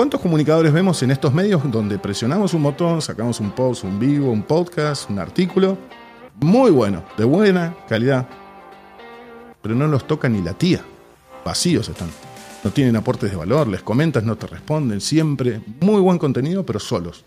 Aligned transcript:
¿Cuántos 0.00 0.22
comunicadores 0.22 0.72
vemos 0.72 1.02
en 1.02 1.10
estos 1.10 1.34
medios 1.34 1.60
donde 1.70 1.98
presionamos 1.98 2.54
un 2.54 2.62
botón, 2.62 3.02
sacamos 3.02 3.38
un 3.38 3.50
post, 3.50 3.84
un 3.84 3.98
vivo, 3.98 4.32
un 4.32 4.42
podcast, 4.42 5.10
un 5.10 5.18
artículo? 5.18 5.76
Muy 6.40 6.70
bueno, 6.70 7.04
de 7.18 7.24
buena 7.24 7.76
calidad. 7.86 8.26
Pero 9.60 9.74
no 9.74 9.86
los 9.88 10.06
toca 10.06 10.26
ni 10.30 10.40
la 10.40 10.54
tía. 10.54 10.80
Vacíos 11.44 11.86
están. 11.90 12.08
No 12.64 12.70
tienen 12.70 12.96
aportes 12.96 13.30
de 13.30 13.36
valor, 13.36 13.68
les 13.68 13.82
comentas, 13.82 14.24
no 14.24 14.36
te 14.36 14.46
responden. 14.46 15.02
Siempre 15.02 15.60
muy 15.82 16.00
buen 16.00 16.16
contenido, 16.16 16.64
pero 16.64 16.80
solos. 16.80 17.26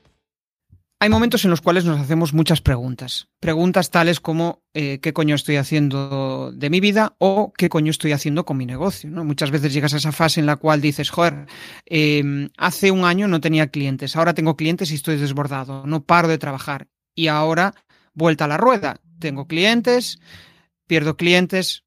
Hay 1.01 1.09
momentos 1.09 1.43
en 1.45 1.49
los 1.49 1.61
cuales 1.61 1.83
nos 1.83 1.99
hacemos 1.99 2.31
muchas 2.31 2.61
preguntas. 2.61 3.27
Preguntas 3.39 3.89
tales 3.89 4.19
como 4.19 4.61
eh, 4.75 4.99
¿qué 5.01 5.13
coño 5.13 5.33
estoy 5.33 5.55
haciendo 5.55 6.51
de 6.51 6.69
mi 6.69 6.79
vida? 6.79 7.15
o 7.17 7.51
¿qué 7.57 7.69
coño 7.69 7.89
estoy 7.89 8.11
haciendo 8.11 8.45
con 8.45 8.57
mi 8.57 8.67
negocio? 8.67 9.09
Muchas 9.09 9.49
veces 9.49 9.73
llegas 9.73 9.95
a 9.95 9.97
esa 9.97 10.11
fase 10.11 10.41
en 10.41 10.45
la 10.45 10.57
cual 10.57 10.79
dices, 10.79 11.09
joder, 11.09 11.47
eh, 11.87 12.49
hace 12.55 12.91
un 12.91 13.03
año 13.03 13.27
no 13.27 13.41
tenía 13.41 13.69
clientes, 13.69 14.15
ahora 14.15 14.35
tengo 14.35 14.55
clientes 14.55 14.91
y 14.91 14.93
estoy 14.93 15.17
desbordado, 15.17 15.87
no 15.87 16.03
paro 16.03 16.27
de 16.27 16.37
trabajar. 16.37 16.87
Y 17.15 17.29
ahora, 17.29 17.73
vuelta 18.13 18.45
a 18.45 18.49
la 18.49 18.57
rueda, 18.57 19.01
tengo 19.17 19.47
clientes, 19.47 20.19
pierdo 20.85 21.17
clientes, 21.17 21.83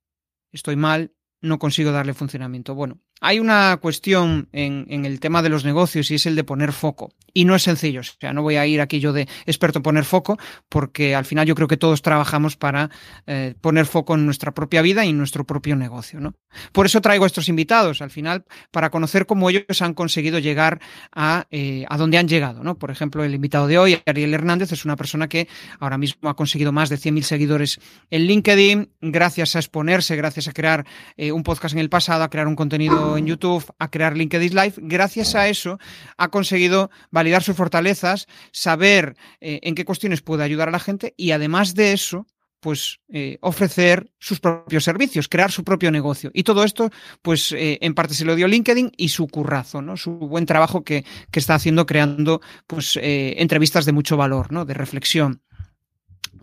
estoy 0.51 0.74
mal, 0.74 1.12
no 1.40 1.60
consigo 1.60 1.92
darle 1.92 2.15
funcionamiento. 2.15 2.74
Bueno, 2.74 2.98
hay 3.20 3.38
una 3.38 3.76
cuestión 3.76 4.48
en, 4.52 5.04
el 5.04 5.20
tema 5.20 5.40
de 5.40 5.51
los 5.51 5.65
negocios 5.65 6.10
y 6.10 6.16
es 6.16 6.26
el 6.26 6.35
de 6.35 6.42
poner 6.42 6.73
foco. 6.73 7.12
Y 7.35 7.45
no 7.45 7.57
es 7.57 7.65
sencillo. 7.65 8.01
O 8.01 8.04
sea, 8.04 8.32
no 8.32 8.43
voy 8.43 8.57
a 8.57 8.66
ir 8.66 8.80
aquí 8.80 9.01
yo 9.01 9.13
de 9.13 9.29
experto 9.45 9.80
en 9.80 9.82
poner 9.82 10.04
foco, 10.04 10.38
porque 10.68 11.16
al 11.16 11.24
final 11.24 11.46
yo 11.46 11.57
creo 11.57 11.66
que 11.66 11.76
todos 11.76 12.01
trabajamos 12.01 12.57
para 12.57 12.91
eh, 13.26 13.54
poner 13.60 13.87
foco 13.87 14.15
en 14.15 14.24
nuestra 14.24 14.52
propia 14.52 14.82
vida 14.82 15.04
y 15.04 15.10
en 15.10 15.18
nuestro 15.18 15.45
propio 15.45 15.74
negocio. 15.74 16.21
¿no? 16.21 16.35
Por 16.73 16.87
eso 16.87 17.01
traigo 17.01 17.24
a 17.24 17.26
estos 17.26 17.49
invitados, 17.49 18.01
al 18.02 18.10
final, 18.10 18.45
para 18.71 18.91
conocer 18.91 19.26
cómo 19.26 19.51
ellos 19.51 19.82
han 19.82 19.95
conseguido 19.95 20.38
llegar 20.38 20.80
a, 21.13 21.46
eh, 21.51 21.85
a 21.88 21.99
donde 21.99 22.18
han 22.18 22.29
llegado. 22.29 22.63
¿no? 22.63 22.79
Por 22.79 22.93
ejemplo, 22.93 23.24
el 23.24 23.35
invitado 23.35 23.66
de 23.66 23.79
hoy, 23.79 24.01
Ariel 24.07 24.32
Hernández, 24.32 24.71
es 24.71 24.85
una 24.85 24.95
persona 24.95 25.29
que 25.29 25.48
ahora 25.80 25.98
mismo 25.98 26.29
ha 26.29 26.37
conseguido 26.37 26.71
más 26.71 26.88
de 26.88 26.96
100.000 26.96 27.23
seguidores 27.23 27.80
en 28.10 28.26
LinkedIn, 28.26 28.91
gracias 29.01 29.57
a 29.57 29.59
exponerse, 29.59 30.15
gracias 30.15 30.46
a 30.46 30.52
crear 30.52 30.87
eh, 31.16 31.32
un 31.32 31.43
podcast 31.43 31.74
en 31.74 31.80
el 31.80 31.91
pasado, 31.91 32.23
a 32.23 32.30
crear 32.30 32.46
un 32.46 32.54
contenido 32.54 33.16
en 33.16 33.26
YouTube, 33.26 33.65
a 33.79 33.91
crear 33.91 34.16
LinkedIn 34.16 34.54
Live. 34.54 34.74
Gracias 34.76 35.35
a 35.35 35.48
eso 35.48 35.79
ha 36.16 36.29
conseguido 36.29 36.91
validar 37.24 37.42
sus 37.42 37.56
fortalezas, 37.56 38.26
saber 38.52 39.16
eh, 39.40 39.60
en 39.62 39.74
qué 39.74 39.86
cuestiones 39.86 40.20
puede 40.20 40.44
ayudar 40.44 40.68
a 40.68 40.72
la 40.72 40.78
gente 40.78 41.14
y 41.16 41.30
además 41.30 41.74
de 41.74 41.94
eso, 41.94 42.26
pues 42.60 43.00
eh, 43.08 43.38
ofrecer 43.40 44.12
sus 44.18 44.40
propios 44.40 44.84
servicios, 44.84 45.28
crear 45.28 45.50
su 45.50 45.64
propio 45.64 45.90
negocio. 45.90 46.30
Y 46.34 46.42
todo 46.42 46.64
esto, 46.64 46.90
pues 47.22 47.52
eh, 47.52 47.78
en 47.80 47.95
parte 47.95 48.14
se 48.14 48.26
lo 48.26 48.36
dio 48.36 48.46
LinkedIn 48.46 48.92
y 48.96 49.08
su 49.08 49.26
currazo, 49.26 49.80
¿no? 49.80 49.96
Su 49.96 50.12
buen 50.12 50.45
trabajo 50.45 50.84
que, 50.84 51.04
que 51.30 51.40
está 51.40 51.54
haciendo 51.54 51.86
creando 51.86 52.42
pues 52.66 52.98
entrevistas 53.00 53.86
de 53.86 53.92
mucho 53.92 54.16
valor, 54.18 54.52
¿no? 54.52 54.66
De 54.66 54.74
reflexión. 54.74 55.42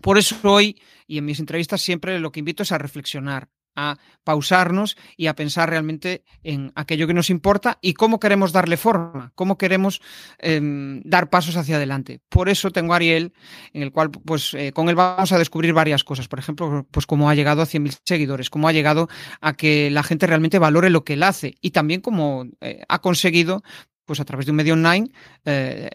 Por 0.01 0.17
eso 0.17 0.35
hoy, 0.43 0.81
y 1.05 1.19
en 1.19 1.25
mis 1.25 1.39
entrevistas 1.39 1.81
siempre 1.81 2.19
lo 2.19 2.31
que 2.31 2.39
invito 2.39 2.63
es 2.63 2.71
a 2.71 2.79
reflexionar, 2.79 3.49
a 3.75 3.97
pausarnos 4.23 4.97
y 5.17 5.27
a 5.27 5.35
pensar 5.35 5.69
realmente 5.69 6.23
en 6.43 6.71
aquello 6.75 7.07
que 7.07 7.13
nos 7.13 7.29
importa 7.29 7.77
y 7.81 7.93
cómo 7.93 8.19
queremos 8.19 8.51
darle 8.51 8.77
forma, 8.77 9.31
cómo 9.35 9.57
queremos 9.57 10.01
eh, 10.39 10.59
dar 11.03 11.29
pasos 11.29 11.55
hacia 11.55 11.77
adelante. 11.77 12.21
Por 12.29 12.49
eso 12.49 12.71
tengo 12.71 12.93
a 12.93 12.97
Ariel, 12.97 13.33
en 13.73 13.83
el 13.83 13.91
cual 13.91 14.11
pues 14.11 14.53
eh, 14.53 14.71
con 14.71 14.89
él 14.89 14.95
vamos 14.95 15.31
a 15.31 15.37
descubrir 15.37 15.73
varias 15.73 16.03
cosas. 16.03 16.27
Por 16.27 16.39
ejemplo, 16.39 16.85
pues 16.91 17.05
cómo 17.05 17.29
ha 17.29 17.35
llegado 17.35 17.61
a 17.61 17.65
100.000 17.65 17.99
seguidores, 18.05 18.49
cómo 18.49 18.67
ha 18.67 18.73
llegado 18.73 19.09
a 19.39 19.53
que 19.53 19.89
la 19.91 20.03
gente 20.03 20.27
realmente 20.27 20.59
valore 20.59 20.89
lo 20.89 21.03
que 21.03 21.13
él 21.13 21.23
hace 21.23 21.55
y 21.61 21.71
también 21.71 22.01
cómo 22.01 22.45
eh, 22.61 22.83
ha 22.87 22.99
conseguido 22.99 23.63
pues 24.05 24.19
a 24.19 24.25
través 24.25 24.45
de 24.45 24.51
un 24.51 24.57
medio 24.57 24.73
online, 24.73 25.11
eh, 25.45 25.89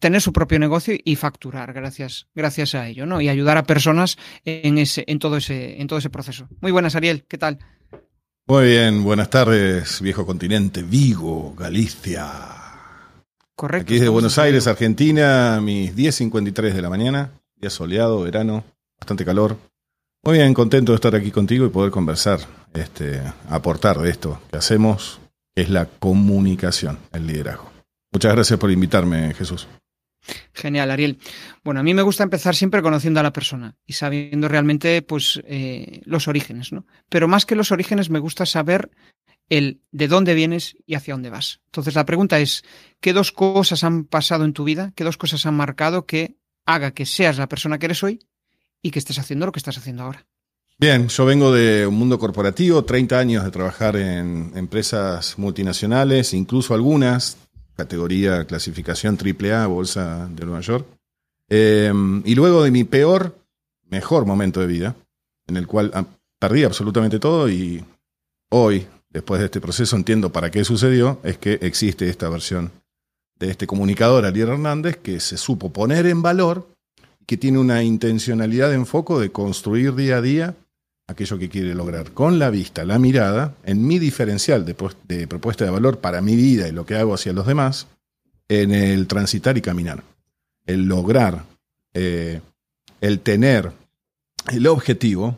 tener 0.00 0.20
su 0.20 0.32
propio 0.32 0.58
negocio 0.58 0.94
y 1.04 1.14
facturar 1.14 1.72
gracias, 1.72 2.26
gracias 2.34 2.74
a 2.74 2.88
ello, 2.88 3.06
¿no? 3.06 3.20
Y 3.20 3.28
ayudar 3.28 3.58
a 3.58 3.62
personas 3.62 4.16
en, 4.44 4.78
ese, 4.78 5.04
en, 5.06 5.18
todo 5.18 5.36
ese, 5.36 5.80
en 5.80 5.86
todo 5.86 5.98
ese 5.98 6.10
proceso. 6.10 6.48
Muy 6.60 6.72
buenas, 6.72 6.96
Ariel, 6.96 7.24
¿qué 7.28 7.38
tal? 7.38 7.58
Muy 8.46 8.64
bien, 8.64 9.04
buenas 9.04 9.30
tardes, 9.30 10.00
viejo 10.00 10.26
continente, 10.26 10.82
Vigo, 10.82 11.54
Galicia. 11.54 12.26
Correcto. 13.54 13.84
Aquí 13.84 13.94
desde 13.94 14.08
Buenos 14.08 14.38
Aires, 14.38 14.66
Argentina, 14.66 15.60
mis 15.62 15.94
10.53 15.94 16.72
de 16.72 16.82
la 16.82 16.88
mañana, 16.88 17.30
día 17.56 17.70
soleado, 17.70 18.22
verano, 18.22 18.64
bastante 18.98 19.24
calor. 19.24 19.56
Muy 20.24 20.38
bien, 20.38 20.54
contento 20.54 20.92
de 20.92 20.96
estar 20.96 21.14
aquí 21.14 21.30
contigo 21.30 21.66
y 21.66 21.68
poder 21.68 21.90
conversar, 21.90 22.40
este, 22.74 23.22
aportar 23.48 23.98
de 23.98 24.10
esto 24.10 24.40
que 24.50 24.56
hacemos 24.56 25.20
es 25.54 25.68
la 25.68 25.86
comunicación, 25.86 26.98
el 27.12 27.26
liderazgo. 27.26 27.70
Muchas 28.12 28.34
gracias 28.34 28.58
por 28.58 28.70
invitarme, 28.70 29.34
Jesús. 29.34 29.68
Genial, 30.52 30.90
Ariel. 30.90 31.18
Bueno, 31.64 31.80
a 31.80 31.82
mí 31.82 31.94
me 31.94 32.02
gusta 32.02 32.22
empezar 32.22 32.54
siempre 32.54 32.82
conociendo 32.82 33.20
a 33.20 33.22
la 33.22 33.32
persona 33.32 33.76
y 33.86 33.94
sabiendo 33.94 34.48
realmente 34.48 35.02
pues, 35.02 35.40
eh, 35.46 36.00
los 36.04 36.28
orígenes, 36.28 36.72
¿no? 36.72 36.86
Pero 37.08 37.28
más 37.28 37.46
que 37.46 37.56
los 37.56 37.72
orígenes, 37.72 38.10
me 38.10 38.18
gusta 38.18 38.46
saber 38.46 38.90
el 39.48 39.80
de 39.90 40.08
dónde 40.08 40.34
vienes 40.34 40.76
y 40.86 40.94
hacia 40.94 41.14
dónde 41.14 41.30
vas. 41.30 41.60
Entonces, 41.66 41.94
la 41.94 42.06
pregunta 42.06 42.38
es, 42.38 42.62
¿qué 43.00 43.12
dos 43.12 43.32
cosas 43.32 43.84
han 43.84 44.04
pasado 44.04 44.44
en 44.44 44.52
tu 44.52 44.64
vida? 44.64 44.92
¿Qué 44.94 45.04
dos 45.04 45.16
cosas 45.16 45.44
han 45.44 45.54
marcado 45.54 46.06
que 46.06 46.36
haga 46.66 46.92
que 46.92 47.04
seas 47.04 47.36
la 47.36 47.48
persona 47.48 47.78
que 47.78 47.86
eres 47.86 48.02
hoy 48.02 48.20
y 48.80 48.92
que 48.92 49.00
estés 49.00 49.18
haciendo 49.18 49.46
lo 49.46 49.52
que 49.52 49.58
estás 49.58 49.76
haciendo 49.76 50.04
ahora? 50.04 50.26
Bien, 50.78 51.08
yo 51.08 51.26
vengo 51.26 51.52
de 51.52 51.86
un 51.86 51.94
mundo 51.94 52.18
corporativo, 52.18 52.84
30 52.84 53.18
años 53.18 53.44
de 53.44 53.50
trabajar 53.50 53.96
en 53.96 54.52
empresas 54.54 55.38
multinacionales, 55.38 56.32
incluso 56.32 56.72
algunas, 56.72 57.36
categoría 57.80 58.44
clasificación 58.44 59.16
AAA, 59.16 59.66
Bolsa 59.66 60.28
de 60.28 60.44
Nueva 60.44 60.60
York. 60.60 60.86
Eh, 61.48 61.92
y 62.24 62.34
luego 62.34 62.62
de 62.62 62.70
mi 62.70 62.84
peor, 62.84 63.34
mejor 63.88 64.26
momento 64.26 64.60
de 64.60 64.66
vida, 64.66 64.94
en 65.46 65.56
el 65.56 65.66
cual 65.66 65.90
ah, 65.94 66.04
perdí 66.38 66.64
absolutamente 66.64 67.18
todo 67.18 67.48
y 67.48 67.82
hoy, 68.50 68.86
después 69.08 69.40
de 69.40 69.46
este 69.46 69.60
proceso, 69.60 69.96
entiendo 69.96 70.30
para 70.30 70.50
qué 70.50 70.64
sucedió, 70.64 71.20
es 71.24 71.38
que 71.38 71.54
existe 71.62 72.08
esta 72.08 72.28
versión 72.28 72.70
de 73.38 73.50
este 73.50 73.66
comunicador, 73.66 74.26
Ariel 74.26 74.50
Hernández, 74.50 74.98
que 74.98 75.18
se 75.18 75.38
supo 75.38 75.72
poner 75.72 76.06
en 76.06 76.20
valor, 76.20 76.68
que 77.26 77.38
tiene 77.38 77.58
una 77.58 77.82
intencionalidad 77.82 78.74
en 78.74 78.84
foco 78.84 79.18
de 79.18 79.32
construir 79.32 79.94
día 79.94 80.18
a 80.18 80.22
día 80.22 80.54
aquello 81.10 81.38
que 81.38 81.48
quiere 81.48 81.74
lograr 81.74 82.12
con 82.12 82.38
la 82.38 82.50
vista, 82.50 82.84
la 82.84 82.98
mirada, 82.98 83.56
en 83.64 83.86
mi 83.86 83.98
diferencial 83.98 84.64
de, 84.64 85.26
propuesta 85.26 85.64
de 85.64 85.70
valor 85.70 85.98
para 85.98 86.20
mi 86.20 86.36
vida 86.36 86.68
y 86.68 86.72
lo 86.72 86.86
que 86.86 86.96
hago 86.96 87.14
hacia 87.14 87.32
los 87.32 87.46
demás, 87.46 87.88
en 88.48 88.72
el 88.72 89.06
transitar 89.06 89.58
y 89.58 89.60
caminar. 89.60 90.02
El 90.66 90.84
lograr, 90.86 91.44
eh, 91.94 92.40
el 93.00 93.20
tener 93.20 93.72
el 94.50 94.66
objetivo, 94.66 95.36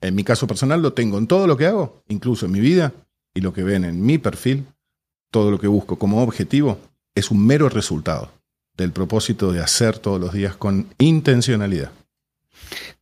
en 0.00 0.14
mi 0.14 0.24
caso 0.24 0.46
personal 0.46 0.82
lo 0.82 0.92
tengo 0.92 1.18
en 1.18 1.26
todo 1.26 1.46
lo 1.46 1.56
que 1.56 1.66
hago, 1.66 2.02
incluso 2.08 2.46
en 2.46 2.52
mi 2.52 2.60
vida 2.60 2.92
y 3.34 3.40
lo 3.40 3.52
que 3.52 3.62
ven 3.62 3.84
en 3.84 4.04
mi 4.04 4.18
perfil, 4.18 4.66
todo 5.30 5.50
lo 5.50 5.58
que 5.58 5.66
busco 5.66 5.98
como 5.98 6.22
objetivo 6.22 6.78
es 7.14 7.30
un 7.30 7.44
mero 7.44 7.68
resultado 7.68 8.30
del 8.76 8.92
propósito 8.92 9.52
de 9.52 9.60
hacer 9.60 9.98
todos 9.98 10.20
los 10.20 10.32
días 10.32 10.56
con 10.56 10.86
intencionalidad. 10.98 11.90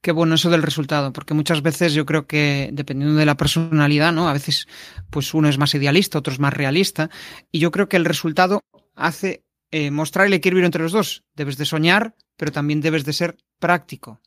Qué 0.00 0.12
bueno 0.12 0.36
eso 0.36 0.50
del 0.50 0.62
resultado, 0.62 1.12
porque 1.12 1.34
muchas 1.34 1.62
veces 1.62 1.92
yo 1.92 2.06
creo 2.06 2.26
que 2.26 2.70
dependiendo 2.72 3.16
de 3.18 3.26
la 3.26 3.36
personalidad, 3.36 4.12
¿no? 4.12 4.28
A 4.28 4.32
veces 4.32 4.68
pues 5.10 5.34
uno 5.34 5.48
es 5.48 5.58
más 5.58 5.74
idealista, 5.74 6.18
otro 6.18 6.32
es 6.32 6.38
más 6.38 6.52
realista, 6.52 7.10
y 7.50 7.58
yo 7.58 7.70
creo 7.70 7.88
que 7.88 7.96
el 7.96 8.04
resultado 8.04 8.62
hace 8.94 9.42
eh, 9.70 9.90
mostrar 9.90 10.26
el 10.26 10.32
equilibrio 10.32 10.66
entre 10.66 10.82
los 10.82 10.92
dos. 10.92 11.24
Debes 11.34 11.56
de 11.56 11.64
soñar, 11.64 12.14
pero 12.36 12.52
también 12.52 12.80
debes 12.80 13.04
de 13.04 13.12
ser 13.12 13.36
práctico. 13.58 14.20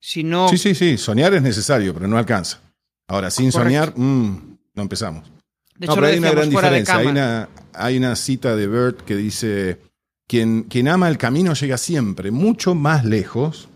Si 0.00 0.22
no... 0.22 0.48
Sí, 0.48 0.58
sí, 0.58 0.74
sí, 0.74 0.96
soñar 0.96 1.34
es 1.34 1.42
necesario, 1.42 1.92
pero 1.92 2.06
no 2.06 2.18
alcanza. 2.18 2.60
Ahora, 3.08 3.30
sin 3.30 3.50
Correcto. 3.50 3.68
soñar, 3.68 3.94
mmm, 3.96 4.58
no 4.74 4.82
empezamos. 4.82 5.28
De 5.76 5.86
hecho, 5.86 5.94
no, 5.94 5.94
pero 5.96 6.06
hay 6.06 6.18
una 6.18 6.30
gran 6.30 6.50
diferencia. 6.50 6.96
Hay, 6.96 7.06
una, 7.06 7.48
hay 7.74 7.96
una 7.96 8.16
cita 8.16 8.56
de 8.56 8.66
Bert 8.66 9.00
que 9.02 9.16
dice, 9.16 9.80
quien, 10.26 10.64
quien 10.64 10.88
ama 10.88 11.08
el 11.08 11.18
camino 11.18 11.54
llega 11.54 11.78
siempre 11.78 12.30
mucho 12.30 12.74
más 12.74 13.04
lejos 13.04 13.68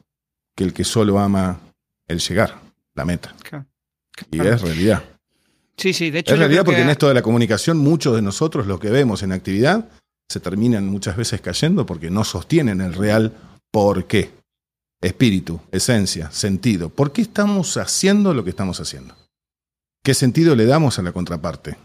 que 0.60 0.64
el 0.64 0.74
que 0.74 0.84
solo 0.84 1.18
ama 1.18 1.58
el 2.06 2.18
llegar, 2.18 2.60
la 2.94 3.06
meta. 3.06 3.34
Claro. 3.42 3.64
Y 4.30 4.40
es 4.40 4.60
realidad. 4.60 5.02
Sí, 5.74 5.94
sí, 5.94 6.10
de 6.10 6.18
hecho. 6.18 6.34
Es 6.34 6.38
realidad 6.38 6.66
porque 6.66 6.80
que... 6.80 6.82
en 6.82 6.90
esto 6.90 7.08
de 7.08 7.14
la 7.14 7.22
comunicación, 7.22 7.78
muchos 7.78 8.14
de 8.14 8.20
nosotros, 8.20 8.66
lo 8.66 8.78
que 8.78 8.90
vemos 8.90 9.22
en 9.22 9.32
actividad, 9.32 9.88
se 10.28 10.38
terminan 10.38 10.86
muchas 10.86 11.16
veces 11.16 11.40
cayendo 11.40 11.86
porque 11.86 12.10
no 12.10 12.24
sostienen 12.24 12.82
el 12.82 12.92
real 12.92 13.32
por 13.70 14.06
qué. 14.06 14.32
Espíritu, 15.00 15.62
esencia, 15.72 16.30
sentido. 16.30 16.90
¿Por 16.90 17.10
qué 17.10 17.22
estamos 17.22 17.78
haciendo 17.78 18.34
lo 18.34 18.44
que 18.44 18.50
estamos 18.50 18.80
haciendo? 18.80 19.16
¿Qué 20.04 20.12
sentido 20.12 20.54
le 20.54 20.66
damos 20.66 20.98
a 20.98 21.02
la 21.02 21.12
contraparte? 21.12 21.78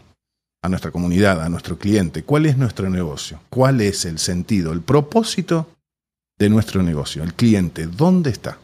A 0.60 0.68
nuestra 0.68 0.90
comunidad, 0.90 1.42
a 1.42 1.48
nuestro 1.48 1.78
cliente. 1.78 2.24
¿Cuál 2.24 2.44
es 2.44 2.58
nuestro 2.58 2.90
negocio? 2.90 3.40
¿Cuál 3.48 3.80
es 3.80 4.04
el 4.04 4.18
sentido, 4.18 4.74
el 4.74 4.82
propósito 4.82 5.70
de 6.38 6.50
nuestro 6.50 6.82
negocio? 6.82 7.22
El 7.22 7.32
cliente, 7.32 7.86
¿dónde 7.86 8.28
está? 8.28 8.58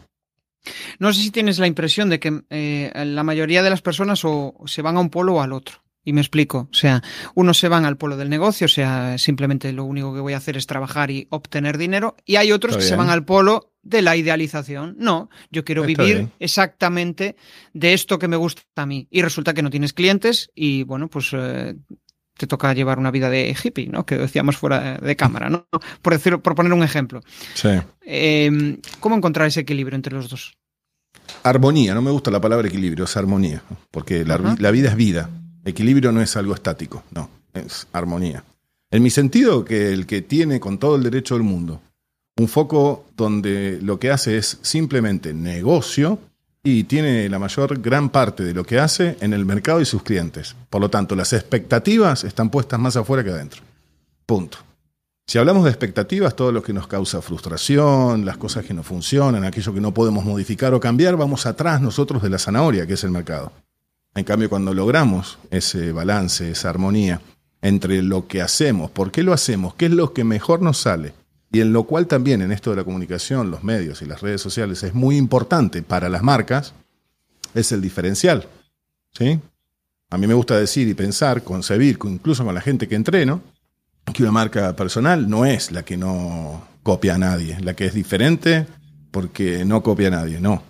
No 0.98 1.12
sé 1.12 1.22
si 1.22 1.30
tienes 1.30 1.58
la 1.58 1.66
impresión 1.66 2.08
de 2.08 2.20
que 2.20 2.42
eh, 2.50 2.92
la 2.94 3.24
mayoría 3.24 3.62
de 3.62 3.70
las 3.70 3.82
personas 3.82 4.24
o 4.24 4.54
se 4.66 4.82
van 4.82 4.96
a 4.96 5.00
un 5.00 5.10
polo 5.10 5.34
o 5.34 5.40
al 5.42 5.52
otro. 5.52 5.82
Y 6.04 6.12
me 6.12 6.20
explico. 6.20 6.68
O 6.70 6.74
sea, 6.74 7.02
unos 7.34 7.58
se 7.58 7.68
van 7.68 7.84
al 7.84 7.96
polo 7.96 8.16
del 8.16 8.28
negocio, 8.28 8.64
o 8.64 8.68
sea, 8.68 9.18
simplemente 9.18 9.72
lo 9.72 9.84
único 9.84 10.12
que 10.12 10.20
voy 10.20 10.32
a 10.32 10.38
hacer 10.38 10.56
es 10.56 10.66
trabajar 10.66 11.12
y 11.12 11.28
obtener 11.30 11.78
dinero. 11.78 12.16
Y 12.24 12.36
hay 12.36 12.50
otros 12.50 12.76
que 12.76 12.82
se 12.82 12.96
van 12.96 13.08
al 13.08 13.24
polo 13.24 13.72
de 13.82 14.02
la 14.02 14.16
idealización. 14.16 14.96
No, 14.98 15.30
yo 15.50 15.64
quiero 15.64 15.84
vivir 15.84 16.30
exactamente 16.40 17.36
de 17.72 17.92
esto 17.92 18.18
que 18.18 18.26
me 18.26 18.36
gusta 18.36 18.62
a 18.76 18.86
mí. 18.86 19.06
Y 19.10 19.22
resulta 19.22 19.54
que 19.54 19.62
no 19.62 19.70
tienes 19.70 19.92
clientes 19.92 20.50
y, 20.56 20.82
bueno, 20.82 21.08
pues 21.08 21.30
eh, 21.34 21.76
te 22.36 22.46
toca 22.46 22.72
llevar 22.74 22.98
una 22.98 23.10
vida 23.10 23.30
de 23.30 23.54
hippie, 23.62 23.88
¿no? 23.88 24.06
Que 24.06 24.16
decíamos 24.16 24.56
fuera 24.56 24.98
de 24.98 25.16
cámara, 25.16 25.50
¿no? 25.50 25.66
Por, 26.00 26.12
decirlo, 26.12 26.42
por 26.42 26.54
poner 26.54 26.72
un 26.72 26.82
ejemplo. 26.82 27.20
Sí. 27.54 27.68
Em, 28.02 28.78
¿Cómo 29.00 29.16
encontrar 29.16 29.46
ese 29.46 29.60
equilibrio 29.60 29.96
entre 29.96 30.14
los 30.14 30.28
dos? 30.28 30.56
Armonía, 31.42 31.94
no 31.94 32.02
me 32.02 32.10
gusta 32.10 32.30
la 32.30 32.40
palabra 32.40 32.68
equilibrio, 32.68 33.04
es 33.04 33.16
armonía, 33.16 33.62
porque 33.90 34.24
la, 34.24 34.36
vida 34.70 34.90
es 34.90 34.96
vida. 34.96 35.30
Equilibrio 35.64 36.12
no 36.12 36.20
es 36.20 36.36
algo 36.36 36.54
estático, 36.54 37.04
no, 37.10 37.28
es 37.54 37.86
armonía. 37.92 38.44
En 38.90 39.02
mi 39.02 39.10
sentido, 39.10 39.64
que 39.64 39.92
el 39.92 40.06
que 40.06 40.22
tiene 40.22 40.60
con 40.60 40.78
todo 40.78 40.96
el 40.96 41.02
derecho 41.02 41.34
del 41.34 41.44
mundo 41.44 41.80
un 42.38 42.48
foco 42.48 43.06
donde 43.16 43.78
lo 43.82 43.98
que 43.98 44.10
hace 44.10 44.38
es 44.38 44.58
simplemente 44.62 45.34
negocio, 45.34 46.18
y 46.64 46.84
tiene 46.84 47.28
la 47.28 47.38
mayor 47.38 47.80
gran 47.80 48.08
parte 48.10 48.44
de 48.44 48.54
lo 48.54 48.64
que 48.64 48.78
hace 48.78 49.16
en 49.20 49.32
el 49.32 49.44
mercado 49.44 49.80
y 49.80 49.84
sus 49.84 50.02
clientes. 50.02 50.54
Por 50.70 50.80
lo 50.80 50.88
tanto, 50.88 51.16
las 51.16 51.32
expectativas 51.32 52.24
están 52.24 52.50
puestas 52.50 52.78
más 52.78 52.96
afuera 52.96 53.24
que 53.24 53.30
adentro. 53.30 53.62
Punto. 54.26 54.58
Si 55.26 55.38
hablamos 55.38 55.64
de 55.64 55.70
expectativas, 55.70 56.36
todo 56.36 56.52
lo 56.52 56.62
que 56.62 56.72
nos 56.72 56.86
causa 56.86 57.22
frustración, 57.22 58.24
las 58.24 58.36
cosas 58.36 58.64
que 58.64 58.74
no 58.74 58.82
funcionan, 58.82 59.44
aquello 59.44 59.72
que 59.72 59.80
no 59.80 59.94
podemos 59.94 60.24
modificar 60.24 60.74
o 60.74 60.80
cambiar, 60.80 61.16
vamos 61.16 61.46
atrás 61.46 61.80
nosotros 61.80 62.22
de 62.22 62.30
la 62.30 62.38
zanahoria, 62.38 62.86
que 62.86 62.94
es 62.94 63.04
el 63.04 63.10
mercado. 63.10 63.52
En 64.14 64.24
cambio, 64.24 64.50
cuando 64.50 64.74
logramos 64.74 65.38
ese 65.50 65.90
balance, 65.92 66.50
esa 66.50 66.70
armonía 66.70 67.20
entre 67.62 68.02
lo 68.02 68.26
que 68.26 68.42
hacemos, 68.42 68.90
por 68.90 69.10
qué 69.10 69.22
lo 69.22 69.32
hacemos, 69.32 69.74
qué 69.74 69.86
es 69.86 69.92
lo 69.92 70.12
que 70.12 70.24
mejor 70.24 70.60
nos 70.60 70.78
sale, 70.78 71.14
y 71.52 71.60
en 71.60 71.74
lo 71.74 71.84
cual 71.84 72.06
también 72.06 72.40
en 72.40 72.50
esto 72.50 72.70
de 72.70 72.76
la 72.76 72.84
comunicación, 72.84 73.50
los 73.50 73.62
medios 73.62 74.00
y 74.00 74.06
las 74.06 74.22
redes 74.22 74.40
sociales 74.40 74.82
es 74.82 74.94
muy 74.94 75.18
importante 75.18 75.82
para 75.82 76.08
las 76.08 76.22
marcas, 76.22 76.72
es 77.54 77.72
el 77.72 77.82
diferencial. 77.82 78.48
¿sí? 79.12 79.38
A 80.08 80.16
mí 80.16 80.26
me 80.26 80.32
gusta 80.32 80.58
decir 80.58 80.88
y 80.88 80.94
pensar, 80.94 81.44
concebir, 81.44 81.98
incluso 82.04 82.42
con 82.42 82.54
la 82.54 82.62
gente 82.62 82.88
que 82.88 82.94
entreno, 82.94 83.42
que 84.14 84.22
una 84.22 84.32
marca 84.32 84.74
personal 84.74 85.28
no 85.28 85.44
es 85.44 85.72
la 85.72 85.84
que 85.84 85.98
no 85.98 86.66
copia 86.82 87.16
a 87.16 87.18
nadie, 87.18 87.60
la 87.60 87.74
que 87.74 87.84
es 87.84 87.92
diferente 87.92 88.66
porque 89.10 89.66
no 89.66 89.82
copia 89.82 90.08
a 90.08 90.12
nadie, 90.12 90.40
no. 90.40 90.62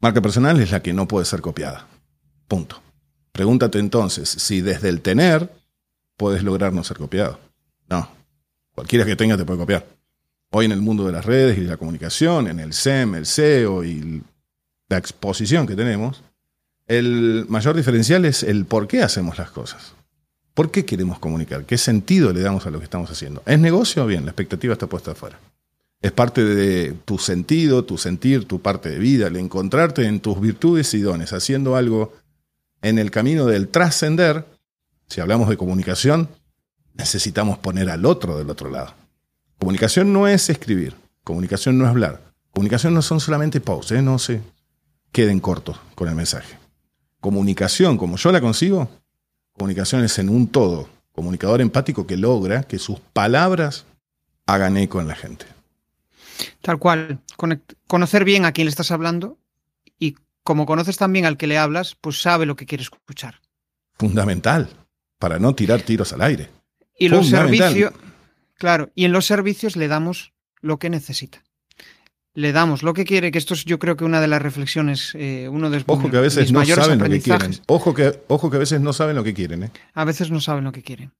Marca 0.00 0.20
personal 0.20 0.60
es 0.60 0.72
la 0.72 0.82
que 0.82 0.92
no 0.92 1.06
puede 1.06 1.24
ser 1.24 1.40
copiada. 1.40 1.86
Punto. 2.48 2.82
Pregúntate 3.30 3.78
entonces 3.78 4.28
si 4.28 4.60
desde 4.60 4.88
el 4.88 5.02
tener 5.02 5.52
puedes 6.16 6.42
lograr 6.42 6.72
no 6.72 6.82
ser 6.82 6.96
copiado. 6.96 7.38
No. 7.88 8.08
Cualquiera 8.74 9.04
que 9.04 9.14
tenga 9.14 9.36
te 9.36 9.44
puede 9.44 9.60
copiar 9.60 9.95
hoy 10.50 10.66
en 10.66 10.72
el 10.72 10.80
mundo 10.80 11.04
de 11.04 11.12
las 11.12 11.24
redes 11.24 11.58
y 11.58 11.62
la 11.62 11.76
comunicación, 11.76 12.48
en 12.48 12.60
el 12.60 12.72
SEM, 12.72 13.14
el 13.14 13.26
SEO 13.26 13.84
y 13.84 14.22
la 14.88 14.98
exposición 14.98 15.66
que 15.66 15.74
tenemos, 15.74 16.22
el 16.86 17.46
mayor 17.48 17.76
diferencial 17.76 18.24
es 18.24 18.42
el 18.42 18.64
por 18.64 18.86
qué 18.86 19.02
hacemos 19.02 19.38
las 19.38 19.50
cosas. 19.50 19.94
¿Por 20.54 20.70
qué 20.70 20.84
queremos 20.84 21.18
comunicar? 21.18 21.64
¿Qué 21.66 21.76
sentido 21.76 22.32
le 22.32 22.40
damos 22.40 22.66
a 22.66 22.70
lo 22.70 22.78
que 22.78 22.84
estamos 22.84 23.10
haciendo? 23.10 23.42
¿Es 23.44 23.58
negocio? 23.58 24.06
Bien, 24.06 24.24
la 24.24 24.30
expectativa 24.30 24.72
está 24.72 24.86
puesta 24.86 25.10
afuera. 25.10 25.38
Es 26.00 26.12
parte 26.12 26.44
de 26.44 26.94
tu 27.04 27.18
sentido, 27.18 27.84
tu 27.84 27.98
sentir, 27.98 28.46
tu 28.46 28.60
parte 28.60 28.88
de 28.88 28.98
vida, 28.98 29.26
el 29.26 29.36
encontrarte 29.36 30.06
en 30.06 30.20
tus 30.20 30.40
virtudes 30.40 30.94
y 30.94 31.00
dones, 31.00 31.32
haciendo 31.32 31.76
algo 31.76 32.12
en 32.80 32.98
el 32.98 33.10
camino 33.10 33.46
del 33.46 33.68
trascender. 33.68 34.46
Si 35.08 35.20
hablamos 35.20 35.48
de 35.48 35.56
comunicación, 35.56 36.28
necesitamos 36.94 37.58
poner 37.58 37.90
al 37.90 38.06
otro 38.06 38.38
del 38.38 38.48
otro 38.48 38.70
lado. 38.70 38.94
Comunicación 39.58 40.12
no 40.12 40.28
es 40.28 40.50
escribir, 40.50 40.94
comunicación 41.24 41.78
no 41.78 41.84
es 41.84 41.90
hablar, 41.90 42.20
comunicación 42.52 42.94
no 42.94 43.02
son 43.02 43.20
solamente 43.20 43.60
posts, 43.60 43.92
¿eh? 43.92 44.02
no 44.02 44.18
se 44.18 44.40
queden 45.12 45.40
cortos 45.40 45.80
con 45.94 46.08
el 46.08 46.14
mensaje. 46.14 46.56
Comunicación, 47.20 47.96
como 47.96 48.16
yo 48.16 48.32
la 48.32 48.40
consigo, 48.40 48.88
comunicación 49.52 50.04
es 50.04 50.18
en 50.18 50.28
un 50.28 50.48
todo, 50.48 50.88
comunicador 51.12 51.60
empático 51.60 52.06
que 52.06 52.16
logra 52.16 52.64
que 52.64 52.78
sus 52.78 53.00
palabras 53.00 53.86
hagan 54.44 54.76
eco 54.76 55.00
en 55.00 55.08
la 55.08 55.14
gente. 55.14 55.46
Tal 56.60 56.78
cual, 56.78 57.20
conocer 57.86 58.24
bien 58.24 58.44
a 58.44 58.52
quién 58.52 58.66
le 58.66 58.70
estás 58.70 58.90
hablando 58.90 59.38
y 59.98 60.16
como 60.42 60.66
conoces 60.66 60.98
también 60.98 61.24
al 61.24 61.38
que 61.38 61.46
le 61.46 61.58
hablas, 61.58 61.96
pues 61.98 62.20
sabe 62.20 62.44
lo 62.44 62.56
que 62.56 62.66
quiere 62.66 62.82
escuchar. 62.82 63.40
Fundamental, 63.94 64.68
para 65.18 65.38
no 65.38 65.54
tirar 65.54 65.80
tiros 65.80 66.12
al 66.12 66.20
aire. 66.20 66.50
Y 66.98 67.08
los 67.08 67.28
servicios 67.28 67.92
Claro, 68.58 68.90
y 68.94 69.04
en 69.04 69.12
los 69.12 69.26
servicios 69.26 69.76
le 69.76 69.88
damos 69.88 70.32
lo 70.60 70.78
que 70.78 70.90
necesita. 70.90 71.42
Le 72.34 72.52
damos 72.52 72.82
lo 72.82 72.92
que 72.92 73.04
quiere, 73.04 73.30
que 73.30 73.38
esto 73.38 73.54
es 73.54 73.64
yo 73.64 73.78
creo 73.78 73.96
que 73.96 74.04
una 74.04 74.20
de 74.20 74.28
las 74.28 74.42
reflexiones, 74.42 75.12
eh, 75.14 75.48
uno 75.50 75.70
de 75.70 75.78
los 75.78 75.84
Ojo 75.86 76.10
que 76.10 76.18
a 76.18 76.20
veces 76.20 76.52
no 76.52 76.64
saben 76.64 76.98
lo 76.98 77.08
que 77.08 77.20
quieren. 77.20 77.54
Ojo 77.66 77.94
que, 77.94 78.22
ojo 78.28 78.50
que 78.50 78.56
a 78.56 78.60
veces 78.60 78.80
no 78.80 78.92
saben 78.92 79.16
lo 79.16 79.24
que 79.24 79.32
quieren. 79.32 79.64
¿eh? 79.64 79.70
A 79.94 80.04
veces 80.04 80.30
no 80.30 80.40
saben 80.40 80.64
lo 80.64 80.72
que 80.72 80.82
quieren. 80.82 81.12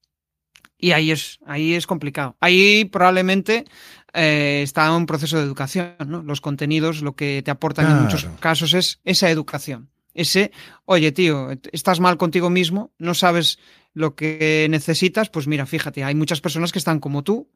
Y 0.79 0.93
ahí 0.93 1.11
es, 1.11 1.39
ahí 1.47 1.73
es 1.75 1.87
complicado. 1.87 2.37
Ahí 2.41 2.85
probablemente 2.85 3.65
eh, 4.13 4.61
está 4.63 4.95
un 4.95 5.07
proceso 5.07 5.39
de 5.39 5.45
educación. 5.45 5.95
¿no? 6.07 6.23
Los 6.23 6.43
contenidos 6.43 7.01
lo 7.01 7.15
que 7.15 7.43
te 7.43 7.51
aportan 7.51 7.91
en 7.91 8.03
muchos 8.03 8.29
casos 8.41 8.75
es 8.75 9.01
esa 9.05 9.31
educación. 9.31 9.89
Ese, 10.17 10.51
oye 10.85 11.13
tío, 11.13 11.51
estás 11.73 12.01
mal 12.01 12.17
contigo 12.17 12.51
mismo, 12.51 12.93
no 12.99 13.15
sabes 13.15 13.59
lo 13.93 14.15
que 14.15 14.67
necesitas, 14.71 15.31
pues 15.31 15.47
mira, 15.47 15.67
fíjate, 15.67 16.05
hay 16.05 16.15
muchas 16.15 16.41
personas 16.41 16.73
que 16.73 16.79
están 16.79 17.01
como 17.01 17.23
tú 17.23 17.49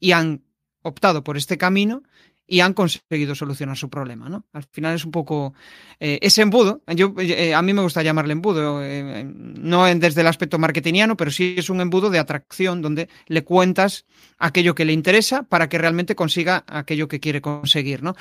y 0.00 0.12
han 0.12 0.44
optado 0.82 1.22
por 1.22 1.36
este 1.36 1.58
camino 1.58 2.02
y 2.46 2.60
han 2.60 2.74
conseguido 2.74 3.34
solucionar 3.34 3.76
su 3.76 3.90
problema, 3.90 4.28
¿no? 4.28 4.46
Al 4.52 4.62
final 4.70 4.94
es 4.94 5.04
un 5.04 5.10
poco 5.10 5.54
eh, 5.98 6.18
ese 6.22 6.42
embudo. 6.42 6.82
Yo, 6.94 7.12
eh, 7.18 7.54
a 7.54 7.62
mí 7.62 7.72
me 7.72 7.82
gusta 7.82 8.02
llamarle 8.02 8.32
embudo, 8.32 8.82
eh, 8.82 9.24
no 9.24 9.84
desde 9.86 10.20
el 10.20 10.26
aspecto 10.28 10.58
marketingiano, 10.58 11.16
pero 11.16 11.30
sí 11.30 11.56
es 11.58 11.70
un 11.70 11.80
embudo 11.80 12.08
de 12.08 12.20
atracción 12.20 12.82
donde 12.82 13.08
le 13.26 13.42
cuentas 13.42 14.06
aquello 14.38 14.74
que 14.74 14.84
le 14.84 14.92
interesa 14.92 15.42
para 15.42 15.68
que 15.68 15.78
realmente 15.78 16.14
consiga 16.14 16.64
aquello 16.68 17.08
que 17.08 17.20
quiere 17.20 17.40
conseguir, 17.40 18.02
¿no? 18.02 18.14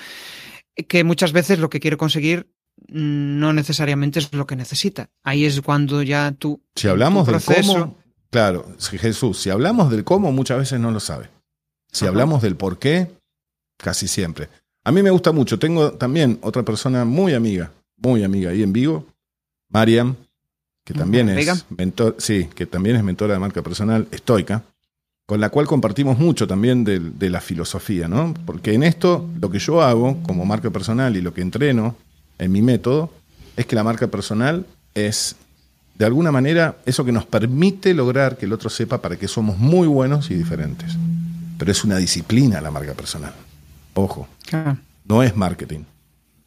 Que 0.87 1.03
muchas 1.03 1.31
veces 1.31 1.59
lo 1.59 1.69
que 1.69 1.79
quiere 1.79 1.97
conseguir 1.97 2.47
no 2.87 3.53
necesariamente 3.53 4.19
es 4.19 4.33
lo 4.33 4.45
que 4.45 4.55
necesita. 4.55 5.09
Ahí 5.23 5.45
es 5.45 5.61
cuando 5.61 6.01
ya 6.01 6.31
tú... 6.31 6.61
Si 6.75 6.87
hablamos 6.87 7.27
del 7.27 7.41
cómo, 7.41 7.97
claro, 8.29 8.65
Jesús, 8.79 9.39
si 9.39 9.49
hablamos 9.49 9.91
del 9.91 10.03
cómo 10.03 10.31
muchas 10.31 10.59
veces 10.59 10.79
no 10.79 10.91
lo 10.91 10.99
sabe. 10.99 11.29
Si 11.91 12.05
hablamos 12.05 12.41
del 12.41 12.55
por 12.55 12.77
qué, 12.77 13.09
casi 13.77 14.07
siempre. 14.07 14.49
A 14.83 14.91
mí 14.91 15.01
me 15.01 15.09
gusta 15.09 15.31
mucho. 15.31 15.57
Tengo 15.57 15.93
también 15.93 16.39
otra 16.41 16.63
persona 16.63 17.05
muy 17.05 17.33
amiga, 17.33 17.71
muy 17.97 18.23
amiga 18.23 18.51
ahí 18.51 18.63
en 18.63 18.73
Vigo, 18.73 19.05
Mariam, 19.69 20.15
que 20.83 20.93
también 20.93 21.29
es 21.29 21.65
mentor, 21.69 22.15
sí, 22.19 22.49
que 22.53 22.65
también 22.65 22.95
es 22.95 23.03
mentora 23.03 23.33
de 23.33 23.39
marca 23.39 23.63
personal 23.63 24.07
estoica, 24.11 24.63
con 25.25 25.41
la 25.41 25.49
cual 25.49 25.65
compartimos 25.65 26.19
mucho 26.19 26.47
también 26.47 26.83
de, 26.83 26.99
de 26.99 27.29
la 27.29 27.41
filosofía, 27.41 28.07
¿no? 28.07 28.33
Porque 28.45 28.73
en 28.73 28.83
esto 28.83 29.27
lo 29.39 29.49
que 29.49 29.57
yo 29.57 29.81
hago 29.81 30.21
como 30.21 30.45
marca 30.45 30.69
personal 30.69 31.17
y 31.17 31.21
lo 31.21 31.33
que 31.33 31.41
entreno 31.41 31.95
en 32.37 32.51
mi 32.51 32.61
método, 32.61 33.11
es 33.55 33.65
que 33.65 33.75
la 33.75 33.83
marca 33.83 34.07
personal 34.07 34.65
es, 34.93 35.35
de 35.97 36.05
alguna 36.05 36.31
manera, 36.31 36.77
eso 36.85 37.05
que 37.05 37.11
nos 37.11 37.25
permite 37.25 37.93
lograr 37.93 38.37
que 38.37 38.45
el 38.45 38.53
otro 38.53 38.69
sepa 38.69 39.01
para 39.01 39.17
qué 39.17 39.27
somos 39.27 39.57
muy 39.57 39.87
buenos 39.87 40.29
y 40.31 40.35
diferentes. 40.35 40.93
Pero 41.57 41.71
es 41.71 41.83
una 41.83 41.97
disciplina 41.97 42.61
la 42.61 42.71
marca 42.71 42.93
personal. 42.93 43.33
Ojo, 43.93 44.27
no 45.05 45.23
es 45.23 45.35
marketing. 45.35 45.81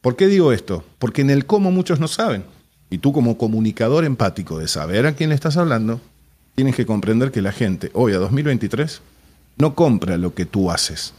¿Por 0.01 0.17
qué 0.17 0.27
digo 0.27 0.53
esto? 0.53 0.85
Porque 0.99 1.23
en 1.23 1.31
el 1.31 1.47
cómo 1.47 1.71
muchos 1.71 1.99
no 1.99 2.09
saben. 2.09 2.45
Y 2.91 2.99
tú 2.99 3.13
como 3.13 3.37
comunicador 3.37 4.05
empático 4.05 4.59
de 4.59 4.69
saber 4.69 5.07
a 5.07 5.15
quién 5.15 5.31
le 5.31 5.35
estás 5.35 5.57
hablando, 5.57 6.01
tienes 6.55 6.75
que 6.75 6.87
comprender 6.87 7.31
que 7.31 7.43
la 7.43 7.53
gente 7.53 7.91
hoy 7.95 8.13
a 8.13 8.19
2023 8.19 9.01
no 9.59 9.75
compra 9.75 10.17
lo 10.17 10.35
que 10.35 10.47
tú 10.47 10.71
haces. 10.71 11.13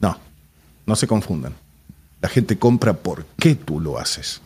No, 0.00 0.18
no 0.86 0.96
se 0.96 1.06
confundan. 1.06 1.54
La 2.24 2.30
gente 2.30 2.58
compra 2.58 2.94
por 2.94 3.26
qué 3.38 3.54
tú 3.54 3.80
lo 3.80 3.98
haces. 3.98 4.40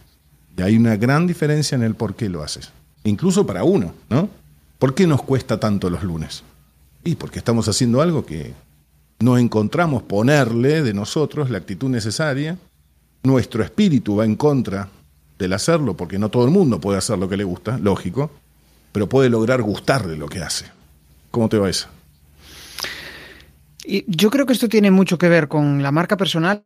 Y 0.56 0.62
hay 0.62 0.76
una 0.76 0.96
gran 0.96 1.28
diferencia 1.28 1.76
en 1.76 1.84
el 1.84 1.94
por 1.94 2.16
qué 2.16 2.28
lo 2.28 2.42
haces. 2.42 2.72
Incluso 3.04 3.46
para 3.46 3.62
uno, 3.62 3.94
¿no? 4.10 4.28
¿Por 4.80 4.96
qué 4.96 5.06
nos 5.06 5.22
cuesta 5.22 5.60
tanto 5.60 5.88
los 5.88 6.02
lunes? 6.02 6.42
Y 7.04 7.14
porque 7.14 7.38
estamos 7.38 7.68
haciendo 7.68 8.02
algo 8.02 8.26
que 8.26 8.52
no 9.20 9.38
encontramos 9.38 10.02
ponerle 10.02 10.82
de 10.82 10.92
nosotros 10.92 11.50
la 11.50 11.58
actitud 11.58 11.88
necesaria. 11.88 12.58
Nuestro 13.22 13.62
espíritu 13.62 14.16
va 14.16 14.24
en 14.24 14.34
contra 14.34 14.88
del 15.38 15.52
hacerlo, 15.52 15.96
porque 15.96 16.18
no 16.18 16.30
todo 16.30 16.46
el 16.46 16.50
mundo 16.50 16.80
puede 16.80 16.98
hacer 16.98 17.16
lo 17.16 17.28
que 17.28 17.36
le 17.36 17.44
gusta, 17.44 17.78
lógico, 17.78 18.32
pero 18.90 19.08
puede 19.08 19.30
lograr 19.30 19.62
gustarle 19.62 20.16
lo 20.16 20.28
que 20.28 20.42
hace. 20.42 20.64
¿Cómo 21.30 21.48
te 21.48 21.58
va 21.58 21.70
eso? 21.70 21.86
Yo 23.86 24.30
creo 24.30 24.46
que 24.46 24.52
esto 24.52 24.68
tiene 24.68 24.90
mucho 24.90 25.16
que 25.16 25.28
ver 25.28 25.46
con 25.46 25.80
la 25.80 25.92
marca 25.92 26.16
personal 26.16 26.64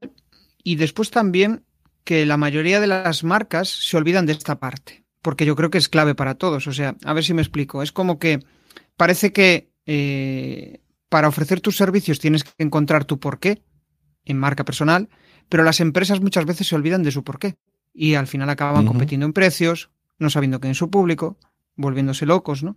y 0.62 0.76
después 0.76 1.10
también 1.10 1.64
que 2.04 2.26
la 2.26 2.36
mayoría 2.36 2.80
de 2.80 2.86
las 2.86 3.24
marcas 3.24 3.68
se 3.68 3.96
olvidan 3.96 4.26
de 4.26 4.32
esta 4.32 4.58
parte, 4.58 5.04
porque 5.22 5.46
yo 5.46 5.56
creo 5.56 5.70
que 5.70 5.78
es 5.78 5.88
clave 5.88 6.14
para 6.14 6.34
todos. 6.34 6.66
O 6.66 6.72
sea, 6.72 6.96
a 7.04 7.12
ver 7.12 7.24
si 7.24 7.34
me 7.34 7.42
explico. 7.42 7.82
Es 7.82 7.92
como 7.92 8.18
que 8.18 8.40
parece 8.96 9.32
que 9.32 9.70
eh, 9.86 10.80
para 11.08 11.28
ofrecer 11.28 11.60
tus 11.60 11.76
servicios 11.76 12.18
tienes 12.18 12.44
que 12.44 12.50
encontrar 12.58 13.04
tu 13.04 13.18
porqué 13.18 13.62
en 14.24 14.38
marca 14.38 14.64
personal, 14.64 15.08
pero 15.48 15.62
las 15.62 15.80
empresas 15.80 16.20
muchas 16.20 16.44
veces 16.44 16.66
se 16.66 16.74
olvidan 16.74 17.02
de 17.02 17.10
su 17.10 17.24
porqué 17.24 17.56
y 17.92 18.14
al 18.14 18.26
final 18.26 18.48
acaban 18.48 18.86
compitiendo 18.86 19.26
en 19.26 19.32
precios, 19.32 19.90
no 20.18 20.30
sabiendo 20.30 20.60
quién 20.60 20.70
es 20.70 20.78
su 20.78 20.90
público, 20.90 21.38
volviéndose 21.76 22.26
locos, 22.26 22.62
¿no? 22.62 22.76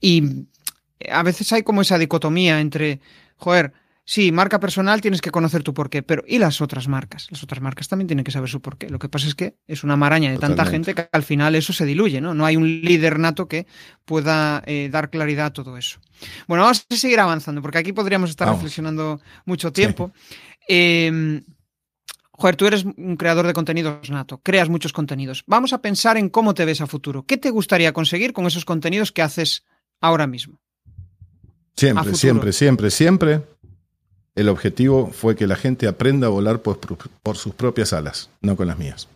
Y 0.00 0.46
a 1.10 1.22
veces 1.22 1.52
hay 1.52 1.62
como 1.62 1.82
esa 1.82 1.98
dicotomía 1.98 2.60
entre, 2.60 3.00
joder, 3.36 3.72
sí, 4.08 4.32
marca 4.32 4.58
personal 4.58 5.02
tienes 5.02 5.20
que 5.20 5.30
conocer 5.30 5.62
tu 5.62 5.74
porqué, 5.74 6.02
pero 6.02 6.24
¿y 6.26 6.38
las 6.38 6.62
otras 6.62 6.88
marcas? 6.88 7.26
Las 7.30 7.42
otras 7.42 7.60
marcas 7.60 7.88
también 7.88 8.06
tienen 8.06 8.24
que 8.24 8.30
saber 8.30 8.48
su 8.48 8.62
porqué. 8.62 8.88
Lo 8.88 8.98
que 8.98 9.10
pasa 9.10 9.28
es 9.28 9.34
que 9.34 9.56
es 9.66 9.84
una 9.84 9.96
maraña 9.96 10.30
de 10.30 10.38
tanta 10.38 10.64
gente 10.64 10.94
que 10.94 11.10
al 11.12 11.22
final 11.22 11.54
eso 11.54 11.74
se 11.74 11.84
diluye, 11.84 12.22
¿no? 12.22 12.32
No 12.32 12.46
hay 12.46 12.56
un 12.56 12.80
líder 12.80 13.18
nato 13.18 13.48
que 13.48 13.66
pueda 14.06 14.62
eh, 14.64 14.88
dar 14.90 15.10
claridad 15.10 15.46
a 15.46 15.52
todo 15.52 15.76
eso. 15.76 16.00
Bueno, 16.46 16.64
vamos 16.64 16.86
a 16.90 16.96
seguir 16.96 17.20
avanzando, 17.20 17.60
porque 17.60 17.76
aquí 17.76 17.92
podríamos 17.92 18.30
estar 18.30 18.48
reflexionando 18.48 19.20
mucho 19.44 19.72
tiempo. 19.74 20.10
Em, 20.66 21.44
joder, 22.30 22.56
tú 22.56 22.66
eres 22.66 22.86
un 22.86 23.16
creador 23.18 23.46
de 23.46 23.52
contenidos 23.52 24.08
nato, 24.08 24.38
creas 24.38 24.70
muchos 24.70 24.94
contenidos. 24.94 25.44
Vamos 25.46 25.74
a 25.74 25.82
pensar 25.82 26.16
en 26.16 26.30
cómo 26.30 26.54
te 26.54 26.64
ves 26.64 26.80
a 26.80 26.86
futuro. 26.86 27.24
¿Qué 27.24 27.36
te 27.36 27.50
gustaría 27.50 27.92
conseguir 27.92 28.32
con 28.32 28.46
esos 28.46 28.64
contenidos 28.64 29.12
que 29.12 29.20
haces 29.20 29.66
ahora 30.00 30.26
mismo? 30.26 30.60
Siempre, 31.76 32.14
siempre, 32.14 32.52
siempre, 32.52 32.90
siempre. 32.90 33.57
El 34.38 34.48
objetivo 34.48 35.10
fue 35.10 35.34
que 35.34 35.48
la 35.48 35.56
gente 35.56 35.88
aprenda 35.88 36.28
a 36.28 36.30
volar 36.30 36.62
por, 36.62 36.78
sus 37.36 37.54
propias 37.54 37.92
alas, 37.92 38.30
no 38.40 38.54
con 38.54 38.68
las 38.68 38.78
mías. 38.78 39.08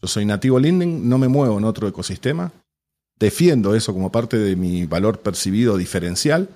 Yo 0.00 0.06
soy 0.06 0.24
nativo 0.24 0.60
Linden, 0.60 1.08
no 1.08 1.18
me 1.18 1.26
muevo 1.26 1.58
en 1.58 1.64
otro 1.64 1.88
ecosistema. 1.88 2.52
Defiendo 3.18 3.74
eso 3.74 3.92
como 3.92 4.12
parte 4.12 4.38
de 4.38 4.54
mi 4.54 4.86
valor 4.86 5.18
percibido 5.18 5.76
diferencial, 5.76 6.48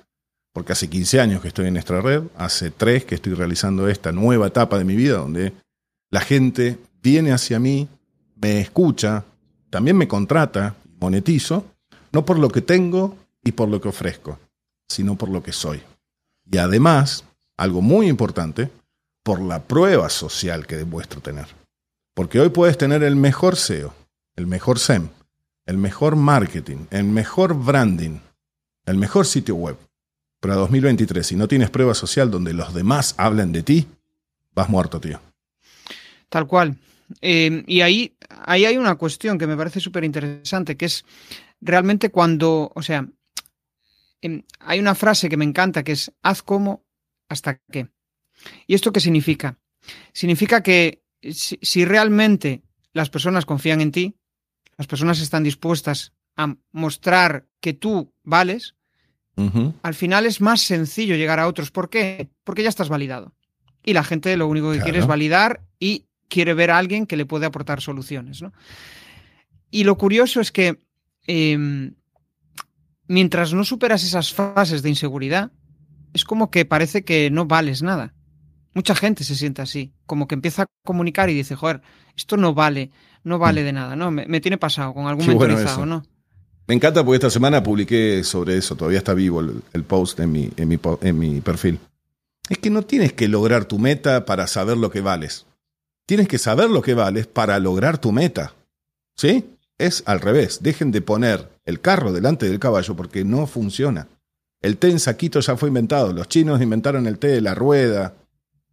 porque 0.53 0.71
hace 0.71 0.89
15 0.89 1.19
años 1.19 1.41
que 1.41 1.49
estoy 1.49 1.67
en 1.67 1.75
esta 1.75 1.99
red, 1.99 2.23
hace 2.37 2.71
3 2.71 3.03
que 3.03 3.15
estoy 3.15 3.33
realizando 3.33 3.89
esta 3.89 4.13
nueva 4.13 4.47
etapa 4.47 4.77
de 4.77 4.85
mi 4.85 4.95
vida 4.95 5.17
donde 5.17 5.51
la 6.09 6.21
gente 6.21 6.77
viene 7.03 7.33
hacia 7.33 7.59
mí, 7.59 7.89
me 8.37 8.61
escucha, 8.61 9.25
también 9.69 9.97
me 9.97 10.07
contrata, 10.07 10.77
monetizo, 11.01 11.65
no 12.13 12.23
por 12.23 12.39
lo 12.39 12.47
que 12.47 12.61
tengo 12.61 13.17
y 13.43 13.51
por 13.51 13.67
lo 13.67 13.81
que 13.81 13.89
ofrezco, 13.89 14.39
sino 14.87 15.17
por 15.17 15.27
lo 15.27 15.43
que 15.43 15.51
soy. 15.51 15.81
Y 16.49 16.59
además, 16.59 17.25
algo 17.57 17.81
muy 17.81 18.07
importante, 18.07 18.69
por 19.23 19.41
la 19.41 19.63
prueba 19.63 20.09
social 20.09 20.67
que 20.67 20.77
demuestro 20.77 21.21
tener. 21.21 21.47
Porque 22.13 22.39
hoy 22.39 22.49
puedes 22.49 22.77
tener 22.77 23.03
el 23.03 23.15
mejor 23.15 23.55
SEO, 23.55 23.93
el 24.35 24.45
mejor 24.45 24.77
SEM, 24.77 25.09
el 25.65 25.77
mejor 25.77 26.15
marketing, 26.15 26.85
el 26.91 27.05
mejor 27.05 27.55
branding, 27.55 28.19
el 28.85 28.97
mejor 28.97 29.25
sitio 29.25 29.55
web. 29.55 29.77
Pero 30.39 30.53
a 30.53 30.57
2023, 30.57 31.25
si 31.25 31.35
no 31.35 31.47
tienes 31.47 31.71
prueba 31.71 31.95
social 31.95 32.29
donde 32.29 32.53
los 32.53 32.73
demás 32.73 33.15
hablen 33.17 33.51
de 33.51 33.63
ti, 33.63 33.87
vas 34.53 34.69
muerto, 34.69 34.99
tío. 34.99 35.19
Tal 36.29 36.45
cual. 36.45 36.77
Eh, 37.21 37.63
y 37.65 37.81
ahí, 37.81 38.15
ahí 38.29 38.65
hay 38.65 38.77
una 38.77 38.95
cuestión 38.95 39.39
que 39.39 39.47
me 39.47 39.57
parece 39.57 39.79
súper 39.79 40.03
interesante, 40.03 40.77
que 40.77 40.85
es 40.85 41.03
realmente 41.61 42.11
cuando, 42.11 42.71
o 42.75 42.81
sea, 42.83 43.07
Em, 44.25 44.41
hay 44.59 44.79
una 44.79 44.95
frase 44.95 45.29
que 45.29 45.37
me 45.37 45.45
encanta 45.45 45.83
que 45.83 45.91
es 45.91 46.11
haz 46.23 46.41
como 46.41 46.83
hasta 47.29 47.59
qué. 47.71 47.89
¿Y 48.67 48.75
esto 48.75 48.91
qué 48.91 48.99
significa? 48.99 49.57
Significa 50.13 50.61
que 50.61 51.03
si, 51.31 51.85
realmente 51.85 52.63
las 52.93 53.09
personas 53.09 53.45
confían 53.45 53.81
en 53.81 53.91
ti, 53.91 54.15
las 54.77 54.87
personas 54.87 55.21
están 55.21 55.43
dispuestas 55.43 56.13
a 56.35 56.55
mostrar 56.71 57.47
que 57.61 57.73
tú 57.73 58.13
vales, 58.23 58.75
al 59.81 59.93
final 59.93 60.25
es 60.25 60.39
más 60.39 60.61
sencillo 60.61 61.17
llegar 61.17 61.41
a 61.41 61.47
otros. 61.47 61.69
¿Por 61.69 61.89
qué? 61.89 62.29
Porque 62.45 62.63
ya 62.63 62.69
estás 62.69 62.87
validado. 62.87 63.33
Y 63.83 63.91
la 63.91 64.05
gente 64.05 64.37
lo 64.37 64.47
único 64.47 64.71
que 64.71 64.79
quiere 64.79 64.99
es 64.99 65.07
validar 65.07 65.61
y 65.77 66.05
quiere 66.29 66.53
ver 66.53 66.71
a 66.71 66.77
alguien 66.77 67.05
que 67.05 67.17
le 67.17 67.25
puede 67.25 67.45
aportar 67.45 67.81
soluciones. 67.81 68.43
Y 69.71 69.83
lo 69.83 69.97
curioso 69.97 70.39
es 70.39 70.53
que 70.53 70.79
em, 71.27 71.95
mientras 73.07 73.53
no 73.53 73.63
superas 73.63 74.03
esas 74.03 74.33
fases 74.33 74.81
de 74.81 74.89
inseguridad, 74.89 75.51
es 76.15 76.23
como 76.23 76.49
que 76.49 76.63
parece 76.63 77.03
que 77.03 77.29
no 77.29 77.45
vales 77.45 77.83
nada. 77.83 78.13
Mucha 78.73 78.95
gente 78.95 79.25
se 79.25 79.35
siente 79.35 79.61
así, 79.61 79.93
como 80.05 80.27
que 80.27 80.35
empieza 80.35 80.63
a 80.63 80.67
comunicar 80.85 81.29
y 81.29 81.33
dice, 81.33 81.55
joder, 81.55 81.81
esto 82.15 82.37
no 82.37 82.53
vale, 82.53 82.91
no 83.23 83.37
vale 83.37 83.63
de 83.63 83.73
nada, 83.73 83.97
¿no? 83.97 84.11
Me, 84.11 84.39
tiene 84.39 84.57
pasado 84.57 84.93
con 84.93 85.07
algún 85.07 85.27
mentorizado, 85.27 85.85
¿no? 85.85 86.03
Me 86.67 86.73
encanta 86.73 87.03
porque 87.03 87.17
esta 87.17 87.29
semana 87.29 87.61
publiqué 87.61 88.23
sobre 88.23 88.57
eso, 88.57 88.75
todavía 88.75 88.99
está 88.99 89.13
vivo 89.13 89.41
el, 89.41 89.83
post 89.83 90.19
en 90.21 90.31
mi, 90.31 90.49
en, 90.55 90.69
mi, 90.69 90.79
en 91.01 91.19
mi 91.19 91.41
perfil. 91.41 91.79
Es 92.49 92.59
que 92.59 92.69
no 92.69 92.83
tienes 92.83 93.11
que 93.11 93.27
lograr 93.27 93.65
tu 93.65 93.77
meta 93.77 94.25
para 94.25 94.47
saber 94.47 94.77
lo 94.77 94.91
que 94.91 95.01
vales. 95.01 95.45
Tienes 96.05 96.29
que 96.29 96.37
saber 96.37 96.69
lo 96.69 96.81
que 96.81 96.93
vales 96.93 97.27
para 97.27 97.59
lograr 97.59 97.97
tu 97.97 98.13
meta. 98.13 98.53
¿Sí? 99.17 99.45
Es 99.77 100.03
al 100.05 100.21
revés. 100.21 100.63
Dejen 100.63 100.91
de 100.91 101.01
poner 101.01 101.49
el 101.65 101.81
carro 101.81 102.13
delante 102.13 102.47
del 102.47 102.59
caballo 102.59 102.95
porque 102.95 103.25
no 103.25 103.47
funciona. 103.47 104.07
El 104.65 104.77
té 104.77 104.89
en 104.89 104.99
saquito 104.99 105.41
ya 105.41 105.55
fue 105.55 105.67
inventado. 105.67 106.11
Los 106.11 106.27
chinos 106.27 106.59
inventaron 106.59 107.05
el 107.05 107.19
té 107.19 107.27
de 107.27 107.39
la 107.39 107.53
rueda. 107.53 108.15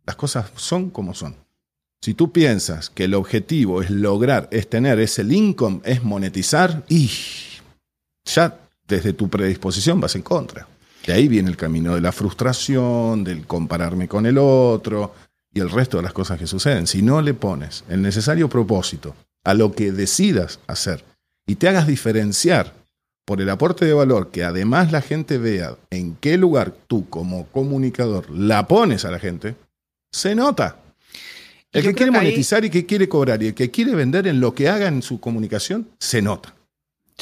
Las 0.07 0.17
cosas 0.17 0.51
son 0.57 0.89
como 0.89 1.13
son. 1.13 1.37
Si 2.01 2.15
tú 2.15 2.33
piensas 2.33 2.89
que 2.89 3.05
el 3.05 3.13
objetivo 3.13 3.83
es 3.83 3.91
lograr, 3.91 4.49
es 4.53 4.71
tener 4.71 4.99
ese 5.01 5.23
income, 5.23 5.83
es 5.85 6.03
monetizar, 6.03 6.83
y 6.89 7.11
ya 8.25 8.59
desde 8.89 9.13
tu 9.13 9.29
predisposición 9.29 10.01
vas 10.01 10.17
en 10.17 10.23
contra. 10.23 10.67
De 11.07 11.13
ahí 11.13 11.29
viene 11.29 11.51
el 11.51 11.59
camino 11.59 11.95
de 11.95 12.01
la 12.01 12.11
frustración, 12.11 13.23
del 13.23 13.47
compararme 13.47 14.09
con 14.09 14.25
el 14.25 14.39
otro 14.39 15.15
y 15.53 15.61
el 15.61 15.69
resto 15.69 15.99
de 15.99 16.05
las 16.05 16.15
cosas 16.15 16.39
que 16.39 16.47
suceden. 16.47 16.87
Si 16.87 17.03
no 17.03 17.21
le 17.21 17.35
pones 17.35 17.85
el 17.91 18.01
necesario 18.01 18.49
propósito 18.49 19.15
a 19.45 19.53
lo 19.53 19.73
que 19.73 19.93
decidas 19.93 20.59
hacer 20.67 21.05
y 21.47 21.57
te 21.57 21.69
hagas 21.69 21.87
diferenciar 21.87 22.82
por 23.33 23.41
el 23.41 23.49
aporte 23.49 23.87
de 23.87 23.95
valor 23.95 24.31
que 24.31 24.45
además 24.45 24.93
la 24.93 25.01
gente 25.01 25.39
vea 25.39 25.79
en 25.89 26.17
qué 26.17 26.37
lugar 26.37 26.75
tú 26.87 27.09
como 27.09 27.47
comunicador 27.47 28.29
la 28.29 28.69
pones 28.69 29.07
a 29.07 29.11
la 29.11 29.19
gente, 29.19 29.57
se 30.13 30.35
nota. 30.35 30.77
El 31.73 31.83
que 31.83 31.95
quiere 31.95 32.13
monetizar 32.13 32.63
y 32.63 32.69
que 32.69 32.85
quiere 32.85 33.09
cobrar 33.09 33.43
y 33.43 33.47
el 33.47 33.55
que 33.55 33.71
quiere 33.71 33.95
vender 33.95 34.27
en 34.27 34.39
lo 34.39 34.55
que 34.55 34.69
haga 34.69 34.87
en 34.87 35.01
su 35.01 35.19
comunicación, 35.19 35.89
se 35.99 36.21
nota. 36.21 36.55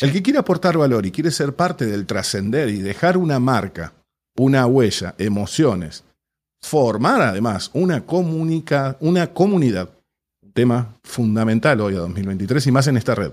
El 0.00 0.10
que 0.10 0.20
quiere 0.20 0.40
aportar 0.40 0.76
valor 0.76 1.06
y 1.06 1.12
quiere 1.12 1.30
ser 1.30 1.54
parte 1.54 1.86
del 1.86 2.06
trascender 2.06 2.70
y 2.70 2.80
dejar 2.80 3.16
una 3.16 3.38
marca, 3.38 3.92
una 4.36 4.66
huella, 4.66 5.14
emociones, 5.16 6.02
formar 6.60 7.22
además 7.22 7.70
una, 7.72 8.04
comunica, 8.04 8.96
una 8.98 9.28
comunidad, 9.32 9.90
un 10.42 10.50
tema 10.50 10.96
fundamental 11.04 11.80
hoy 11.80 11.94
a 11.94 12.00
2023 12.00 12.66
y 12.66 12.72
más 12.72 12.88
en 12.88 12.96
esta 12.96 13.14
red 13.14 13.30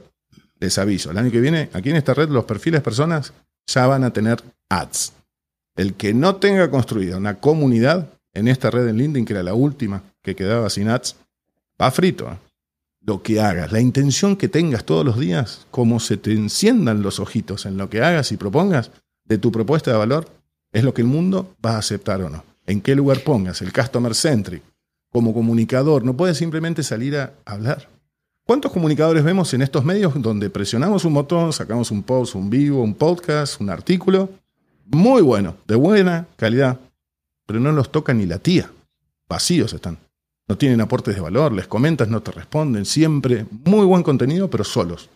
les 0.60 0.78
aviso, 0.78 1.12
el 1.12 1.18
año 1.18 1.32
que 1.32 1.42
viene, 1.42 1.70
aquí 1.74 1.90
en 1.90 1.96
esta 1.96 2.14
red, 2.14 2.30
los 2.30 2.46
perfiles 2.46 2.82
personas 2.82 3.34
ya 3.68 3.88
van 3.88 4.04
a 4.04 4.12
tener 4.12 4.44
ads. 4.70 5.14
El 5.76 5.94
que 5.94 6.14
no 6.14 6.38
tenga 6.38 6.72
construida 6.72 7.18
una 7.18 7.40
comunidad 7.40 8.10
en 8.34 8.48
esta 8.48 8.72
red 8.72 8.88
en 8.88 8.98
LinkedIn, 8.98 9.26
que 9.26 9.34
era 9.34 9.44
la 9.44 9.54
última 9.54 10.04
que 10.22 10.36
quedaba 10.36 10.70
sin 10.70 10.90
ads, 10.90 11.16
va 11.82 11.92
frito. 11.92 12.30
¿eh? 12.32 12.38
Lo 13.02 13.22
que 13.22 13.40
hagas, 13.40 13.72
la 13.72 13.80
intención 13.80 14.36
que 14.36 14.50
tengas 14.50 14.84
todos 14.84 15.06
los 15.06 15.20
días, 15.20 15.68
como 15.72 16.00
se 16.00 16.18
te 16.18 16.34
enciendan 16.34 17.02
los 17.02 17.20
ojitos 17.20 17.66
en 17.66 17.78
lo 17.78 17.90
que 17.90 18.02
hagas 18.02 18.32
y 18.32 18.38
propongas 18.38 18.92
de 19.24 19.38
tu 19.38 19.52
propuesta 19.52 19.92
de 19.92 19.98
valor, 19.98 20.28
es 20.72 20.84
lo 20.84 20.94
que 20.94 21.02
el 21.02 21.08
mundo 21.08 21.56
va 21.66 21.76
a 21.76 21.80
aceptar 21.80 22.22
o 22.22 22.30
no. 22.30 22.44
En 22.66 22.82
qué 22.82 22.96
lugar 22.96 23.22
pongas 23.22 23.62
el 23.62 23.72
customer 23.72 24.14
centric 24.14 24.62
como 25.10 25.34
comunicador. 25.34 26.04
No 26.04 26.18
puedes 26.18 26.38
simplemente 26.38 26.84
salir 26.84 27.16
a 27.18 27.34
hablar. 27.46 27.88
¿Cuántos 28.48 28.72
comunicadores 28.72 29.26
vemos 29.26 29.54
en 29.54 29.62
estos 29.62 29.84
medios 29.84 30.14
donde 30.22 30.50
presionamos 30.50 31.04
un 31.04 31.14
botón, 31.14 31.52
sacamos 31.52 31.92
un 31.92 32.02
post, 32.02 32.34
un 32.34 32.50
vivo, 32.50 32.82
un 32.82 32.96
podcast, 32.96 33.60
un 33.60 33.70
artículo? 33.70 34.30
Muy 34.86 35.22
bueno, 35.22 35.58
de 35.68 35.76
buena 35.76 36.28
calidad, 36.38 36.80
pero 37.46 37.60
no 37.60 37.74
los 37.74 37.92
toca 37.92 38.14
ni 38.14 38.26
la 38.26 38.40
tía. 38.40 38.72
Vacíos 39.28 39.74
están. 39.74 39.98
No 40.48 40.58
tienen 40.58 40.80
aportes 40.80 41.14
de 41.14 41.20
valor, 41.20 41.52
les 41.52 41.68
comentas, 41.68 42.08
no 42.08 42.22
te 42.24 42.32
responden. 42.32 42.86
Siempre 42.86 43.46
muy 43.66 43.86
buen 43.86 44.02
contenido, 44.02 44.50
pero 44.50 44.64
solos. 44.64 45.10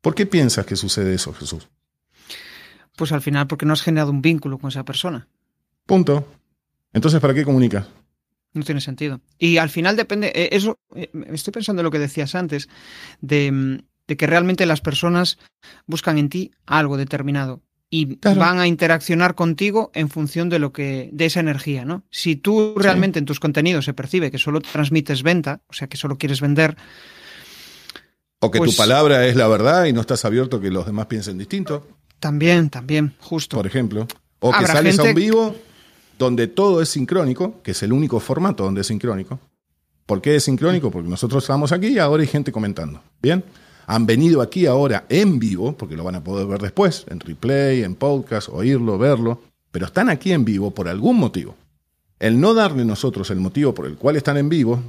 ¿Por 0.00 0.14
qué 0.14 0.24
piensas 0.24 0.64
que 0.64 0.74
sucede 0.74 1.12
eso, 1.12 1.34
Jesús? 1.34 1.68
Pues 2.96 3.12
al 3.12 3.20
final 3.20 3.46
porque 3.48 3.66
no 3.66 3.74
has 3.74 3.82
generado 3.82 4.10
un 4.10 4.22
vínculo 4.22 4.56
con 4.56 4.70
esa 4.70 4.86
persona. 4.86 5.28
Punto. 5.84 6.26
Entonces, 6.94 7.20
¿para 7.20 7.34
qué 7.34 7.44
comunicas? 7.44 7.86
No 8.52 8.62
tiene 8.64 8.80
sentido. 8.80 9.20
Y 9.38 9.58
al 9.58 9.70
final 9.70 9.96
depende, 9.96 10.32
eh, 10.34 10.50
eso, 10.52 10.78
eh, 10.94 11.10
estoy 11.32 11.52
pensando 11.52 11.80
en 11.80 11.84
lo 11.84 11.90
que 11.90 11.98
decías 11.98 12.34
antes, 12.34 12.68
de, 13.20 13.52
mm, 13.52 13.78
de 14.06 14.16
que 14.16 14.26
realmente 14.26 14.66
las 14.66 14.80
personas 14.80 15.38
buscan 15.86 16.18
en 16.18 16.28
ti 16.28 16.50
algo 16.66 16.96
determinado 16.96 17.62
y 17.90 18.16
van 18.16 18.58
a 18.58 18.66
interaccionar 18.66 19.34
contigo 19.34 19.90
en 19.94 20.10
función 20.10 20.48
de 20.50 20.58
lo 20.58 20.72
que 20.72 21.08
de 21.12 21.26
esa 21.26 21.40
energía, 21.40 21.84
¿no? 21.84 22.04
Si 22.10 22.36
tú 22.36 22.74
realmente 22.76 23.18
en 23.18 23.24
tus 23.24 23.40
contenidos 23.40 23.86
se 23.86 23.94
percibe 23.94 24.30
que 24.30 24.36
solo 24.36 24.60
transmites 24.60 25.22
venta, 25.22 25.62
o 25.68 25.72
sea, 25.72 25.88
que 25.88 25.96
solo 25.96 26.18
quieres 26.18 26.40
vender 26.40 26.76
o 28.40 28.50
que 28.50 28.58
tu 28.58 28.66
pues 28.66 28.76
palabra 28.76 29.26
es 29.26 29.36
la 29.36 29.48
verdad 29.48 29.86
y 29.86 29.92
no 29.92 30.00
estás 30.00 30.24
abierto 30.24 30.58
a 30.58 30.60
que 30.60 30.70
los 30.70 30.86
demás 30.86 31.06
piensen 31.06 31.38
distinto. 31.38 31.86
También, 32.20 32.70
también, 32.70 33.14
justo. 33.18 33.56
Por 33.56 33.66
ejemplo, 33.66 34.06
o 34.40 34.52
que 34.52 34.66
sales 34.66 34.98
a 34.98 35.04
un 35.04 35.14
vivo 35.14 35.56
donde 36.18 36.48
todo 36.48 36.82
es 36.82 36.88
sincrónico, 36.88 37.62
que 37.62 37.70
es 37.70 37.82
el 37.82 37.92
único 37.92 38.20
formato 38.20 38.64
donde 38.64 38.80
es 38.80 38.86
sincrónico. 38.86 39.38
¿Por 40.04 40.20
qué 40.20 40.36
es 40.36 40.44
sincrónico? 40.44 40.90
Porque 40.90 41.08
nosotros 41.08 41.44
estamos 41.44 41.70
aquí 41.72 41.88
y 41.88 41.98
ahora 41.98 42.22
hay 42.22 42.28
gente 42.28 42.50
comentando. 42.50 43.00
Bien 43.22 43.44
han 43.88 44.04
venido 44.04 44.42
aquí 44.42 44.66
ahora 44.66 45.06
en 45.08 45.38
vivo, 45.38 45.72
porque 45.72 45.96
lo 45.96 46.04
van 46.04 46.16
a 46.16 46.22
poder 46.22 46.46
ver 46.46 46.60
después, 46.60 47.06
en 47.08 47.20
replay, 47.20 47.82
en 47.82 47.94
podcast, 47.94 48.50
oírlo, 48.50 48.98
verlo, 48.98 49.40
pero 49.70 49.86
están 49.86 50.10
aquí 50.10 50.30
en 50.30 50.44
vivo 50.44 50.70
por 50.72 50.88
algún 50.88 51.16
motivo. 51.16 51.56
El 52.18 52.38
no 52.38 52.52
darle 52.52 52.84
nosotros 52.84 53.30
el 53.30 53.40
motivo 53.40 53.72
por 53.72 53.86
el 53.86 53.96
cual 53.96 54.16
están 54.16 54.36
en 54.36 54.50
vivo, 54.50 54.82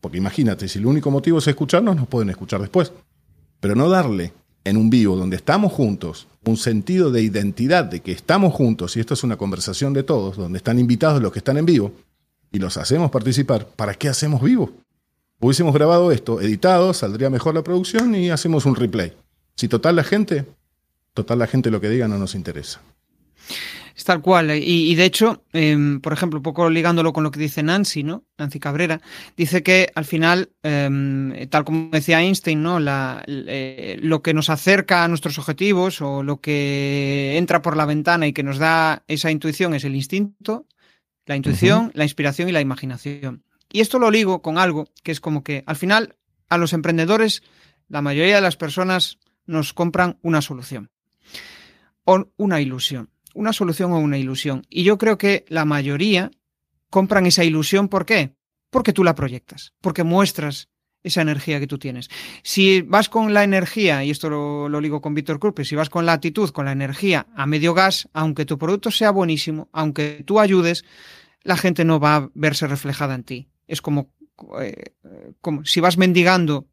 porque 0.00 0.18
imagínate, 0.18 0.68
si 0.68 0.78
el 0.78 0.86
único 0.86 1.10
motivo 1.10 1.38
es 1.38 1.48
escucharnos, 1.48 1.96
nos 1.96 2.06
pueden 2.06 2.30
escuchar 2.30 2.60
después, 2.60 2.92
pero 3.58 3.74
no 3.74 3.88
darle 3.88 4.32
en 4.64 4.76
un 4.76 4.90
vivo 4.90 5.16
donde 5.16 5.36
estamos 5.36 5.72
juntos 5.72 6.26
un 6.46 6.56
sentido 6.56 7.10
de 7.10 7.22
identidad 7.22 7.84
de 7.84 8.00
que 8.00 8.12
estamos 8.12 8.52
juntos 8.52 8.96
y 8.96 9.00
esto 9.00 9.14
es 9.14 9.22
una 9.24 9.36
conversación 9.36 9.92
de 9.92 10.02
todos, 10.02 10.36
donde 10.36 10.58
están 10.58 10.78
invitados 10.78 11.22
los 11.22 11.32
que 11.32 11.38
están 11.38 11.56
en 11.56 11.66
vivo 11.66 11.92
y 12.52 12.58
los 12.58 12.76
hacemos 12.76 13.10
participar, 13.10 13.66
¿para 13.66 13.94
qué 13.94 14.08
hacemos 14.08 14.42
vivo? 14.42 14.72
hubiésemos 15.40 15.74
grabado 15.74 16.10
esto, 16.10 16.40
editado, 16.40 16.94
saldría 16.94 17.28
mejor 17.28 17.54
la 17.54 17.62
producción 17.62 18.14
y 18.14 18.30
hacemos 18.30 18.64
un 18.64 18.76
replay. 18.76 19.12
Si 19.56 19.68
total 19.68 19.96
la 19.96 20.04
gente, 20.04 20.46
total 21.12 21.38
la 21.38 21.46
gente 21.46 21.70
lo 21.70 21.82
que 21.82 21.90
diga 21.90 22.08
no 22.08 22.16
nos 22.16 22.34
interesa. 22.34 22.80
Es 23.96 24.04
tal 24.04 24.20
cual. 24.20 24.50
Eh, 24.50 24.58
y, 24.58 24.94
de 24.94 25.04
hecho, 25.04 25.44
em, 25.52 26.00
por 26.00 26.12
ejemplo, 26.12 26.38
un 26.38 26.42
poco 26.42 26.68
ligándolo 26.68 27.12
con 27.12 27.22
lo 27.22 27.30
que 27.30 27.38
dice 27.38 27.62
Nancy, 27.62 28.02
¿no? 28.02 28.24
Nancy 28.38 28.58
Cabrera, 28.58 29.00
dice 29.36 29.62
que 29.62 29.90
al 29.94 30.04
final, 30.04 30.50
em, 30.62 31.48
tal 31.48 31.64
como 31.64 31.90
decía 31.90 32.20
Einstein, 32.20 32.62
¿no? 32.62 32.80
La, 32.80 33.22
eh, 33.26 33.98
lo 34.02 34.22
que 34.22 34.34
nos 34.34 34.50
acerca 34.50 35.04
a 35.04 35.08
nuestros 35.08 35.38
objetivos 35.38 36.00
o 36.00 36.22
lo 36.22 36.40
que 36.40 37.36
entra 37.36 37.62
por 37.62 37.76
la 37.76 37.86
ventana 37.86 38.26
y 38.26 38.32
que 38.32 38.42
nos 38.42 38.58
da 38.58 39.04
esa 39.06 39.30
intuición 39.30 39.74
es 39.74 39.84
el 39.84 39.94
instinto, 39.94 40.66
la 41.26 41.36
intuición, 41.36 41.90
la 41.94 42.04
inspiración 42.04 42.48
y 42.48 42.52
la 42.52 42.60
imaginación. 42.60 43.44
Y 43.72 43.80
esto 43.80 43.98
lo 43.98 44.10
ligo 44.10 44.42
con 44.42 44.58
algo 44.58 44.88
que 45.02 45.12
es 45.12 45.20
como 45.20 45.42
que 45.42 45.62
al 45.66 45.76
final 45.76 46.16
a 46.48 46.58
los 46.58 46.72
emprendedores 46.72 47.42
la 47.88 48.02
mayoría 48.02 48.36
de 48.36 48.40
las 48.40 48.56
personas 48.56 49.18
nos 49.46 49.72
compran 49.72 50.18
una 50.22 50.42
solución 50.42 50.90
o 52.04 52.28
una 52.36 52.60
ilusión, 52.60 53.10
una 53.34 53.52
solución 53.52 53.92
o 53.92 53.98
una 53.98 54.18
ilusión. 54.18 54.66
Y 54.70 54.84
yo 54.84 54.98
creo 54.98 55.18
que 55.18 55.44
la 55.48 55.64
mayoría 55.64 56.30
compran 56.90 57.26
esa 57.26 57.44
ilusión, 57.44 57.88
¿por 57.88 58.06
qué? 58.06 58.34
Porque 58.70 58.92
tú 58.92 59.04
la 59.04 59.14
proyectas, 59.14 59.74
porque 59.80 60.04
muestras 60.04 60.68
esa 61.02 61.20
energía 61.20 61.60
que 61.60 61.66
tú 61.66 61.78
tienes. 61.78 62.08
Si 62.42 62.80
vas 62.80 63.10
con 63.10 63.34
la 63.34 63.44
energía, 63.44 64.02
y 64.04 64.10
esto 64.10 64.30
lo, 64.30 64.68
lo 64.70 64.80
ligo 64.80 65.02
con 65.02 65.14
Víctor 65.14 65.38
Krupe, 65.38 65.64
si 65.64 65.76
vas 65.76 65.90
con 65.90 66.06
la 66.06 66.14
actitud, 66.14 66.48
con 66.50 66.64
la 66.64 66.72
energía 66.72 67.26
a 67.36 67.46
medio 67.46 67.74
gas, 67.74 68.08
aunque 68.14 68.46
tu 68.46 68.56
producto 68.56 68.90
sea 68.90 69.10
buenísimo, 69.10 69.68
aunque 69.72 70.22
tú 70.24 70.40
ayudes, 70.40 70.84
la 71.42 71.58
gente 71.58 71.84
no 71.84 72.00
va 72.00 72.16
a 72.16 72.30
verse 72.34 72.66
reflejada 72.66 73.14
en 73.14 73.24
ti 73.24 73.48
es 73.66 73.82
como, 73.82 74.10
eh, 74.60 74.94
como 75.40 75.64
si 75.64 75.80
vas 75.80 75.96
mendigando. 75.96 76.66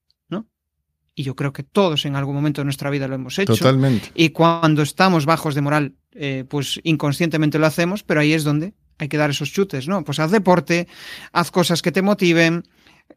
Y 1.13 1.23
yo 1.23 1.35
creo 1.35 1.51
que 1.51 1.63
todos 1.63 2.05
en 2.05 2.15
algún 2.15 2.35
momento 2.35 2.61
de 2.61 2.65
nuestra 2.65 2.89
vida 2.89 3.07
lo 3.07 3.15
hemos 3.15 3.37
hecho. 3.37 3.55
Totalmente. 3.55 4.11
Y 4.15 4.29
cuando 4.29 4.81
estamos 4.81 5.25
bajos 5.25 5.55
de 5.55 5.61
moral, 5.61 5.95
eh, 6.13 6.45
pues 6.47 6.79
inconscientemente 6.83 7.59
lo 7.59 7.65
hacemos, 7.65 8.03
pero 8.03 8.21
ahí 8.21 8.33
es 8.33 8.43
donde 8.43 8.73
hay 8.97 9.09
que 9.09 9.17
dar 9.17 9.29
esos 9.29 9.51
chutes, 9.51 9.87
¿no? 9.87 10.03
Pues 10.03 10.19
haz 10.19 10.31
deporte, 10.31 10.87
haz 11.33 11.51
cosas 11.51 11.81
que 11.81 11.91
te 11.91 12.01
motiven, 12.01 12.63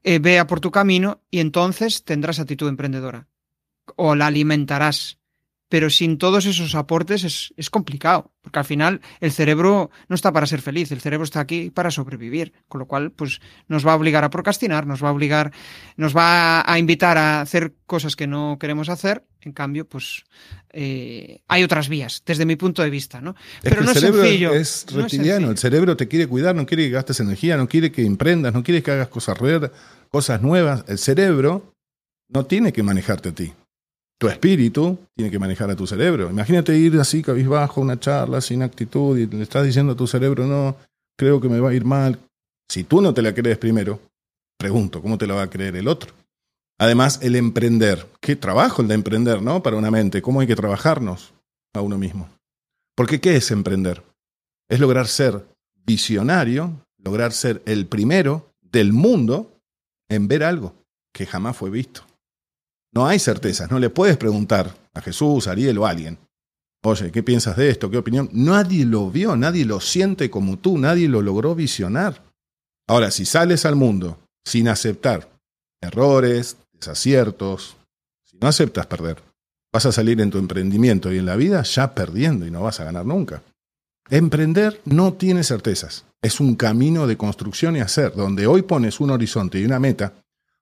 eh, 0.03 0.19
vea 0.19 0.47
por 0.47 0.61
tu 0.61 0.71
camino 0.71 1.23
y 1.31 1.41
entonces 1.41 2.05
tendrás 2.05 2.41
actitud 2.41 2.69
emprendedora. 2.69 3.29
O 3.97 4.15
la 4.15 4.29
alimentarás 4.29 5.19
pero 5.75 5.91
sin 5.91 6.19
todos 6.19 6.47
esos 6.47 6.77
aportes 6.77 7.53
es, 7.57 7.69
complicado, 7.69 8.31
porque 8.43 8.61
al 8.61 8.65
final 8.65 9.01
el 9.19 9.33
cerebro 9.33 9.91
no 10.09 10.15
está 10.15 10.33
para 10.33 10.47
ser 10.47 10.63
feliz, 10.63 10.93
el 10.93 11.01
cerebro 11.01 11.25
está 11.25 11.41
aquí 11.41 11.71
para 11.71 11.91
sobrevivir, 11.91 12.53
con 12.69 12.79
lo 12.79 12.87
cual 12.87 13.11
pues 13.11 13.41
nos 13.67 13.85
va 13.85 13.91
a 13.91 13.97
obligar 13.97 14.23
a 14.23 14.31
procrastinar, 14.31 14.87
nos 14.87 15.03
va 15.03 15.09
a 15.09 15.13
obligar, 15.13 15.51
nos 15.97 16.17
va 16.17 16.63
a 16.65 16.79
invitar 16.79 17.19
a 17.19 17.41
hacer 17.41 17.75
cosas 17.87 18.15
que 18.15 18.29
no 18.29 18.57
queremos 18.61 18.89
hacer, 18.89 19.25
en 19.41 19.51
cambio 19.51 19.85
pues 19.85 20.23
eh, 20.71 21.41
hay 21.49 21.65
otras 21.65 21.89
vías, 21.89 22.23
desde 22.25 22.47
mi 22.47 22.55
punto 22.55 22.81
de 22.81 22.91
vista, 22.91 23.21
¿no? 23.21 23.35
pero 23.61 23.83
no 23.83 23.91
el 23.91 23.97
cerebro 23.97 24.23
es 24.23 24.29
sencillo. 24.29 24.55
Es 24.55 24.87
reptiliano, 24.93 25.51
el 25.51 25.59
cerebro 25.59 25.97
te 25.97 26.07
quiere 26.07 26.29
cuidar, 26.29 26.55
no 26.55 26.67
quiere 26.67 26.85
que 26.85 26.91
gastes 26.91 27.19
energía, 27.19 27.57
no 27.57 27.67
quiere 27.67 27.91
que 27.91 28.07
emprendas, 28.07 28.55
no 28.55 28.63
quiere 28.63 28.81
que 28.81 28.93
hagas 28.93 29.09
cosas 29.09 29.37
cosas 30.09 30.41
nuevas, 30.41 30.85
el 30.87 30.99
cerebro 30.99 31.75
no 32.29 32.47
tiene 32.47 32.73
que 32.73 32.85
manejarte 32.85 33.31
a 33.31 33.35
ti 33.35 33.53
tu 34.19 34.29
espíritu 34.29 34.99
tiene 35.15 35.31
que 35.31 35.39
manejar 35.39 35.71
a 35.71 35.77
tu 35.77 35.87
cerebro. 35.87 36.31
Imagínate 36.31 36.77
ir 36.77 36.99
así 36.99 37.23
cabizbajo 37.23 37.81
una 37.81 37.99
charla 37.99 38.41
sin 38.41 38.63
actitud 38.63 39.19
y 39.19 39.27
le 39.27 39.43
estás 39.43 39.65
diciendo 39.65 39.93
a 39.93 39.97
tu 39.97 40.07
cerebro, 40.07 40.47
no, 40.47 40.77
creo 41.19 41.41
que 41.41 41.49
me 41.49 41.61
va 41.61 41.71
a 41.71 41.75
ir 41.75 41.85
mal. 41.85 42.19
Si 42.69 42.85
tú 42.85 43.01
no 43.01 43.13
te 43.13 43.23
la 43.23 43.35
crees 43.35 43.59
primero, 43.59 44.01
pregunto, 44.59 45.03
¿cómo 45.03 45.19
te 45.19 45.27
la 45.27 45.35
va 45.35 45.43
a 45.43 45.51
creer 45.51 45.77
el 45.77 45.89
otro? 45.89 46.13
Además, 46.79 47.21
el 47.23 47.37
emprender. 47.37 48.07
Qué 48.21 48.37
trabajo 48.37 48.83
el 48.83 48.89
de 48.89 48.95
emprender, 48.95 49.43
¿no? 49.43 49.63
Para 49.63 49.77
una 49.77 49.91
mente. 49.91 50.23
¿Cómo 50.23 50.41
hay 50.41 50.47
que 50.47 50.57
trabajarnos 50.57 51.33
a 51.73 51.81
uno 51.81 51.99
mismo? 51.99 52.29
Porque 52.97 53.21
¿qué 53.21 53.37
es 53.37 53.51
emprender? 53.51 54.03
Es 54.69 54.81
lograr 54.81 55.07
ser 55.07 55.45
visionario, 55.85 56.73
lograr 56.99 57.33
ser 57.33 57.63
el 57.67 57.87
primero 57.87 58.51
del 58.61 58.93
mundo 58.93 59.53
en 60.09 60.27
ver 60.29 60.43
algo 60.43 60.75
que 61.13 61.27
jamás 61.27 61.57
fue 61.57 61.71
visto. 61.71 62.05
No 62.95 63.07
hay 63.07 63.19
certezas, 63.19 63.71
no 63.71 63.79
le 63.79 63.91
puedes 63.91 64.17
preguntar 64.17 64.73
a 64.95 65.01
Jesús, 65.01 65.49
a 65.49 65.53
Ariel 65.53 65.79
o 65.79 65.87
a 65.87 65.91
alguien. 65.91 66.17
Oye, 66.85 67.11
¿qué 67.11 67.23
piensas 67.23 67.57
de 67.57 67.71
esto? 67.71 67.91
¿Qué 67.91 67.97
opinión? 67.97 68.29
Nadie 68.33 68.85
lo 68.85 69.11
vio, 69.11 69.37
nadie 69.37 69.65
lo 69.65 69.81
siente 69.81 70.31
como 70.31 70.59
tú, 70.59 70.79
nadie 70.79 71.09
lo 71.09 71.23
logró 71.23 71.55
visionar. 71.55 72.23
Ahora, 72.87 73.11
si 73.11 73.25
sales 73.25 73.65
al 73.65 73.75
mundo 73.75 74.19
sin 74.45 74.69
aceptar 74.69 75.29
errores, 75.81 76.59
desaciertos, 76.73 77.77
si 78.25 78.37
no 78.37 78.47
aceptas 78.47 78.87
perder, 78.87 79.23
vas 79.73 79.87
a 79.87 79.93
salir 79.93 80.21
en 80.21 80.31
tu 80.31 80.39
emprendimiento 80.39 81.13
y 81.13 81.19
en 81.19 81.27
la 81.27 81.37
vida 81.37 81.63
ya 81.63 81.95
perdiendo 81.95 82.47
y 82.47 82.51
no 82.51 82.63
vas 82.63 82.79
a 82.81 82.85
ganar 82.85 83.07
nunca. 83.07 83.43
Emprender 84.11 84.81
no 84.85 85.15
tiene 85.15 85.43
certezas, 85.43 86.05
es 86.23 86.39
un 86.39 86.55
camino 86.55 87.07
de 87.07 87.17
construcción 87.17 87.77
y 87.77 87.81
hacer, 87.81 88.15
donde 88.15 88.47
hoy 88.47 88.63
pones 88.63 89.01
un 89.01 89.11
horizonte 89.11 89.59
y 89.59 89.65
una 89.65 89.81
meta, 89.81 90.13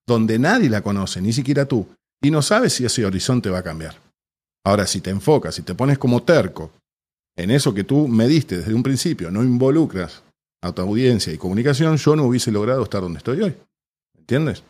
donde 0.07 0.39
nadie 0.39 0.71
la 0.71 0.83
conoce, 0.83 1.21
ni 1.21 1.33
siquiera 1.33 1.67
tú, 1.67 1.89
y 2.23 2.31
no 2.31 2.41
sabes 2.41 2.73
si 2.73 2.85
ese 2.85 3.05
horizonte 3.05 3.51
va 3.51 3.59
a 3.59 3.63
cambiar. 3.65 3.97
Ahora, 4.65 4.87
si 4.87 5.01
te 5.01 5.11
enfocas, 5.11 5.57
si 5.57 5.63
te 5.63 5.75
pones 5.75 5.99
como 5.99 6.23
terco 6.23 6.71
en 7.37 7.51
eso 7.51 7.75
que 7.75 7.85
tú 7.85 8.07
me 8.07 8.29
diste 8.29 8.59
desde 8.59 8.75
un 8.75 8.83
principio, 8.83 9.31
no 9.31 9.43
involucras 9.43 10.23
a 10.63 10.73
tu 10.73 10.83
audiencia 10.83 11.33
y 11.33 11.39
comunicación, 11.39 11.97
yo 11.97 12.15
no 12.15 12.25
hubiese 12.25 12.53
logrado 12.53 12.85
estar 12.85 13.01
donde 13.01 13.19
estoy 13.19 13.41
hoy. 13.41 13.57
¿Entiendes? 14.17 14.63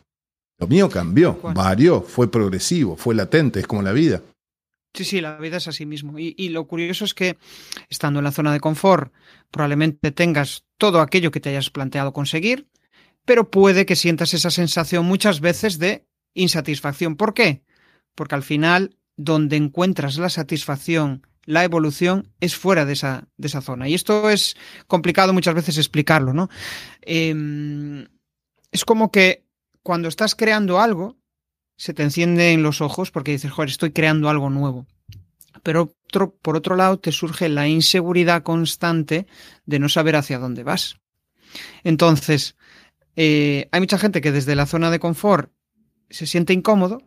Lo 0.58 0.66
mío 0.66 0.88
cambió, 0.88 1.38
varió, 1.54 2.00
fue 2.00 2.30
progresivo, 2.30 2.96
fue 2.96 3.14
latente, 3.14 3.60
es 3.60 3.66
como 3.66 3.82
la 3.82 3.92
vida. 3.92 4.22
Sí, 4.94 5.04
sí, 5.04 5.20
la 5.20 5.36
vida 5.38 5.56
es 5.58 5.68
así 5.68 5.84
mismo. 5.84 6.18
Y, 6.18 6.34
y, 6.38 6.50
lo 6.50 6.66
curioso 6.66 7.04
es 7.04 7.14
que, 7.14 7.36
estando 7.88 8.20
en 8.20 8.24
la 8.24 8.32
zona 8.32 8.52
de 8.52 8.60
confort, 8.60 9.12
probablemente 9.50 10.12
tengas 10.12 10.64
todo 10.78 11.00
aquello 11.00 11.30
que 11.30 11.40
te 11.40 11.50
hayas 11.50 11.70
planteado 11.70 12.12
conseguir, 12.12 12.68
pero 13.24 13.50
puede 13.50 13.86
que 13.86 13.96
sientas 13.96 14.34
esa 14.34 14.50
sensación 14.50 15.04
muchas 15.06 15.40
veces 15.40 15.78
de 15.78 16.06
insatisfacción. 16.34 17.16
¿Por 17.16 17.34
qué? 17.34 17.62
Porque 18.14 18.34
al 18.34 18.42
final, 18.42 18.96
donde 19.16 19.56
encuentras 19.56 20.18
la 20.18 20.28
satisfacción, 20.28 21.26
la 21.44 21.64
evolución, 21.64 22.32
es 22.40 22.56
fuera 22.56 22.84
de 22.84 22.92
esa, 22.92 23.28
de 23.36 23.48
esa 23.48 23.60
zona. 23.60 23.88
Y 23.88 23.94
esto 23.94 24.30
es 24.30 24.56
complicado 24.86 25.32
muchas 25.32 25.54
veces 25.54 25.78
explicarlo, 25.78 26.32
¿no? 26.32 26.48
Em, 27.00 28.06
es 28.70 28.84
como 28.84 29.10
que 29.10 29.44
cuando 29.82 30.08
estás 30.08 30.34
creando 30.34 30.80
algo, 30.80 31.16
se 31.76 31.94
te 31.94 32.02
encienden 32.02 32.62
los 32.62 32.80
ojos 32.80 33.10
porque 33.10 33.32
dices, 33.32 33.50
joder, 33.50 33.70
estoy 33.70 33.90
creando 33.90 34.28
algo 34.28 34.50
nuevo. 34.50 34.86
Pero 35.62 35.94
por 36.42 36.56
otro 36.56 36.76
lado, 36.76 36.98
te 36.98 37.12
surge 37.12 37.48
la 37.48 37.68
inseguridad 37.68 38.42
constante 38.42 39.26
de 39.64 39.78
no 39.78 39.88
saber 39.88 40.16
hacia 40.16 40.38
dónde 40.38 40.62
vas. 40.62 40.96
Entonces, 41.84 42.56
eh, 43.16 43.68
hay 43.72 43.80
mucha 43.80 43.98
gente 43.98 44.20
que 44.20 44.32
desde 44.32 44.54
la 44.54 44.66
zona 44.66 44.90
de 44.90 44.98
confort 44.98 45.52
se 46.12 46.26
siente 46.26 46.52
incómodo, 46.52 47.02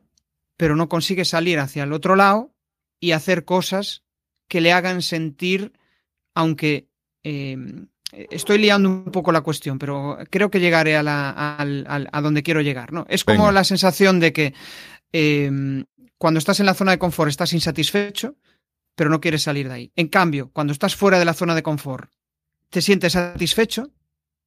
pero 0.57 0.75
no 0.75 0.89
consigue 0.89 1.25
salir 1.25 1.59
hacia 1.59 1.83
el 1.83 1.93
otro 1.93 2.15
lado 2.15 2.53
y 2.99 3.11
hacer 3.11 3.45
cosas 3.45 4.03
que 4.47 4.61
le 4.61 4.71
hagan 4.71 5.01
sentir, 5.01 5.73
aunque 6.33 6.87
em, 7.23 7.87
estoy 8.11 8.59
liando 8.59 8.89
un 8.89 9.11
poco 9.11 9.31
la 9.31 9.41
cuestión, 9.41 9.79
pero 9.79 10.17
creo 10.29 10.49
que 10.49 10.59
llegaré 10.59 10.95
a, 10.97 12.21
donde 12.21 12.43
quiero 12.43 12.61
llegar. 12.61 12.93
¿no? 12.93 13.05
Es 13.09 13.23
como 13.23 13.51
la 13.51 13.63
sensación 13.63 14.19
de 14.19 14.33
que 14.33 14.53
em, 15.11 15.85
cuando 16.17 16.37
estás 16.37 16.59
en 16.59 16.65
la 16.65 16.73
zona 16.73 16.91
de 16.91 16.99
confort 16.99 17.29
estás 17.29 17.53
insatisfecho, 17.53 18.35
pero 18.95 19.09
no 19.09 19.19
quieres 19.19 19.43
salir 19.43 19.67
de 19.67 19.73
ahí. 19.73 19.91
En 19.95 20.07
cambio, 20.07 20.49
cuando 20.53 20.71
estás 20.71 20.95
fuera 20.95 21.19
de 21.19 21.25
la 21.25 21.33
zona 21.33 21.55
de 21.55 21.63
confort, 21.63 22.11
te 22.69 22.81
sientes 22.81 23.13
satisfecho, 23.13 23.91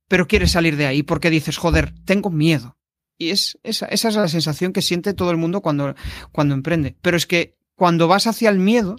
pero 0.08 0.26
quieres 0.26 0.52
salir 0.52 0.76
de 0.76 0.86
ahí 0.86 1.02
porque 1.02 1.30
dices, 1.30 1.58
joder, 1.58 1.92
tengo 2.04 2.30
miedo. 2.30 2.77
Y 3.18 3.30
es, 3.30 3.58
esa, 3.64 3.86
esa 3.86 4.08
es 4.08 4.14
la 4.14 4.28
sensación 4.28 4.72
que 4.72 4.80
siente 4.80 5.12
todo 5.12 5.30
el 5.32 5.36
mundo 5.36 5.60
cuando, 5.60 5.94
cuando 6.32 6.54
emprende. 6.54 6.96
Pero 7.02 7.16
es 7.16 7.26
que 7.26 7.56
cuando 7.74 8.06
vas 8.08 8.26
hacia 8.26 8.48
el 8.48 8.58
miedo 8.58 8.96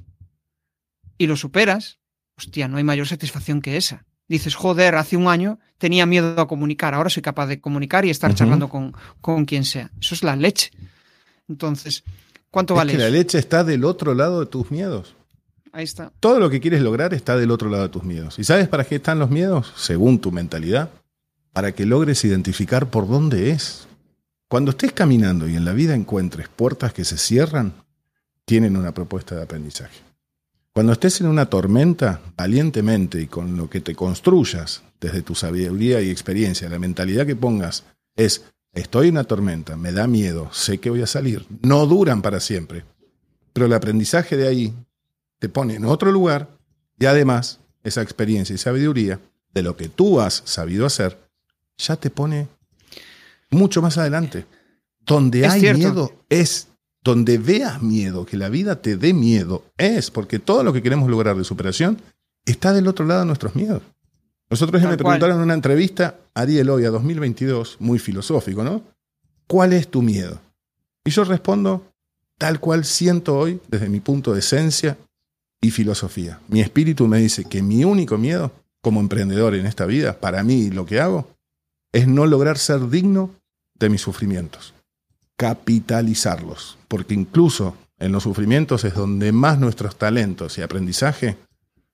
y 1.17 1.27
lo 1.27 1.37
superas, 1.37 1.99
hostia, 2.37 2.67
no 2.67 2.77
hay 2.77 2.83
mayor 2.83 3.07
satisfacción 3.07 3.61
que 3.61 3.77
esa. 3.77 4.05
Dices, 4.27 4.55
joder, 4.55 4.95
hace 4.95 5.17
un 5.17 5.27
año 5.27 5.59
tenía 5.79 6.05
miedo 6.05 6.39
a 6.39 6.47
comunicar, 6.47 6.93
ahora 6.93 7.09
soy 7.09 7.23
capaz 7.23 7.47
de 7.47 7.59
comunicar 7.59 8.05
y 8.05 8.11
estar 8.11 8.35
charlando 8.35 8.69
con, 8.69 8.93
con 9.21 9.45
quien 9.45 9.65
sea. 9.65 9.89
Eso 9.99 10.13
es 10.13 10.21
la 10.21 10.35
leche. 10.35 10.69
Entonces, 11.47 12.03
¿cuánto 12.51 12.75
vale? 12.75 12.91
Es 12.91 12.97
que 12.97 13.03
la 13.03 13.09
leche 13.09 13.39
está 13.39 13.63
del 13.63 13.83
otro 13.83 14.13
lado 14.13 14.41
de 14.41 14.45
tus 14.45 14.69
miedos. 14.69 15.15
Ahí 15.71 15.83
está. 15.83 16.11
Todo 16.19 16.39
lo 16.39 16.49
que 16.49 16.59
quieres 16.59 16.81
lograr 16.81 17.13
está 17.13 17.37
del 17.37 17.51
otro 17.51 17.69
lado 17.69 17.83
de 17.83 17.89
tus 17.89 18.03
miedos. 18.03 18.37
¿Y 18.37 18.43
sabes 18.43 18.67
para 18.67 18.83
qué 18.83 18.95
están 18.95 19.17
los 19.17 19.31
miedos? 19.31 19.73
Según 19.75 20.19
tu 20.19 20.31
mentalidad, 20.31 20.91
para 21.51 21.71
que 21.71 21.85
logres 21.85 22.23
identificar 22.23 22.89
por 22.89 23.07
dónde 23.07 23.49
es. 23.51 23.88
Cuando 24.49 24.71
estés 24.71 24.93
caminando 24.93 25.47
y 25.47 25.55
en 25.55 25.63
la 25.63 25.73
vida 25.73 25.93
encuentres 25.93 26.47
puertas 26.49 26.91
que 26.91 27.05
se 27.05 27.19
cierran, 27.19 27.71
tienen 28.45 28.75
una 28.75 28.95
propuesta 28.95 29.35
de 29.35 29.43
aprendizaje. 29.43 30.01
Cuando 30.73 30.93
estés 30.93 31.21
en 31.21 31.27
una 31.27 31.45
tormenta, 31.45 32.19
valientemente 32.35 33.21
y 33.21 33.27
con 33.27 33.55
lo 33.55 33.69
que 33.69 33.79
te 33.79 33.93
construyas 33.93 34.81
desde 34.99 35.21
tu 35.21 35.35
sabiduría 35.35 36.01
y 36.01 36.09
experiencia, 36.09 36.67
la 36.67 36.79
mentalidad 36.79 37.27
que 37.27 37.35
pongas 37.35 37.83
es, 38.15 38.45
estoy 38.73 39.09
en 39.09 39.15
una 39.15 39.25
tormenta, 39.25 39.75
me 39.75 39.91
da 39.91 40.07
miedo, 40.07 40.51
sé 40.51 40.79
que 40.79 40.89
voy 40.89 41.03
a 41.03 41.07
salir. 41.07 41.45
No 41.61 41.85
duran 41.85 42.23
para 42.23 42.39
siempre, 42.39 42.85
pero 43.53 43.67
el 43.67 43.73
aprendizaje 43.73 44.35
de 44.35 44.47
ahí 44.47 44.73
te 45.37 45.47
pone 45.47 45.75
en 45.75 45.85
otro 45.85 46.11
lugar 46.11 46.49
y 46.97 47.05
además 47.05 47.59
esa 47.83 48.01
experiencia 48.01 48.55
y 48.55 48.57
sabiduría 48.57 49.19
de 49.53 49.61
lo 49.61 49.77
que 49.77 49.89
tú 49.89 50.19
has 50.19 50.41
sabido 50.45 50.87
hacer 50.87 51.19
ya 51.77 51.97
te 51.97 52.09
pone 52.09 52.47
mucho 53.49 53.81
más 53.81 53.97
adelante. 53.97 54.45
Donde 54.99 55.47
hay 55.47 55.61
miedo 55.73 56.13
es 56.29 56.67
donde 57.03 57.37
veas 57.37 57.81
miedo, 57.81 58.25
que 58.25 58.37
la 58.37 58.49
vida 58.49 58.81
te 58.81 58.97
dé 58.97 59.13
miedo, 59.13 59.63
es 59.77 60.11
porque 60.11 60.39
todo 60.39 60.63
lo 60.63 60.73
que 60.73 60.83
queremos 60.83 61.09
lograr 61.09 61.37
de 61.37 61.43
superación 61.43 61.97
está 62.45 62.73
del 62.73 62.87
otro 62.87 63.05
lado 63.05 63.21
de 63.21 63.25
nuestros 63.25 63.55
miedos. 63.55 63.81
Nosotros 64.49 64.81
me 64.81 64.97
preguntaron 64.97 65.37
en 65.37 65.43
una 65.43 65.53
entrevista, 65.53 66.15
a 66.33 66.45
2022, 66.45 67.77
muy 67.79 67.99
filosófico, 67.99 68.63
¿no? 68.63 68.81
¿Cuál 69.47 69.73
es 69.73 69.87
tu 69.87 70.01
miedo? 70.01 70.39
Y 71.05 71.11
yo 71.11 71.23
respondo 71.23 71.85
tal 72.37 72.59
cual 72.59 72.85
siento 72.85 73.37
hoy 73.37 73.59
desde 73.67 73.89
mi 73.89 73.99
punto 73.99 74.33
de 74.33 74.39
esencia 74.39 74.97
y 75.61 75.71
filosofía. 75.71 76.39
Mi 76.47 76.61
espíritu 76.61 77.07
me 77.07 77.19
dice 77.19 77.45
que 77.45 77.61
mi 77.61 77.83
único 77.83 78.17
miedo 78.17 78.51
como 78.81 78.99
emprendedor 78.99 79.55
en 79.55 79.65
esta 79.65 79.85
vida, 79.85 80.19
para 80.19 80.43
mí 80.43 80.69
lo 80.69 80.85
que 80.85 80.99
hago, 80.99 81.27
es 81.91 82.07
no 82.07 82.25
lograr 82.25 82.57
ser 82.57 82.89
digno 82.89 83.31
de 83.75 83.89
mis 83.89 84.01
sufrimientos 84.01 84.73
capitalizarlos, 85.39 86.77
porque 86.89 87.13
incluso 87.13 87.77
en 87.97 88.11
los 88.11 88.23
sufrimientos 88.23 88.83
es 88.83 88.93
donde 88.93 89.31
más 89.31 89.57
nuestros 89.57 89.97
talentos 89.97 90.57
y 90.57 90.61
aprendizaje 90.61 91.37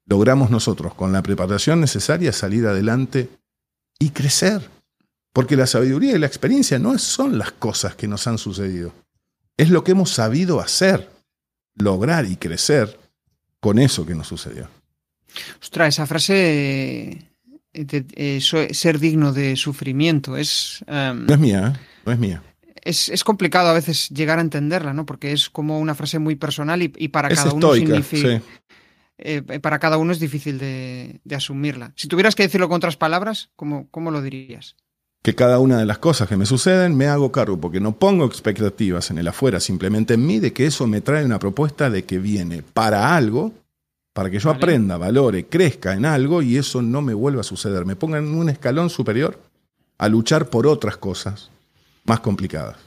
logramos 0.08 0.50
nosotros, 0.50 0.96
con 0.96 1.14
la 1.14 1.22
preparación 1.22 1.80
necesaria, 1.80 2.34
salir 2.34 2.66
adelante 2.66 3.30
y 4.00 4.10
crecer. 4.10 4.68
Porque 5.32 5.56
la 5.56 5.68
sabiduría 5.68 6.16
y 6.16 6.20
la 6.20 6.26
experiencia 6.26 6.80
no 6.80 6.98
son 6.98 7.38
las 7.38 7.52
cosas 7.52 7.94
que 7.94 8.08
nos 8.08 8.26
han 8.26 8.40
sucedido, 8.40 8.94
es 9.58 9.70
lo 9.70 9.84
que 9.84 9.92
hemos 9.92 10.10
sabido 10.10 10.60
hacer, 10.60 11.08
lograr 11.76 12.26
y 12.26 12.38
crecer 12.38 13.00
con 13.60 13.78
eso 13.78 14.08
que 14.08 14.16
nos 14.16 14.26
sucedió. 14.26 14.70
Ostras, 15.62 15.90
esa 15.90 16.08
frase 16.08 17.30
de, 17.76 18.06
eh, 18.16 18.40
ser 18.72 19.00
digno 19.00 19.34
de 19.34 19.56
sufrimiento 19.56 20.38
es... 20.38 20.84
Em, 20.88 21.26
no 21.26 21.34
es 21.34 21.40
mía, 21.40 21.74
¿eh? 21.76 21.80
no 22.06 22.12
es 22.12 22.20
mía 22.20 22.42
es, 22.86 23.24
complicado 23.24 23.70
a 23.70 23.74
veces 23.74 24.10
llegar 24.10 24.38
a 24.38 24.42
entenderla, 24.42 24.94
¿no? 24.94 25.06
Porque 25.06 25.32
es 25.32 25.50
como 25.50 25.80
una 25.80 25.96
frase 25.96 26.20
muy 26.20 26.36
personal 26.36 26.82
y, 26.84 27.08
para 27.10 27.30
cada 27.30 27.52
uno 27.52 27.74
significa. 27.74 28.42
Eh, 29.18 29.42
para 29.62 29.80
cada 29.80 29.98
uno 29.98 30.12
es 30.12 30.20
difícil 30.20 30.60
de, 30.60 31.20
asumirla. 31.34 31.94
Si 31.96 32.08
tuvieras 32.08 32.36
que 32.36 32.44
decirlo 32.44 32.68
con 32.68 32.78
otras 32.78 32.98
palabras, 32.98 33.50
¿cómo, 33.56 33.88
¿cómo 33.90 34.12
lo 34.12 34.22
dirías? 34.22 34.76
Que 35.24 35.34
cada 35.34 35.58
una 35.60 35.80
de 35.80 35.86
las 35.86 35.98
cosas 35.98 36.28
que 36.28 36.38
me 36.38 36.46
suceden 36.46 36.96
me 36.96 37.08
hago 37.08 37.32
cargo, 37.32 37.60
porque 37.60 37.80
no 37.80 37.98
pongo 37.98 38.26
expectativas 38.26 39.10
en 39.10 39.18
el 39.18 39.28
afuera, 39.28 39.60
simplemente 39.60 40.14
en 40.14 40.26
mí, 40.26 40.40
de 40.40 40.54
que 40.54 40.68
eso 40.68 40.86
me 40.86 41.02
trae 41.02 41.26
una 41.26 41.40
propuesta 41.40 41.90
de 41.90 42.04
que 42.04 42.20
viene 42.20 42.62
para 42.62 43.16
algo, 43.16 43.54
para 44.16 44.30
que 44.30 44.40
yo 44.40 44.50
aprenda, 44.50 44.96
valore, 44.96 45.48
crezca 45.48 45.92
en 45.92 46.06
algo 46.06 46.42
y 46.42 46.56
eso 46.56 46.82
no 46.82 47.02
me 47.02 47.14
vuelva 47.14 47.42
a 47.42 47.44
suceder. 47.44 47.86
Me 47.86 47.98
ponga 47.98 48.18
en 48.18 48.34
un 48.34 48.48
escalón 48.48 48.90
superior 48.90 49.38
a 49.98 50.08
luchar 50.08 50.50
por 50.50 50.68
otras 50.68 50.96
cosas 50.96 51.52
más 52.06 52.22
complicadas. 52.22 52.78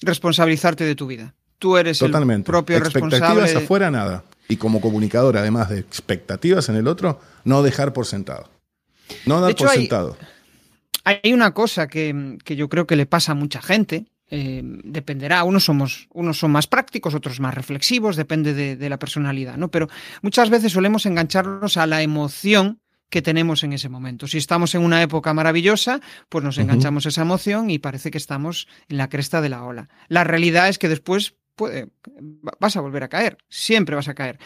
Responsabilizarte 0.00 0.84
de 0.84 0.94
tu 0.94 1.06
vida. 1.06 1.34
Tú 1.58 1.76
eres 1.76 2.00
el 2.00 2.42
propio 2.42 2.78
expectativas 2.78 3.54
afuera, 3.54 3.90
nada. 3.90 4.24
Y 4.48 4.56
como 4.56 4.80
comunicador, 4.80 5.36
además 5.36 5.68
de 5.68 5.78
expectativas 5.78 6.70
en 6.70 6.76
el 6.76 6.88
otro, 6.88 7.20
no 7.44 7.62
dejar 7.62 7.92
por 7.92 8.06
sentado. 8.06 8.48
No 9.26 9.42
dar 9.42 9.54
por 9.56 9.68
sentado. 9.68 10.16
Hay 11.04 11.34
una 11.34 11.52
cosa 11.52 11.86
que, 11.86 12.38
yo 12.46 12.70
creo 12.70 12.86
que 12.86 12.96
le 12.96 13.04
pasa 13.04 13.32
a 13.32 13.34
mucha 13.34 13.60
gente. 13.60 14.06
Eh, 14.30 14.60
dependerá, 14.62 15.44
unos 15.44 15.64
somos, 15.64 16.08
unos 16.12 16.38
son 16.38 16.50
más 16.50 16.66
prácticos, 16.66 17.14
otros 17.14 17.40
más 17.40 17.54
reflexivos, 17.54 18.16
depende 18.16 18.52
de, 18.52 18.76
de 18.76 18.88
la 18.90 18.98
personalidad, 18.98 19.56
¿no? 19.56 19.70
Pero 19.70 19.88
muchas 20.20 20.50
veces 20.50 20.72
solemos 20.72 21.06
engancharnos 21.06 21.76
a 21.78 21.86
la 21.86 22.02
emoción 22.02 22.80
que 23.10 23.22
tenemos 23.22 23.64
en 23.64 23.72
ese 23.72 23.88
momento. 23.88 24.26
Si 24.26 24.38
estamos 24.38 24.74
en 24.74 24.82
una 24.82 25.02
época 25.02 25.32
maravillosa, 25.32 26.00
pues 26.28 26.44
nos 26.44 26.58
enganchamos 26.58 27.06
esa 27.06 27.22
emoción 27.22 27.70
y 27.70 27.78
parece 27.78 28.10
que 28.10 28.18
estamos 28.18 28.68
en 28.88 28.98
la 28.98 29.08
cresta 29.08 29.40
de 29.40 29.48
la 29.48 29.64
ola. 29.64 29.88
La 30.08 30.24
realidad 30.24 30.68
es 30.68 30.78
que 30.78 30.88
después 30.88 31.36
puede, 31.54 31.88
vas 32.60 32.76
a 32.76 32.80
volver 32.80 33.02
a 33.02 33.08
caer, 33.08 33.38
siempre 33.48 33.96
vas 33.96 34.08
a 34.08 34.14
caer. 34.14 34.38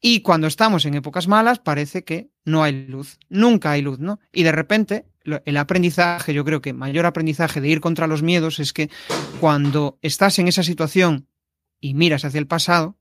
Y 0.00 0.20
cuando 0.20 0.46
estamos 0.46 0.84
en 0.84 0.94
épocas 0.94 1.28
malas, 1.28 1.58
parece 1.58 2.04
que 2.04 2.28
no 2.44 2.62
hay 2.62 2.86
luz, 2.86 3.18
nunca 3.28 3.72
hay 3.72 3.82
luz, 3.82 3.98
¿no? 3.98 4.20
Y 4.32 4.42
de 4.42 4.52
repente, 4.52 5.06
el 5.24 5.56
aprendizaje, 5.56 6.34
yo 6.34 6.44
creo 6.44 6.60
que 6.60 6.72
mayor 6.72 7.06
aprendizaje 7.06 7.60
de 7.60 7.68
ir 7.68 7.80
contra 7.80 8.06
los 8.06 8.22
miedos 8.22 8.60
es 8.60 8.72
que 8.72 8.90
cuando 9.40 9.98
estás 10.02 10.38
en 10.38 10.48
esa 10.48 10.62
situación 10.62 11.26
y 11.80 11.94
miras 11.94 12.24
hacia 12.24 12.38
el 12.38 12.46
pasado 12.46 12.96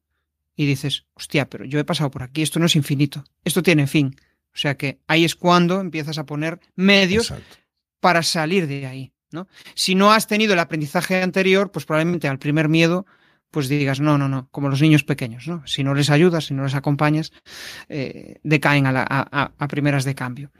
y 0.56 0.66
dices, 0.66 1.06
hostia, 1.14 1.50
pero 1.50 1.66
yo 1.66 1.80
he 1.80 1.84
pasado 1.84 2.12
por 2.12 2.24
aquí, 2.24 2.42
esto 2.42 2.60
no 2.60 2.66
es 2.68 2.76
infinito, 2.76 3.24
esto 3.44 3.64
tiene 3.64 3.88
fin 3.88 4.16
o 4.54 4.58
sea 4.58 4.78
que 4.78 5.00
ahí 5.08 5.26
es 5.26 5.36
cuando 5.36 5.82
empiezas 5.82 6.18
a 6.18 6.26
poner 6.26 6.60
medios 6.76 7.34
para 8.00 8.22
salir 8.22 8.68
de 8.68 8.86
ahí. 8.86 9.12
¿no? 9.32 9.48
Si 9.74 9.96
no 9.96 10.12
has 10.12 10.28
tenido 10.28 10.54
el 10.54 10.60
aprendizaje 10.60 11.24
anterior, 11.24 11.72
pues 11.72 11.86
probablemente 11.86 12.28
al 12.28 12.38
primer 12.38 12.70
miedo, 12.70 13.08
pues 13.54 13.70
digas, 13.70 14.00
no, 14.00 14.18
no, 14.18 14.28
no, 14.28 14.48
como 14.50 14.68
los 14.68 14.82
niños 14.82 15.04
pequeños, 15.04 15.48
¿no? 15.48 15.62
Si 15.68 15.84
no 15.84 15.94
les 15.94 16.10
ayudas, 16.10 16.48
si 16.48 16.56
no 16.56 16.64
les 16.64 16.74
acompañas, 16.74 17.32
eh, 17.88 18.40
decaen 18.42 18.88
a, 18.88 19.68
primeras 19.70 20.06
de 20.06 20.16
cambio. 20.16 20.52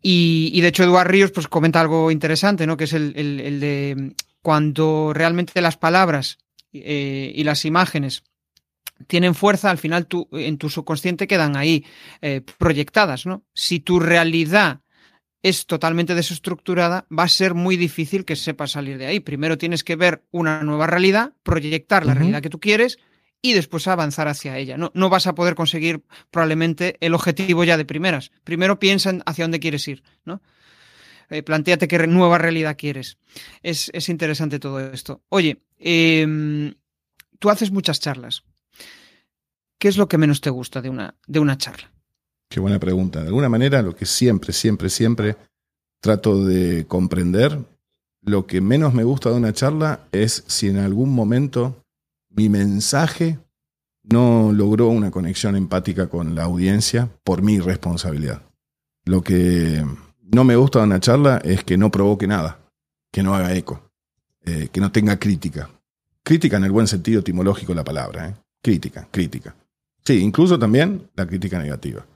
Y, 0.00 0.58
de 0.62 0.68
hecho 0.68 0.84
Eduardo 0.84 1.10
Ríos 1.10 1.32
pues 1.32 1.48
comenta 1.48 1.82
algo 1.82 2.10
interesante, 2.10 2.66
¿no? 2.66 2.78
Que 2.78 2.84
es 2.84 2.94
el, 2.94 3.12
de 3.12 4.14
cuando 4.40 5.12
realmente 5.12 5.60
las 5.60 5.76
palabras 5.76 6.38
eh, 6.72 7.30
y 7.34 7.44
las 7.44 7.66
imágenes 7.66 8.24
tienen 9.06 9.34
fuerza, 9.34 9.68
al 9.68 9.78
final 9.78 10.06
tú, 10.06 10.26
en 10.32 10.56
tu 10.56 10.70
subconsciente 10.70 11.26
quedan 11.26 11.58
ahí 11.58 11.84
eh, 12.22 12.40
proyectadas, 12.56 13.26
¿no? 13.26 13.44
Si 13.52 13.80
tu 13.80 14.00
realidad 14.00 14.80
es 15.44 15.66
totalmente 15.66 16.14
desestructurada, 16.14 17.06
va 17.16 17.24
a 17.24 17.28
ser 17.28 17.52
muy 17.52 17.76
difícil 17.76 18.24
que 18.24 18.34
sepas 18.34 18.70
salir 18.70 18.96
de 18.96 19.04
ahí. 19.04 19.20
Primero 19.20 19.58
tienes 19.58 19.84
que 19.84 19.94
ver 19.94 20.24
una 20.30 20.62
nueva 20.62 20.86
realidad, 20.86 21.34
proyectar 21.42 22.06
la 22.06 22.14
realidad 22.14 22.40
que 22.40 22.48
tú 22.48 22.60
quieres 22.60 22.98
y 23.42 23.52
después 23.52 23.86
avanzar 23.86 24.26
hacia 24.26 24.56
ella. 24.56 24.78
No, 24.78 24.90
no 24.94 25.10
vas 25.10 25.26
a 25.26 25.34
poder 25.34 25.54
conseguir 25.54 26.02
probablemente 26.30 26.96
el 27.00 27.12
objetivo 27.12 27.62
ya 27.62 27.76
de 27.76 27.84
primeras. 27.84 28.32
Primero 28.42 28.78
piensa 28.78 29.12
hacia 29.26 29.44
dónde 29.44 29.60
quieres 29.60 29.86
ir, 29.86 30.02
¿no? 30.24 30.40
Eh, 31.28 31.42
planteate 31.42 31.88
qué 31.88 32.06
nueva 32.06 32.38
realidad 32.38 32.78
quieres. 32.78 33.18
Es, 33.62 33.90
interesante 34.08 34.58
todo 34.58 34.80
esto. 34.80 35.24
Oye, 35.28 35.62
em, 35.78 36.72
tú 37.38 37.50
haces 37.50 37.70
muchas 37.70 38.00
charlas. 38.00 38.44
¿Qué 39.78 39.88
es 39.88 39.98
lo 39.98 40.08
que 40.08 40.16
menos 40.16 40.40
te 40.40 40.48
gusta 40.48 40.80
de 40.80 40.88
una, 40.88 41.16
de 41.26 41.38
una 41.38 41.58
charla? 41.58 41.93
Qué 42.54 42.60
buena 42.60 42.78
pregunta. 42.78 43.20
De 43.20 43.26
alguna 43.26 43.48
manera, 43.48 43.82
lo 43.82 43.96
que 43.96 44.06
siempre, 44.06 44.52
siempre, 44.52 44.88
siempre 44.88 45.34
trato 46.00 46.44
de 46.44 46.86
comprender, 46.86 47.58
lo 48.22 48.46
que 48.46 48.60
menos 48.60 48.94
me 48.94 49.02
gusta 49.02 49.28
de 49.30 49.34
una 49.34 49.52
charla 49.52 50.06
es 50.12 50.44
si 50.46 50.68
en 50.68 50.76
algún 50.76 51.12
momento 51.12 51.82
mi 52.30 52.48
mensaje 52.48 53.40
no 54.04 54.52
logró 54.52 54.86
una 54.86 55.10
conexión 55.10 55.56
empática 55.56 56.06
con 56.06 56.36
la 56.36 56.44
audiencia 56.44 57.08
por 57.24 57.42
mi 57.42 57.58
responsabilidad. 57.58 58.42
Lo 59.04 59.22
que 59.22 59.84
no 60.22 60.44
me 60.44 60.54
gusta 60.54 60.78
de 60.78 60.84
una 60.84 61.00
charla 61.00 61.38
es 61.38 61.64
que 61.64 61.76
no 61.76 61.90
provoque 61.90 62.28
nada, 62.28 62.60
que 63.10 63.24
no 63.24 63.34
haga 63.34 63.52
eco, 63.56 63.90
eh, 64.44 64.68
que 64.70 64.80
no 64.80 64.92
tenga 64.92 65.18
crítica. 65.18 65.70
Crítica 66.22 66.58
en 66.58 66.64
el 66.66 66.70
buen 66.70 66.86
sentido 66.86 67.18
etimológico 67.18 67.72
de 67.72 67.76
la 67.76 67.84
palabra, 67.84 68.28
¿eh? 68.28 68.34
Crítica, 68.62 69.08
crítica. 69.10 69.56
Sí, 70.04 70.20
incluso 70.20 70.56
también 70.56 71.10
la 71.16 71.26
crítica 71.26 71.58
negativa. 71.58 72.06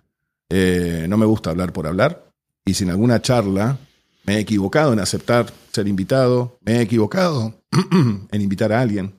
Eh, 0.50 1.06
no 1.08 1.16
me 1.16 1.26
gusta 1.26 1.50
hablar 1.50 1.72
por 1.72 1.86
hablar. 1.86 2.30
Y 2.64 2.74
si 2.74 2.84
en 2.84 2.90
alguna 2.90 3.20
charla 3.20 3.78
me 4.24 4.36
he 4.36 4.40
equivocado 4.40 4.92
en 4.92 5.00
aceptar 5.00 5.46
ser 5.72 5.88
invitado, 5.88 6.58
me 6.60 6.76
he 6.76 6.80
equivocado 6.82 7.54
en 8.30 8.40
invitar 8.40 8.72
a 8.72 8.80
alguien, 8.80 9.18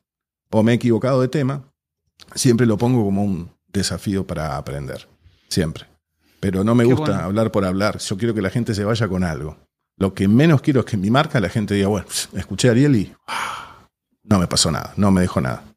o 0.52 0.64
me 0.64 0.72
he 0.72 0.76
equivocado 0.76 1.22
de 1.22 1.28
tema, 1.28 1.64
siempre 2.36 2.66
lo 2.66 2.78
pongo 2.78 3.04
como 3.04 3.24
un 3.24 3.52
desafío 3.68 4.26
para 4.26 4.58
aprender. 4.58 5.08
Siempre. 5.48 5.86
Pero 6.40 6.64
no 6.64 6.76
me 6.76 6.86
gusta 6.86 7.26
hablar 7.26 7.52
por 7.52 7.66
hablar. 7.66 7.98
Yo 7.98 8.18
quiero 8.18 8.34
que 8.34 8.42
la 8.42 8.50
gente 8.50 8.74
se 8.74 8.84
vaya 8.84 9.08
con 9.08 9.24
algo. 9.24 9.58
Lo 9.98 10.14
que 10.14 10.28
menos 10.28 10.62
quiero 10.62 10.82
es 10.82 10.86
que 10.86 10.96
en 10.96 11.02
mi 11.02 11.10
marca 11.10 11.40
la 11.40 11.50
gente 11.50 11.74
diga, 11.74 11.90
bueno, 11.90 12.08
escuché 12.34 12.70
a 12.70 12.72
Ariel 12.72 12.96
y 12.96 13.14
ah, 13.28 13.88
no 14.24 14.40
me 14.40 14.48
pasó 14.48 14.72
nada, 14.72 14.94
no 14.96 15.12
me 15.12 15.22
dejó 15.22 15.42
nada 15.42 15.69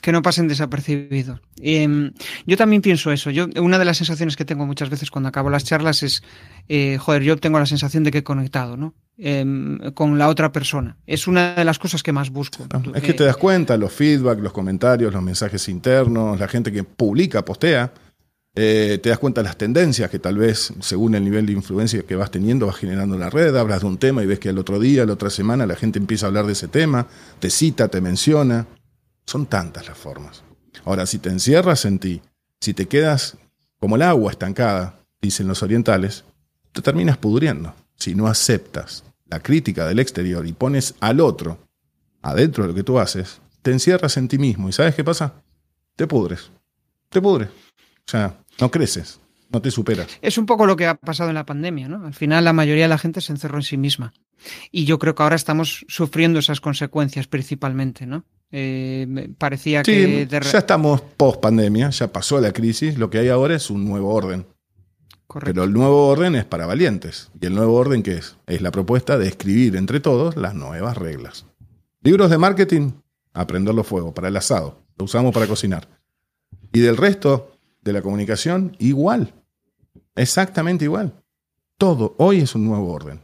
que 0.00 0.12
no 0.12 0.22
pasen 0.22 0.48
desapercibidos. 0.48 1.40
Em, 1.60 2.12
yo 2.46 2.56
también 2.56 2.82
pienso 2.82 3.12
eso. 3.12 3.30
Yo, 3.30 3.46
una 3.60 3.78
de 3.78 3.84
las 3.84 3.96
sensaciones 3.96 4.36
que 4.36 4.44
tengo 4.44 4.66
muchas 4.66 4.90
veces 4.90 5.10
cuando 5.10 5.28
acabo 5.28 5.50
las 5.50 5.64
charlas 5.64 6.02
es, 6.02 6.22
eh, 6.68 6.98
joder, 6.98 7.22
yo 7.22 7.36
tengo 7.36 7.58
la 7.58 7.66
sensación 7.66 8.04
de 8.04 8.10
que 8.10 8.18
he 8.18 8.24
conectado, 8.24 8.76
¿no? 8.76 8.94
Em, 9.18 9.78
con 9.92 10.18
la 10.18 10.28
otra 10.28 10.50
persona. 10.50 10.96
Es 11.06 11.26
una 11.26 11.54
de 11.54 11.64
las 11.64 11.78
cosas 11.78 12.02
que 12.02 12.12
más 12.12 12.30
busco. 12.30 12.66
es 12.94 13.02
que 13.02 13.12
te 13.12 13.24
das 13.24 13.36
cuenta, 13.36 13.76
los 13.76 13.92
feedback, 13.92 14.38
los 14.40 14.52
comentarios, 14.52 15.12
los 15.12 15.22
mensajes 15.22 15.68
internos, 15.68 16.40
la 16.40 16.48
gente 16.48 16.72
que 16.72 16.84
publica, 16.84 17.44
postea, 17.44 17.92
eh, 18.54 18.98
te 19.00 19.10
das 19.10 19.18
cuenta 19.18 19.42
de 19.42 19.44
las 19.48 19.56
tendencias 19.56 20.10
que 20.10 20.18
tal 20.18 20.38
vez, 20.38 20.72
según 20.80 21.14
el 21.14 21.22
nivel 21.22 21.46
de 21.46 21.52
influencia 21.52 22.02
que 22.02 22.16
vas 22.16 22.30
teniendo, 22.30 22.66
vas 22.66 22.76
generando 22.76 23.14
en 23.14 23.20
la 23.20 23.30
red, 23.30 23.54
hablas 23.54 23.82
de 23.82 23.86
un 23.86 23.98
tema 23.98 24.24
y 24.24 24.26
ves 24.26 24.40
que 24.40 24.48
el 24.48 24.58
otro 24.58 24.80
día, 24.80 25.04
la 25.06 25.12
otra 25.12 25.30
semana, 25.30 25.66
la 25.66 25.76
gente 25.76 25.98
empieza 25.98 26.26
a 26.26 26.28
hablar 26.28 26.46
de 26.46 26.52
ese 26.52 26.68
tema, 26.68 27.06
te 27.38 27.50
cita, 27.50 27.88
te 27.88 28.00
menciona. 28.00 28.66
Son 29.26 29.46
tantas 29.46 29.86
las 29.86 29.98
formas. 29.98 30.42
Ahora, 30.84 31.06
si 31.06 31.18
te 31.18 31.28
encierras 31.28 31.84
en 31.84 31.98
ti, 31.98 32.22
si 32.60 32.74
te 32.74 32.88
quedas 32.88 33.36
como 33.78 33.96
el 33.96 34.02
agua 34.02 34.32
estancada, 34.32 35.00
dicen 35.20 35.48
los 35.48 35.62
orientales, 35.62 36.24
te 36.72 36.82
terminas 36.82 37.16
pudriendo. 37.16 37.74
Si 37.96 38.14
no 38.14 38.26
aceptas 38.26 39.04
la 39.26 39.40
crítica 39.40 39.86
del 39.86 39.98
exterior 39.98 40.46
y 40.46 40.52
pones 40.52 40.94
al 41.00 41.20
otro 41.20 41.58
adentro 42.22 42.64
de 42.64 42.68
lo 42.68 42.74
que 42.74 42.82
tú 42.82 42.98
haces, 42.98 43.40
te 43.62 43.72
encierras 43.72 44.16
en 44.16 44.28
ti 44.28 44.38
mismo. 44.38 44.68
¿Y 44.68 44.72
sabes 44.72 44.94
qué 44.94 45.04
pasa? 45.04 45.42
Te 45.96 46.06
pudres. 46.06 46.50
Te 47.08 47.20
pudres. 47.20 47.48
O 47.48 48.10
sea, 48.10 48.38
no 48.60 48.70
creces, 48.70 49.20
no 49.50 49.60
te 49.60 49.70
superas. 49.70 50.18
Es 50.22 50.38
un 50.38 50.46
poco 50.46 50.66
lo 50.66 50.76
que 50.76 50.86
ha 50.86 50.94
pasado 50.94 51.30
en 51.30 51.34
la 51.34 51.46
pandemia, 51.46 51.88
¿no? 51.88 52.06
Al 52.06 52.14
final 52.14 52.44
la 52.44 52.52
mayoría 52.52 52.84
de 52.84 52.88
la 52.88 52.98
gente 52.98 53.20
se 53.20 53.32
encerró 53.32 53.58
en 53.58 53.62
sí 53.62 53.76
misma. 53.76 54.12
Y 54.70 54.84
yo 54.84 54.98
creo 54.98 55.14
que 55.14 55.22
ahora 55.22 55.36
estamos 55.36 55.84
sufriendo 55.88 56.38
esas 56.38 56.60
consecuencias 56.60 57.26
principalmente, 57.26 58.06
¿no? 58.06 58.24
Eh, 58.52 59.32
parecía 59.38 59.82
que... 59.82 60.26
Ya 60.26 60.58
estamos 60.58 61.00
post 61.16 61.40
pandemia, 61.40 61.90
ya 61.90 62.12
pasó 62.12 62.40
la 62.40 62.52
crisis, 62.52 62.98
lo 62.98 63.10
que 63.10 63.18
hay 63.18 63.28
ahora 63.28 63.56
es 63.56 63.70
un 63.70 63.84
nuevo 63.84 64.14
orden. 64.14 64.46
Correcto. 65.26 65.52
Pero 65.52 65.64
el 65.64 65.72
nuevo 65.72 66.08
orden 66.08 66.34
es 66.34 66.44
para 66.44 66.66
valientes. 66.66 67.30
¿Y 67.40 67.46
el 67.46 67.54
nuevo 67.54 67.74
orden 67.74 68.02
qué 68.02 68.14
es? 68.14 68.36
Es 68.46 68.62
la 68.62 68.72
propuesta 68.72 69.18
de 69.18 69.28
escribir 69.28 69.76
entre 69.76 70.00
todos 70.00 70.36
las 70.36 70.54
nuevas 70.54 70.96
reglas. 70.96 71.46
Libros 72.02 72.30
de 72.30 72.38
marketing, 72.38 72.92
aprenderlo 73.32 73.84
fuego, 73.84 74.12
para 74.12 74.28
el 74.28 74.36
asado. 74.36 74.82
Lo 74.96 75.04
usamos 75.04 75.32
para 75.32 75.46
cocinar. 75.46 75.88
Y 76.72 76.80
del 76.80 76.96
resto 76.96 77.52
de 77.82 77.92
la 77.92 78.02
comunicación, 78.02 78.76
igual. 78.78 79.34
Exactamente 80.20 80.84
igual. 80.84 81.14
Todo 81.78 82.14
hoy 82.18 82.40
es 82.40 82.54
un 82.54 82.66
nuevo 82.66 82.92
orden. 82.92 83.20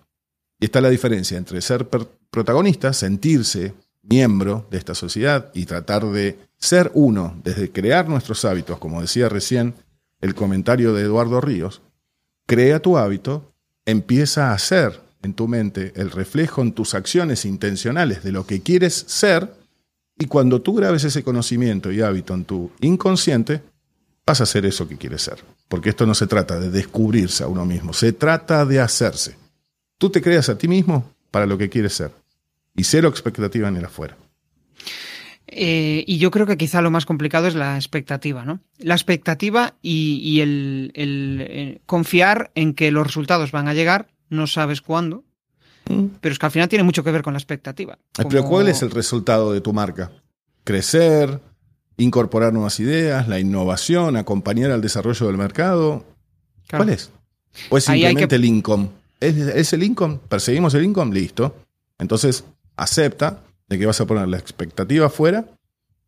Y 0.59 0.65
está 0.65 0.81
la 0.81 0.89
diferencia 0.89 1.37
entre 1.37 1.61
ser 1.61 1.87
protagonista, 2.31 2.95
sentirse 2.95 3.75
miembro 4.03 4.67
de 4.71 4.79
esta 4.79 4.95
sociedad 4.95 5.51
y 5.53 5.67
tratar 5.67 6.07
de 6.07 6.39
ser 6.57 6.91
uno, 6.95 7.39
desde 7.45 7.71
crear 7.71 8.09
nuestros 8.09 8.47
hábitos, 8.47 8.79
como 8.79 9.03
decía 9.03 9.29
recién 9.29 9.75
el 10.23 10.35
comentario 10.35 10.95
de 10.95 11.03
Eduardo 11.03 11.43
Ríos, 11.43 11.83
crea 12.47 12.81
tu 12.81 12.97
hábito, 12.97 13.53
empieza 13.85 14.53
a 14.53 14.59
ser 14.59 14.99
en 15.23 15.35
tu 15.35 15.49
mente 15.49 15.93
el 15.97 16.11
reflejo 16.11 16.63
en 16.63 16.73
tus 16.73 16.95
acciones 16.95 17.45
intencionales 17.45 18.23
de 18.23 18.33
lo 18.33 18.47
que 18.47 18.63
quieres 18.63 18.95
ser, 19.07 19.53
y 20.19 20.27
cuando 20.27 20.63
tú 20.63 20.75
grabes 20.75 21.05
ese 21.05 21.23
conocimiento 21.23 21.93
y 21.93 22.01
hábito 22.01 22.33
en 22.33 22.47
tu 22.47 22.71
inconsciente, 22.81 23.61
vas 24.25 24.41
a 24.41 24.47
ser 24.47 24.65
eso 24.65 24.89
que 24.89 24.97
quieres 24.97 25.21
ser. 25.21 25.45
Porque 25.69 25.91
esto 25.91 26.07
no 26.07 26.15
se 26.15 26.27
trata 26.27 26.61
de 26.61 26.71
descubrirse 26.71 27.43
a 27.45 27.49
uno 27.49 27.65
mismo, 27.65 27.93
se 27.93 28.13
trata 28.13 28.65
de 28.65 28.81
hacerse. 28.81 29.37
Tú 29.99 30.11
te 30.11 30.23
creas 30.23 30.49
a 30.49 30.59
ti 30.59 30.69
mismo 30.69 31.11
para 31.31 31.47
lo 31.47 31.59
que 31.59 31.69
quieres 31.69 31.95
ser 31.95 32.13
y 32.77 32.85
cero 32.85 33.09
expectativa 33.09 33.69
en 33.69 33.77
el 33.77 33.85
afuera. 33.87 34.17
Eh, 35.49 36.05
y 36.07 36.19
yo 36.19 36.31
creo 36.31 36.47
que 36.47 36.57
quizá 36.57 36.83
lo 36.83 36.91
más 36.91 37.07
complicado 37.07 37.47
es 37.47 37.55
la 37.55 37.77
expectativa, 37.77 38.45
¿no? 38.45 38.61
La 38.79 38.95
expectativa 38.95 39.75
y, 39.81 40.41
el, 40.41 40.93
eh, 40.95 41.81
confiar 41.87 42.51
en 42.55 42.75
que 42.75 42.91
los 42.91 43.07
resultados 43.07 43.53
van 43.53 43.69
a 43.69 43.75
llegar, 43.75 44.09
no 44.29 44.47
sabes 44.47 44.81
cuándo, 44.81 45.25
mm. 45.89 46.07
pero 46.21 46.33
es 46.33 46.39
que 46.39 46.47
al 46.47 46.53
final 46.53 46.69
tiene 46.69 46.83
mucho 46.83 47.05
que 47.05 47.13
ver 47.13 47.23
con 47.23 47.33
la 47.33 47.39
expectativa. 47.39 47.97
Pero 48.29 48.45
¿cuál 48.45 48.69
es 48.69 48.83
el 48.83 48.91
resultado 48.91 49.53
de 49.53 49.61
tu 49.61 49.73
marca? 49.73 50.11
Crecer, 50.65 51.41
incorporar 51.97 52.53
nuevas 52.53 52.79
ideas, 52.81 53.29
la 53.29 53.41
innovación, 53.41 54.17
acompañar 54.17 54.71
al 54.71 54.81
desarrollo 54.81 55.27
del 55.27 55.39
mercado. 55.39 56.05
¿Cuál 56.71 56.91
es? 56.91 57.11
¿O 57.71 57.79
es 57.79 57.85
simplemente 57.85 58.37
el 58.37 58.45
income? 58.45 58.89
¿Es, 59.21 59.37
¿Es 59.37 59.73
el 59.73 59.83
income? 59.83 60.19
¿Perseguimos 60.29 60.75
el 60.75 60.85
income? 60.85 61.15
Listo. 61.15 61.55
Entonces, 61.99 62.45
acepta 62.77 63.43
de 63.69 63.79
que 63.79 63.87
vas 63.87 64.01
a 64.01 64.07
poner 64.07 64.29
la 64.29 64.39
expectativa 64.39 65.07
afuera, 65.07 65.47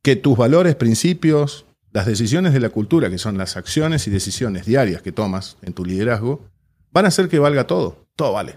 que 0.03 0.17
tus 0.17 0.37
valores, 0.37 0.75
principios, 0.77 1.65
las 1.93 2.07
decisiones 2.07 2.53
de 2.53 2.61
la 2.61 2.69
cultura, 2.69 3.11
que 3.11 3.19
son 3.19 3.39
las 3.39 3.57
acciones 3.57 4.07
y 4.07 4.11
decisiones 4.11 4.67
diarias 4.67 5.03
que 5.03 5.13
tomas 5.13 5.57
en 5.63 5.73
tu 5.73 5.85
liderazgo, 5.85 6.45
van 6.93 7.07
a 7.07 7.09
hacer 7.09 7.29
que 7.29 7.39
valga 7.39 7.67
todo. 7.67 8.07
Todo 8.15 8.33
vale. 8.33 8.57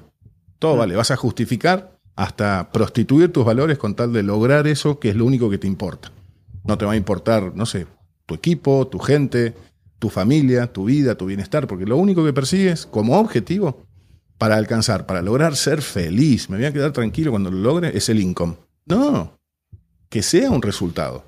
Todo 0.60 0.76
vale. 0.76 0.96
Vas 0.96 1.12
a 1.12 1.16
justificar 1.16 1.98
hasta 2.16 2.72
prostituir 2.72 3.32
tus 3.32 3.46
valores 3.46 3.78
con 3.78 3.96
tal 3.96 4.14
de 4.14 4.22
lograr 4.22 4.68
eso 4.68 5.00
que 5.00 5.10
es 5.10 5.16
lo 5.16 5.26
único 5.26 5.50
que 5.50 5.58
te 5.58 5.68
importa. 5.68 6.12
No 6.64 6.78
te 6.78 6.86
va 6.86 6.94
a 6.94 6.98
importar, 6.98 7.56
no 7.56 7.66
sé, 7.66 7.88
tu 8.26 8.36
equipo, 8.36 8.88
tu 8.88 9.00
gente, 9.00 9.54
tu 10.00 10.10
familia, 10.10 10.72
tu 10.72 10.86
vida, 10.86 11.16
tu 11.16 11.26
bienestar, 11.26 11.68
porque 11.68 11.86
lo 11.86 11.98
único 11.98 12.24
que 12.24 12.34
persigues 12.34 12.86
como 12.86 13.20
objetivo 13.20 13.86
para 14.38 14.56
alcanzar, 14.56 15.06
para 15.06 15.22
lograr 15.22 15.56
ser 15.56 15.82
feliz, 15.82 16.50
me 16.50 16.58
voy 16.58 16.66
a 16.66 16.74
quedar 16.74 16.92
tranquilo 16.92 17.32
cuando 17.32 17.52
lo 17.52 17.60
logre, 17.60 17.96
es 17.96 18.10
el 18.10 18.20
income. 18.20 18.56
No, 18.86 19.38
que 20.10 20.24
sea 20.24 20.50
un 20.50 20.62
resultado, 20.62 21.24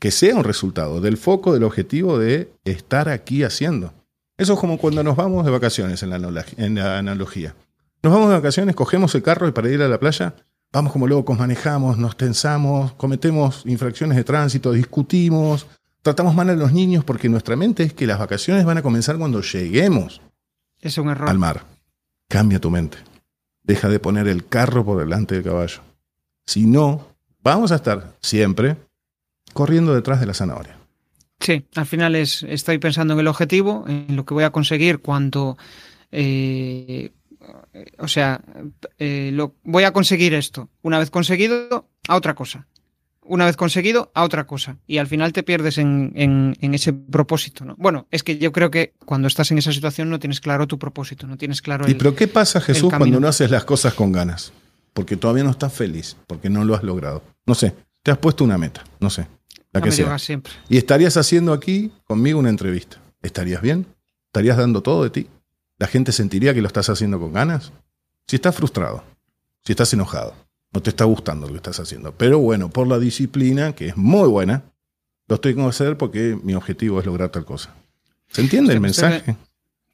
que 0.00 0.10
sea 0.10 0.34
un 0.34 0.44
resultado 0.44 1.00
del 1.00 1.16
foco, 1.16 1.52
del 1.52 1.64
objetivo 1.64 2.18
de 2.18 2.50
estar 2.64 3.08
aquí 3.08 3.42
haciendo. 3.42 3.92
Eso 4.38 4.54
es 4.54 4.58
como 4.58 4.78
cuando 4.78 5.02
nos 5.02 5.16
vamos 5.16 5.44
de 5.44 5.50
vacaciones 5.50 6.02
en 6.02 6.10
la, 6.10 6.16
analogía. 6.98 7.54
Nos 8.02 8.12
vamos 8.12 8.28
de 8.28 8.34
vacaciones, 8.34 8.74
cogemos 8.74 9.14
el 9.14 9.22
carro 9.22 9.48
y 9.48 9.52
para 9.52 9.70
ir 9.70 9.80
a 9.82 9.88
la 9.88 9.98
playa, 9.98 10.34
vamos 10.76 10.92
como 10.92 11.06
locos, 11.06 11.38
manejamos, 11.38 11.96
nos 11.96 12.18
tensamos, 12.18 12.92
cometemos 12.92 13.62
infracciones 13.64 14.14
de 14.14 14.24
tránsito, 14.24 14.72
discutimos, 14.72 15.66
tratamos 16.02 16.34
mal 16.34 16.50
a 16.50 16.54
los 16.54 16.70
niños 16.70 17.02
porque 17.02 17.30
nuestra 17.30 17.56
mente 17.56 17.82
es 17.82 17.94
que 17.94 18.06
las 18.06 18.18
vacaciones 18.18 18.66
van 18.66 18.76
a 18.76 18.82
comenzar 18.82 19.16
cuando 19.16 19.40
lleguemos 19.40 20.20
es 20.78 20.98
un 20.98 21.08
error. 21.08 21.30
al 21.30 21.38
mar. 21.38 21.64
Cambia 22.28 22.60
tu 22.60 22.70
mente. 22.70 22.98
Deja 23.62 23.88
de 23.88 23.98
poner 24.00 24.28
el 24.28 24.46
carro 24.48 24.84
por 24.84 24.98
delante 24.98 25.36
del 25.36 25.44
caballo. 25.44 25.80
Si 26.44 26.66
no, 26.66 27.08
vamos 27.42 27.72
a 27.72 27.76
estar 27.76 28.12
siempre 28.20 28.76
corriendo 29.54 29.94
detrás 29.94 30.20
de 30.20 30.26
la 30.26 30.34
zanahoria. 30.34 30.76
Sí, 31.40 31.64
al 31.74 31.86
final 31.86 32.16
es, 32.16 32.42
estoy 32.42 32.76
pensando 32.76 33.14
en 33.14 33.20
el 33.20 33.28
objetivo, 33.28 33.86
en 33.88 34.14
lo 34.14 34.26
que 34.26 34.34
voy 34.34 34.44
a 34.44 34.50
conseguir 34.50 34.98
cuando, 34.98 35.56
eh, 36.12 37.12
o 37.98 38.08
sea, 38.08 38.40
eh, 38.98 39.30
lo, 39.32 39.54
voy 39.64 39.84
a 39.84 39.92
conseguir 39.92 40.34
esto. 40.34 40.68
Una 40.82 40.98
vez 40.98 41.10
conseguido, 41.10 41.88
a 42.08 42.16
otra 42.16 42.34
cosa 42.34 42.66
una 43.28 43.46
vez 43.46 43.56
conseguido, 43.56 44.10
a 44.14 44.24
otra 44.24 44.46
cosa. 44.46 44.78
Y 44.86 44.98
al 44.98 45.06
final 45.06 45.32
te 45.32 45.42
pierdes 45.42 45.78
en, 45.78 46.12
en, 46.16 46.74
ese 46.74 46.92
propósito. 46.92 47.64
¿no? 47.64 47.74
Bueno, 47.78 48.06
es 48.10 48.22
que 48.22 48.38
yo 48.38 48.52
creo 48.52 48.70
que 48.70 48.94
cuando 49.04 49.28
estás 49.28 49.50
en 49.50 49.58
esa 49.58 49.72
situación 49.72 50.10
no 50.10 50.18
tienes 50.18 50.40
claro 50.40 50.66
tu 50.66 50.78
propósito, 50.78 51.26
no 51.26 51.36
tienes 51.36 51.62
claro. 51.62 51.88
¿Y 51.88 51.94
pero 51.94 52.14
qué 52.14 52.28
pasa, 52.28 52.60
Jesús, 52.60 52.92
cuando 52.96 53.20
no 53.20 53.28
haces 53.28 53.50
las 53.50 53.64
cosas 53.64 53.94
con 53.94 54.12
ganas? 54.12 54.52
Porque 54.92 55.16
todavía 55.16 55.44
no 55.44 55.50
estás 55.50 55.72
feliz, 55.72 56.16
porque 56.26 56.48
no 56.48 56.64
lo 56.64 56.74
has 56.74 56.82
logrado. 56.82 57.22
No 57.44 57.54
sé, 57.54 57.74
te 58.02 58.10
has 58.10 58.18
puesto 58.18 58.44
una 58.44 58.58
meta, 58.58 58.84
no 59.00 59.10
sé. 59.10 59.26
La 59.72 59.82
que 59.82 59.92
sea. 59.92 60.18
Siempre. 60.18 60.52
Y 60.68 60.78
estarías 60.78 61.16
haciendo 61.16 61.52
aquí 61.52 61.92
conmigo 62.04 62.38
una 62.38 62.48
entrevista. 62.48 62.98
¿Estarías 63.22 63.60
bien? 63.60 63.86
¿Estarías 64.26 64.56
dando 64.56 64.82
todo 64.82 65.02
de 65.04 65.10
ti? 65.10 65.26
¿La 65.78 65.86
gente 65.86 66.12
sentiría 66.12 66.54
que 66.54 66.62
lo 66.62 66.66
estás 66.66 66.88
haciendo 66.88 67.20
con 67.20 67.32
ganas? 67.32 67.72
Si 68.26 68.36
estás 68.36 68.54
frustrado, 68.54 69.04
si 69.64 69.72
estás 69.72 69.92
enojado, 69.92 70.34
no 70.72 70.82
te 70.82 70.90
está 70.90 71.04
gustando 71.04 71.46
lo 71.46 71.52
que 71.52 71.58
estás 71.58 71.80
haciendo. 71.80 72.12
Pero 72.12 72.38
bueno, 72.38 72.70
por 72.70 72.86
la 72.86 72.98
disciplina, 72.98 73.74
que 73.74 73.88
es 73.88 73.96
muy 73.96 74.28
buena, 74.28 74.64
lo 75.28 75.36
estoy 75.36 75.60
hacer 75.60 75.96
porque 75.96 76.38
mi 76.42 76.54
objetivo 76.54 77.00
es 77.00 77.06
lograr 77.06 77.30
tal 77.30 77.44
cosa. 77.44 77.74
¿Se 78.28 78.40
entiende 78.40 78.72
el 78.72 78.80
mensaje? 78.80 79.36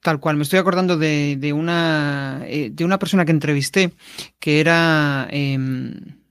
tal 0.00 0.18
cual, 0.18 0.36
me 0.36 0.42
estoy 0.42 0.58
acordando 0.58 0.98
de, 0.98 1.52
una, 1.54 2.42
eh, 2.46 2.70
de 2.72 2.84
una 2.84 2.98
persona 2.98 3.24
que 3.24 3.32
entrevisté 3.32 3.92
que 4.38 4.60
era... 4.60 5.28
Em, 5.30 6.21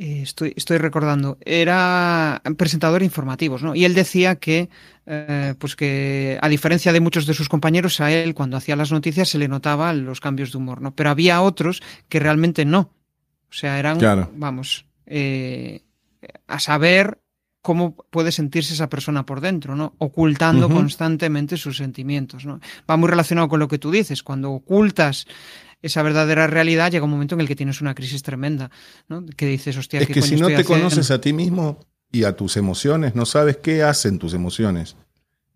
Eh, 0.00 0.20
estoy, 0.22 0.52
estoy 0.56 0.78
recordando, 0.78 1.38
era 1.44 2.40
presentador 2.56 3.02
informativos, 3.02 3.64
¿no? 3.64 3.74
Y 3.74 3.84
él 3.84 3.94
decía 3.94 4.36
que, 4.36 4.68
eh, 5.06 5.54
pues 5.58 5.74
que, 5.74 6.38
a 6.40 6.48
diferencia 6.48 6.92
de 6.92 7.00
muchos 7.00 7.26
de 7.26 7.34
sus 7.34 7.48
compañeros, 7.48 8.00
a 8.00 8.12
él 8.12 8.32
cuando 8.32 8.56
hacía 8.56 8.76
las 8.76 8.92
noticias 8.92 9.28
se 9.28 9.38
le 9.38 9.48
notaban 9.48 10.04
los 10.04 10.20
cambios 10.20 10.52
de 10.52 10.58
humor, 10.58 10.80
¿no? 10.80 10.94
Pero 10.94 11.10
había 11.10 11.42
otros 11.42 11.82
que 12.08 12.20
realmente 12.20 12.64
no. 12.64 12.92
O 13.50 13.52
sea, 13.52 13.80
eran, 13.80 13.98
vamos, 14.36 14.86
eh, 15.06 15.82
a 16.46 16.60
saber 16.60 17.18
cómo 17.60 17.96
puede 17.96 18.30
sentirse 18.30 18.74
esa 18.74 18.88
persona 18.88 19.26
por 19.26 19.40
dentro, 19.40 19.74
¿no? 19.74 19.94
Ocultando 19.98 20.68
constantemente 20.70 21.56
sus 21.56 21.76
sentimientos, 21.76 22.46
¿no? 22.46 22.60
Va 22.88 22.96
muy 22.96 23.08
relacionado 23.08 23.48
con 23.48 23.58
lo 23.58 23.66
que 23.66 23.78
tú 23.78 23.90
dices. 23.90 24.22
Cuando 24.22 24.52
ocultas 24.52 25.26
esa 25.82 26.02
verdadera 26.02 26.46
realidad, 26.46 26.90
llega 26.90 27.04
un 27.04 27.10
momento 27.10 27.34
en 27.34 27.40
el 27.40 27.48
que 27.48 27.56
tienes 27.56 27.80
una 27.80 27.94
crisis 27.94 28.22
tremenda, 28.22 28.70
¿no? 29.08 29.24
Que 29.24 29.46
dices, 29.46 29.76
hostia, 29.76 30.00
es 30.00 30.08
que 30.08 30.22
si 30.22 30.36
no 30.36 30.48
te 30.48 30.64
conoces 30.64 31.10
a 31.10 31.20
ti 31.20 31.32
mismo 31.32 31.80
y 32.10 32.24
a 32.24 32.36
tus 32.36 32.56
emociones, 32.56 33.14
no 33.14 33.26
sabes 33.26 33.58
qué 33.58 33.82
hacen 33.82 34.18
tus 34.18 34.34
emociones, 34.34 34.96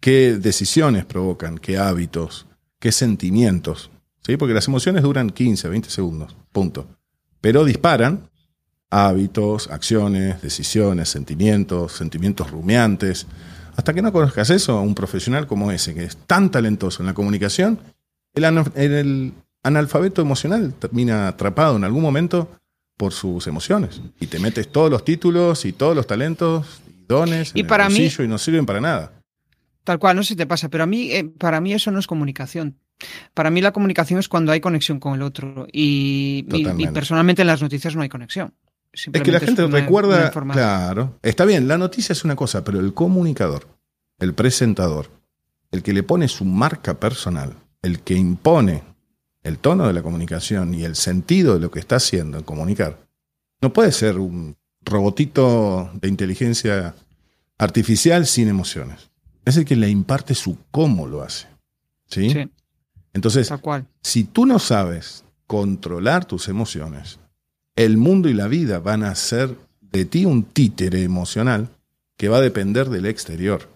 qué 0.01 0.35
decisiones 0.35 1.05
provocan, 1.05 1.59
qué 1.59 1.79
hábitos, 1.79 2.47
qué 2.79 2.93
sentimientos, 2.93 3.91
¿sí? 4.25 4.37
Porque 4.37 4.55
las 4.55 4.69
emociones 4.69 5.03
duran 5.03 5.31
15, 5.31 5.69
20 5.69 5.91
segundos, 5.91 6.37
punto. 6.53 6.87
Pero 7.41 7.65
disparan 7.65 8.31
hábitos, 8.91 9.69
acciones, 9.71 10.43
decisiones, 10.43 11.09
sentimientos, 11.09 11.93
sentimientos 11.93 12.51
rumiantes. 12.51 13.27
Hasta 13.75 13.95
que 13.95 14.03
no 14.03 14.13
conozcas 14.13 14.51
eso, 14.51 14.81
un 14.83 14.95
profesional 14.95 15.47
como 15.47 15.73
ese, 15.73 15.95
que 15.95 16.05
es 16.05 16.17
tan 16.27 16.51
talentoso 16.51 17.03
en 17.03 17.07
la 17.07 17.15
comunicación, 17.15 17.81
el, 18.35 18.45
el 18.75 19.33
analfabeto 19.63 20.23
emocional 20.23 20.75
termina 20.75 21.29
atrapado 21.29 21.77
en 21.77 21.85
algún 21.85 22.03
momento 22.03 22.49
por 22.97 23.13
sus 23.13 23.47
emociones. 23.47 24.01
Y 24.21 24.27
te 24.27 24.39
metes 24.39 24.71
todos 24.71 24.91
los 24.91 25.05
títulos 25.05 25.65
y 25.65 25.73
todos 25.73 25.97
los 25.97 26.07
talentos 26.07 26.83
y 26.87 27.05
dones 27.07 27.53
y 27.55 27.61
en 27.61 27.67
para 27.67 27.87
el 27.87 27.93
mí, 27.93 28.09
y 28.19 28.29
no 28.29 28.39
sirven 28.39 28.67
para 28.67 28.81
nada. 28.81 29.13
Tal 29.85 29.99
cual, 29.99 30.17
no 30.17 30.23
sé 30.23 30.31
si 30.31 30.37
te 30.37 30.47
pasa, 30.47 30.69
pero 30.69 30.85
a 30.85 30.87
mí, 30.87 31.11
eh, 31.11 31.25
para 31.25 31.61
mí 31.61 31.73
eso 31.73 31.91
no 31.91 31.99
es 31.99 32.07
comunicación. 32.07 32.79
Para 33.35 33.51
mí 33.51 33.61
la 33.61 33.73
comunicación 33.73 34.21
es 34.21 34.29
cuando 34.29 34.53
hay 34.53 34.61
conexión 34.61 35.01
con 35.01 35.15
el 35.15 35.23
otro. 35.23 35.67
Y, 35.73 36.45
personalmente 36.95 37.43
en 37.43 37.49
las 37.49 37.61
noticias 37.61 37.97
no 37.97 38.03
hay 38.03 38.09
conexión. 38.09 38.55
Es 38.93 39.09
que 39.11 39.33
la 39.33 39.41
gente 39.41 39.67
recuerda, 39.67 40.31
claro, 40.31 41.19
está 41.23 41.47
bien, 41.47 41.67
la 41.67 41.79
noticia 41.79 42.13
es 42.13 42.25
una 42.25 42.37
cosa, 42.37 42.63
pero 42.63 42.79
el 42.79 42.93
comunicador, 42.93 43.67
el 44.19 44.35
presentador, 44.35 45.09
el 45.71 45.83
que 45.83 45.95
le 45.95 46.03
pone 46.03 46.29
su 46.29 46.45
marca 46.45 47.01
personal, 47.01 47.57
el 47.81 48.01
que 48.01 48.15
impone 48.15 48.83
el 49.43 49.59
tono 49.59 49.87
de 49.87 49.93
la 49.93 50.03
comunicación 50.03 50.75
y 50.75 50.85
el 50.85 50.97
sentido 50.97 51.55
de 51.55 51.61
lo 51.61 51.71
que 51.71 51.81
está 51.81 51.97
haciendo 51.97 52.39
en 52.39 52.45
comunicar, 52.45 52.99
no 53.61 53.73
puede 53.73 53.93
ser 53.93 54.19
un 54.19 54.57
robotito 54.85 55.91
de 55.95 56.09
inteligencia 56.09 56.95
artificial 57.59 58.27
sin 58.27 58.49
emociones. 58.49 59.11
Es 59.45 59.57
el 59.57 59.65
que 59.65 59.77
le 59.77 59.89
imparte 59.89 60.35
su 60.35 60.59
cómo 60.71 61.07
lo 61.07 61.23
hace. 61.23 61.49
¿Sí? 62.09 62.49
Entonces, 63.13 63.53
si 64.03 64.25
tú 64.25 64.47
no 64.47 64.59
sabes 64.59 65.25
controlar 65.47 66.25
tus 66.25 66.49
emociones, 66.49 67.19
el 67.77 67.97
mundo 67.97 68.29
y 68.29 68.35
la 68.35 68.49
vida 68.49 68.79
van 68.79 69.03
a 69.03 69.15
ser 69.15 69.57
de 69.81 70.05
ti 70.05 70.25
un 70.25 70.45
títere 70.45 71.03
emocional 71.03 71.69
que 72.17 72.29
va 72.29 72.39
a 72.39 72.43
depender 72.43 72.89
del 72.89 73.07
exterior. 73.07 73.69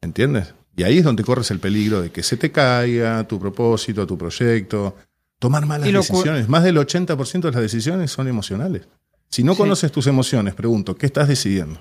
¿Entiendes? 0.00 0.54
Y 0.76 0.84
ahí 0.84 0.98
es 0.98 1.04
donde 1.04 1.22
corres 1.22 1.50
el 1.50 1.58
peligro 1.58 2.00
de 2.00 2.10
que 2.10 2.22
se 2.22 2.36
te 2.36 2.50
caiga 2.50 3.26
tu 3.28 3.38
propósito, 3.38 4.06
tu 4.06 4.16
proyecto, 4.16 4.96
tomar 5.38 5.66
malas 5.66 5.92
decisiones. 5.92 6.48
Más 6.48 6.64
del 6.64 6.76
80% 6.76 7.40
de 7.40 7.50
las 7.50 7.60
decisiones 7.60 8.10
son 8.10 8.28
emocionales. 8.28 8.88
Si 9.28 9.42
no 9.42 9.54
conoces 9.54 9.90
tus 9.92 10.06
emociones, 10.06 10.54
pregunto, 10.54 10.94
¿qué 10.96 11.06
estás 11.06 11.28
decidiendo? 11.28 11.80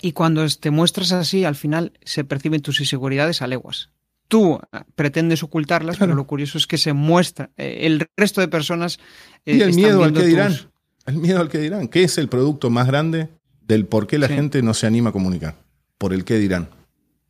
Y 0.00 0.12
cuando 0.12 0.46
te 0.48 0.70
muestras 0.70 1.12
así, 1.12 1.44
al 1.44 1.56
final 1.56 1.92
se 2.04 2.24
perciben 2.24 2.62
tus 2.62 2.80
inseguridades 2.80 3.42
a 3.42 3.46
leguas. 3.46 3.90
Tú 4.28 4.60
ah, 4.72 4.84
pretendes 4.94 5.42
ocultarlas, 5.42 5.96
pero 5.96 6.14
lo 6.14 6.26
curioso 6.26 6.58
es 6.58 6.66
que 6.66 6.78
se 6.78 6.92
muestra. 6.92 7.50
Eh, 7.56 7.80
el 7.82 8.06
resto 8.16 8.40
de 8.40 8.48
personas. 8.48 8.98
Eh, 9.44 9.56
y 9.56 9.62
el 9.62 9.74
miedo 9.74 10.04
al 10.04 10.12
que 10.12 10.24
dirán. 10.24 10.54
El 11.06 11.16
miedo 11.16 11.40
al 11.40 11.48
que 11.48 11.58
dirán. 11.58 11.88
¿Qué 11.88 12.04
es 12.04 12.18
el 12.18 12.28
producto 12.28 12.70
más 12.70 12.86
grande 12.86 13.28
del 13.66 13.86
por 13.86 14.06
qué 14.06 14.18
la 14.18 14.28
gente 14.28 14.62
no 14.62 14.74
se 14.74 14.86
anima 14.86 15.10
a 15.10 15.12
comunicar? 15.12 15.56
Por 15.96 16.12
el 16.12 16.24
qué 16.24 16.38
dirán. 16.38 16.68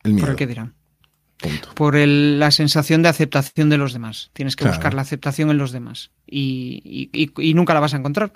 El 0.03 0.15
miedo. 0.15 0.27
Por 0.27 0.31
el 0.31 0.37
qué 0.37 0.47
dirán. 0.47 0.75
Por 1.75 1.97
la 1.97 2.51
sensación 2.51 3.03
de 3.03 3.09
aceptación 3.09 3.69
de 3.69 3.79
los 3.79 3.93
demás. 3.93 4.31
Tienes 4.33 4.57
que 4.57 4.67
buscar 4.67 4.95
la 4.95 5.03
aceptación 5.03 5.51
en 5.51 5.59
los 5.59 5.71
demás. 5.71 6.11
Y, 6.27 7.31
nunca 7.55 7.75
la 7.75 7.81
vas 7.81 7.95
a 7.95 7.99
encontrar. 7.99 8.33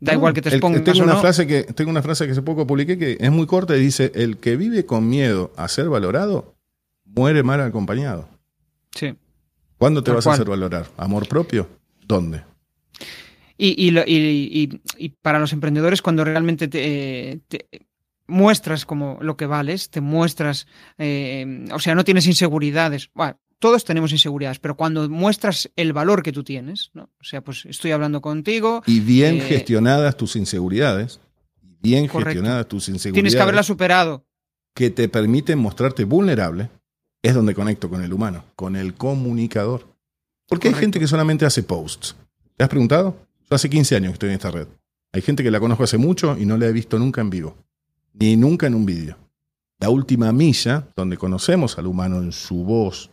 Da 0.00 0.12
igual 0.12 0.34
que 0.34 0.42
te 0.42 0.50
expongas. 0.50 0.84
Tengo, 0.84 1.04
una 1.04 1.16
frase 1.16 1.46
que, 1.46 1.62
tengo 1.62 1.90
una 1.90 2.02
frase 2.02 2.26
que 2.26 2.32
hace 2.32 2.42
poco 2.42 2.66
publiqué 2.66 2.98
que 2.98 3.16
es 3.18 3.30
muy 3.30 3.46
corta 3.46 3.76
y 3.76 3.80
dice: 3.80 4.12
El 4.14 4.36
que 4.36 4.56
vive 4.56 4.84
con 4.84 5.08
miedo 5.08 5.52
a 5.56 5.68
ser 5.68 5.88
valorado, 5.88 6.54
muere 7.04 7.42
mal 7.42 7.60
acompañado. 7.62 8.28
Sí. 8.94 9.14
¿Cuándo 9.78 10.02
te 10.02 10.10
vas 10.10 10.26
a 10.26 10.32
hacer 10.32 10.48
valorar? 10.48 10.86
¿Amor 10.98 11.26
propio? 11.26 11.68
¿Dónde? 12.06 12.42
Y, 13.56 13.88
y, 14.98 15.08
para 15.22 15.38
los 15.38 15.52
emprendedores, 15.52 16.02
cuando 16.02 16.24
realmente 16.24 16.68
te, 16.68 17.40
muestras 18.26 18.86
como 18.86 19.18
lo 19.20 19.36
que 19.36 19.46
vales, 19.46 19.90
te 19.90 20.00
muestras, 20.00 20.66
eh, 20.98 21.66
o 21.72 21.78
sea, 21.78 21.94
no 21.94 22.04
tienes 22.04 22.26
inseguridades. 22.26 23.10
Bueno, 23.14 23.38
todos 23.58 23.84
tenemos 23.84 24.12
inseguridades, 24.12 24.58
pero 24.58 24.76
cuando 24.76 25.08
muestras 25.08 25.70
el 25.76 25.92
valor 25.92 26.22
que 26.22 26.32
tú 26.32 26.44
tienes, 26.44 26.90
¿no? 26.94 27.04
o 27.04 27.24
sea, 27.24 27.42
pues 27.42 27.64
estoy 27.66 27.92
hablando 27.92 28.20
contigo. 28.20 28.82
Y 28.86 29.00
bien 29.00 29.36
eh, 29.36 29.40
gestionadas 29.40 30.16
tus 30.16 30.36
inseguridades, 30.36 31.20
bien 31.80 32.08
gestionadas 32.08 32.68
tus 32.68 32.88
inseguridades. 32.88 33.14
Tienes 33.14 33.34
que 33.34 33.42
haberla 33.42 33.62
superado. 33.62 34.26
Que 34.74 34.90
te 34.90 35.08
permiten 35.08 35.58
mostrarte 35.58 36.04
vulnerable, 36.04 36.70
es 37.22 37.34
donde 37.34 37.54
conecto 37.54 37.88
con 37.88 38.02
el 38.02 38.12
humano, 38.12 38.44
con 38.56 38.76
el 38.76 38.94
comunicador. 38.94 39.94
Porque 40.48 40.68
hay 40.68 40.74
gente 40.74 40.98
que 40.98 41.06
solamente 41.06 41.46
hace 41.46 41.62
posts. 41.62 42.16
¿Te 42.56 42.64
has 42.64 42.68
preguntado? 42.68 43.16
Yo 43.48 43.54
hace 43.54 43.70
15 43.70 43.96
años 43.96 44.10
que 44.10 44.14
estoy 44.14 44.28
en 44.30 44.34
esta 44.34 44.50
red. 44.50 44.66
Hay 45.12 45.22
gente 45.22 45.42
que 45.42 45.50
la 45.50 45.60
conozco 45.60 45.84
hace 45.84 45.96
mucho 45.96 46.36
y 46.38 46.44
no 46.44 46.58
la 46.58 46.66
he 46.66 46.72
visto 46.72 46.98
nunca 46.98 47.20
en 47.20 47.30
vivo 47.30 47.56
ni 48.14 48.36
nunca 48.36 48.66
en 48.66 48.74
un 48.74 48.86
vídeo. 48.86 49.18
La 49.78 49.90
última 49.90 50.32
milla, 50.32 50.88
donde 50.96 51.18
conocemos 51.18 51.76
al 51.78 51.86
humano 51.86 52.22
en 52.22 52.32
su 52.32 52.64
voz, 52.64 53.10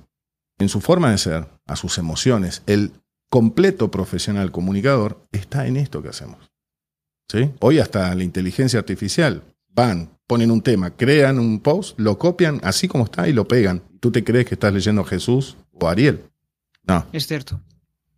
en 0.58 0.70
su 0.70 0.80
forma 0.80 1.12
de 1.12 1.18
ser, 1.18 1.48
a 1.68 1.76
sus 1.76 1.98
emociones, 1.98 2.62
el 2.68 2.94
completo 3.30 3.92
profesional 3.92 4.52
comunicador, 4.52 5.28
está 5.32 5.68
en 5.68 5.78
esto 5.78 6.02
que 6.02 6.10
hacemos. 6.10 6.52
¿Sí? 7.30 7.50
Hoy 7.60 7.80
hasta 7.80 8.14
la 8.14 8.24
inteligencia 8.24 8.80
artificial 8.80 9.44
van, 9.70 10.18
ponen 10.28 10.52
un 10.52 10.62
tema, 10.62 10.92
crean 10.92 11.40
un 11.40 11.60
post, 11.60 12.00
lo 12.00 12.18
copian 12.18 12.60
así 12.64 12.88
como 12.88 13.06
está 13.06 13.28
y 13.28 13.34
lo 13.34 13.48
pegan. 13.48 13.82
¿Tú 14.00 14.12
te 14.12 14.24
crees 14.24 14.46
que 14.46 14.56
estás 14.56 14.74
leyendo 14.74 15.04
Jesús 15.04 15.58
o 15.74 15.88
Ariel? 15.88 16.24
No. 16.84 17.06
Es 17.14 17.28
cierto. 17.28 17.62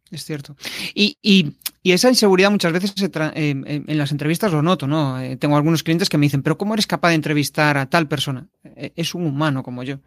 Es 0.10 0.26
cierto. 0.26 0.56
Y, 0.93 1.17
y, 1.22 1.54
esa 1.91 2.08
inseguridad 2.08 2.50
muchas 2.50 2.72
veces 2.72 2.93
en 3.36 3.98
las 3.98 4.12
entrevistas 4.13 4.54
lo 4.54 4.62
noto, 4.62 4.88
¿no? 4.88 5.19
Eh, 5.19 5.36
tengo 5.36 5.58
algunos 5.58 5.84
clientes 5.84 6.08
que 6.08 6.17
me 6.17 6.26
dicen, 6.28 6.41
pero 6.41 6.58
¿cómo 6.58 6.74
eres 6.74 6.88
capaz 6.88 7.10
de 7.10 7.15
entrevistar 7.15 7.78
a 7.78 7.89
tal 7.89 8.08
persona? 8.08 8.48
Eh, 8.63 8.93
es 8.96 9.13
un 9.13 9.26
humano 9.26 9.63
como 9.63 9.84
yo, 9.84 10.00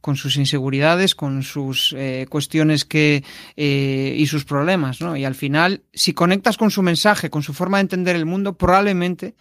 con 0.00 0.16
sus 0.16 0.36
inseguridades, 0.36 1.14
con 1.14 1.44
sus 1.44 1.94
eh, 1.96 2.26
cuestiones 2.28 2.84
que, 2.84 3.22
y 3.56 4.26
sus 4.26 4.44
problemas, 4.44 5.00
¿no? 5.00 5.16
Y 5.16 5.24
al 5.24 5.36
final, 5.36 5.84
si 5.92 6.14
conectas 6.14 6.56
con 6.56 6.72
su 6.72 6.82
mensaje, 6.82 7.30
con 7.30 7.44
su 7.44 7.54
forma 7.54 7.78
de 7.78 7.82
entender 7.82 8.16
el 8.16 8.26
mundo, 8.26 8.56
probablemente 8.56 9.36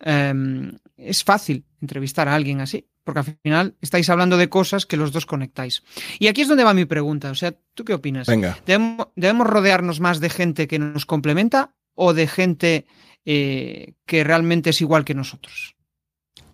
em, 0.00 0.72
es 0.96 1.22
fácil 1.22 1.64
entrevistar 1.80 2.28
a 2.28 2.34
alguien 2.34 2.60
así 2.60 2.84
porque 3.08 3.20
al 3.20 3.38
final 3.42 3.74
estáis 3.80 4.10
hablando 4.10 4.36
de 4.36 4.50
cosas 4.50 4.84
que 4.84 4.98
los 4.98 5.12
dos 5.12 5.24
conectáis. 5.24 5.82
Y 6.18 6.26
aquí 6.26 6.42
es 6.42 6.48
donde 6.48 6.62
va 6.62 6.74
mi 6.74 6.84
pregunta, 6.84 7.30
o 7.30 7.34
sea, 7.34 7.54
¿tú 7.72 7.82
qué 7.82 7.94
opinas? 7.94 8.26
Venga. 8.26 8.58
¿Debemos, 8.66 9.46
rodearnos 9.46 9.98
más 9.98 10.20
de 10.20 10.28
gente 10.28 10.68
que 10.68 10.78
nos 10.78 11.06
complementa 11.06 11.74
o 11.94 12.12
de 12.12 12.26
gente 12.26 12.84
eh, 13.24 13.94
que 14.04 14.24
realmente 14.24 14.68
es 14.68 14.82
igual 14.82 15.06
que 15.06 15.14
nosotros? 15.14 15.74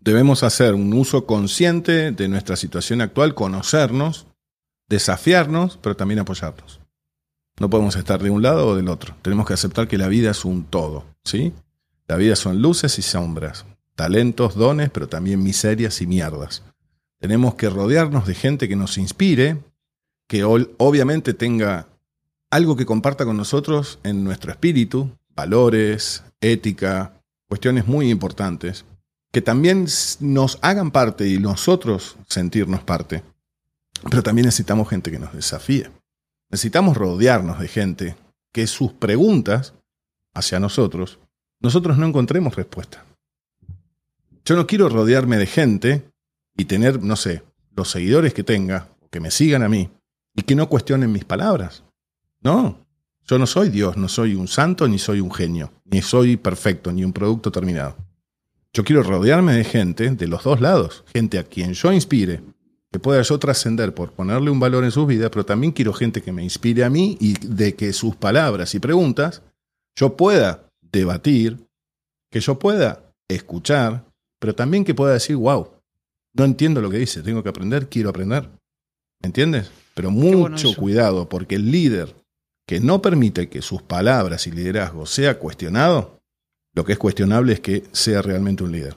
Debemos 0.00 0.44
hacer 0.44 0.74
un 0.74 0.94
uso 0.94 1.26
consciente 1.26 2.12
de 2.12 2.28
nuestra 2.28 2.55
situación 2.55 3.00
actual, 3.00 3.34
conocernos, 3.34 4.28
desafiarnos, 4.88 5.76
pero 5.82 5.96
también 5.96 6.20
apoyarnos. 6.20 6.78
No 7.59 7.68
podemos 7.68 7.96
estar 7.96 8.22
de 8.22 8.30
un 8.30 8.42
lado 8.42 8.68
o 8.68 8.76
del 8.76 8.86
otro. 8.86 9.16
Tenemos 9.22 9.44
que 9.44 9.55
aceptar 9.55 9.88
que 9.88 9.98
la 9.98 10.07
vida 10.07 10.30
es 10.30 10.44
un 10.44 10.66
todo, 10.66 11.05
¿sí? 11.24 11.52
La 12.07 12.14
vida 12.14 12.36
son 12.36 12.62
luces 12.62 12.96
y 13.00 13.02
sombras, 13.02 13.66
talentos, 13.95 14.55
dones, 14.55 14.90
pero 14.90 15.09
también 15.09 15.42
miserias 15.42 16.01
y 16.01 16.07
mierdas. 16.07 16.62
Tenemos 17.20 17.55
que 17.55 17.70
rodearnos 17.70 18.26
de 18.26 18.34
gente 18.34 18.68
que 18.68 18.76
nos 18.76 18.99
inspire, 18.99 19.59
que 20.28 20.45
obviamente 20.45 21.34
tenga 21.34 21.88
algo 22.51 22.76
que 22.76 22.86
comparta 22.86 23.24
con 23.24 23.36
nosotros 23.36 23.99
en 24.03 24.24
nuestro 24.24 24.51
espíritu, 24.51 25.11
valores, 25.34 26.22
ética, 26.40 27.20
cuestiones 27.49 27.86
muy 27.86 28.11
importantes, 28.11 28.84
que 29.32 29.42
también 29.42 29.86
nos 30.20 30.59
hagan 30.62 30.90
parte 30.90 31.28
y 31.28 31.38
nosotros 31.38 32.16
sentirnos 32.28 32.82
parte. 32.82 33.22
Pero 34.11 34.22
también 34.22 34.47
necesitamos 34.47 34.88
gente 34.88 35.11
que 35.11 35.18
nos 35.18 35.32
desafíe. 35.32 35.90
Necesitamos 36.51 36.97
rodearnos 36.97 37.59
de 37.59 37.68
gente 37.68 38.16
que 38.53 38.66
sus 38.66 38.92
preguntas 38.92 39.74
hacia 40.34 40.61
nosotros 40.61 41.18
nosotros 41.64 41.97
no 41.97 42.07
encontremos 42.07 42.55
respuesta. 42.57 43.03
Yo 44.45 44.57
no 44.57 44.66
quiero 44.66 44.88
rodearme 44.88 45.38
de 45.38 45.47
gente 45.47 46.11
y 46.57 46.66
tener, 46.66 47.03
no 47.03 47.16
sé, 47.16 47.42
los 47.74 47.90
seguidores 47.90 48.34
que 48.34 48.45
tenga, 48.45 48.88
que 49.11 49.20
me 49.20 49.30
sigan 49.30 49.62
a 49.62 49.68
mí 49.68 49.90
y 50.34 50.42
que 50.42 50.55
no 50.55 50.68
cuestionen 50.68 51.12
mis 51.12 51.24
palabras. 51.24 51.84
No, 52.40 52.86
yo 53.26 53.38
no 53.38 53.47
soy 53.47 53.70
Dios, 53.70 53.97
no 53.97 54.09
soy 54.09 54.34
un 54.34 54.49
santo, 54.49 54.86
ni 54.86 54.99
soy 54.99 55.20
un 55.20 55.32
genio, 55.32 55.72
ni 55.86 56.03
soy 56.03 56.36
perfecto, 56.36 56.92
ni 56.92 57.05
un 57.05 57.12
producto 57.12 57.51
terminado. 57.51 57.97
Yo 58.74 58.84
quiero 58.84 59.03
rodearme 59.03 59.55
de 59.55 59.64
gente 59.64 60.11
de 60.11 60.26
los 60.26 60.45
dos 60.45 60.61
lados, 60.61 61.05
gente 61.14 61.38
a 61.38 61.45
quien 61.45 61.72
yo 61.72 61.92
inspire, 61.92 62.42
que 62.92 62.99
pueda 62.99 63.22
yo 63.22 63.38
trascender 63.38 63.95
por 63.95 64.12
ponerle 64.12 64.51
un 64.51 64.61
valor 64.61 64.84
en 64.84 64.90
sus 64.90 65.07
vidas, 65.07 65.30
pero 65.30 65.47
también 65.47 65.72
quiero 65.72 65.95
gente 65.95 66.20
que 66.20 66.32
me 66.32 66.45
inspire 66.45 66.84
a 66.84 66.90
mí 66.90 67.16
y 67.18 67.32
de 67.47 67.74
que 67.74 67.92
sus 67.92 68.14
palabras 68.14 68.74
y 68.74 68.78
preguntas 68.78 69.42
yo 69.97 70.16
pueda 70.16 70.68
debatir, 70.80 71.66
que 72.30 72.40
yo 72.40 72.59
pueda 72.59 73.14
escuchar, 73.28 74.05
pero 74.45 74.55
también 74.55 74.84
que 74.84 74.95
pueda 74.95 75.14
decir, 75.14 75.36
wow, 75.36 75.70
no 76.34 76.45
entiendo 76.45 76.82
lo 76.82 76.90
que 76.90 76.99
dice, 76.99 77.22
tengo 77.22 77.42
que 77.42 77.49
aprender, 77.49 77.88
quiero 77.88 78.11
aprender. 78.11 78.42
¿Me 79.22 79.28
entiendes? 79.28 79.70
Pero 79.95 80.11
mucho 80.11 80.76
cuidado, 80.76 81.30
porque 81.30 81.55
el 81.55 81.70
líder 81.70 82.14
que 82.66 82.78
no 82.78 83.01
permite 83.01 83.49
que 83.49 83.62
sus 83.62 83.80
palabras 83.80 84.47
y 84.47 84.51
liderazgo 84.51 85.07
sea 85.07 85.38
cuestionado, 85.38 86.20
lo 86.74 86.84
que 86.84 86.92
es 86.92 86.99
cuestionable 86.99 87.55
es 87.55 87.61
que 87.61 87.84
sea 87.92 88.20
realmente 88.20 88.62
un 88.62 88.72
líder. 88.72 88.95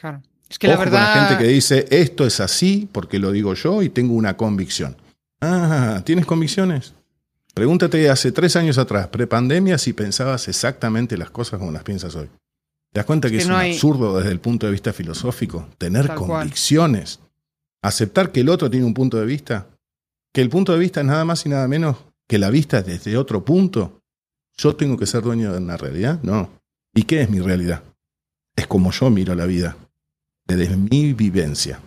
Claro. 0.00 0.22
Es 0.48 0.58
que 0.58 0.68
la 0.68 0.78
verdad. 0.78 1.12
Con 1.12 1.22
la 1.22 1.28
gente 1.28 1.44
que 1.44 1.50
dice 1.50 1.86
esto 1.90 2.24
es 2.24 2.40
así 2.40 2.88
porque 2.90 3.18
lo 3.18 3.32
digo 3.32 3.52
yo 3.52 3.82
y 3.82 3.90
tengo 3.90 4.14
una 4.14 4.38
convicción. 4.38 4.96
Ah, 5.42 6.00
¿tienes 6.06 6.24
convicciones? 6.24 6.94
Pregúntate 7.52 8.08
hace 8.08 8.32
tres 8.32 8.56
años 8.56 8.78
atrás, 8.78 9.08
prepandemia, 9.08 9.76
si 9.76 9.92
pensabas 9.92 10.48
exactamente 10.48 11.18
las 11.18 11.28
cosas 11.28 11.58
como 11.58 11.70
las 11.70 11.82
piensas 11.82 12.14
hoy. 12.14 12.30
¿Te 12.92 12.98
das 12.98 13.06
cuenta 13.06 13.30
que 13.30 13.36
es, 13.36 13.46
un 13.46 13.52
absurdo 13.52 14.18
desde 14.18 14.32
el 14.32 14.40
punto 14.40 14.66
de 14.66 14.72
vista 14.72 14.92
filosófico? 14.92 15.68
Tener 15.78 16.12
convicciones. 16.14 17.20
Aceptar 17.82 18.32
que 18.32 18.40
el 18.40 18.48
otro 18.48 18.68
tiene 18.68 18.84
un 18.84 18.94
punto 18.94 19.18
de 19.18 19.26
vista. 19.26 19.68
Que 20.32 20.40
el 20.40 20.48
punto 20.48 20.72
de 20.72 20.78
vista 20.78 21.00
es 21.00 21.06
nada 21.06 21.24
más 21.24 21.46
y 21.46 21.48
nada 21.48 21.68
menos 21.68 21.96
que 22.26 22.38
la 22.38 22.50
vista 22.50 22.82
desde 22.82 23.16
otro 23.16 23.44
punto. 23.44 24.02
¿Yo 24.56 24.74
tengo 24.74 24.96
que 24.96 25.06
ser 25.06 25.22
dueño 25.22 25.52
de 25.52 25.58
una 25.58 25.76
realidad? 25.76 26.20
No. 26.22 26.50
¿Y 26.94 27.04
qué 27.04 27.22
es 27.22 27.30
mi 27.30 27.40
realidad? 27.40 27.82
Es 28.56 28.66
como 28.66 28.90
yo 28.90 29.08
miro 29.08 29.34
la 29.34 29.46
vida, 29.46 29.76
desde 30.46 30.76
mi 30.76 31.12
vivencia. 31.12 31.80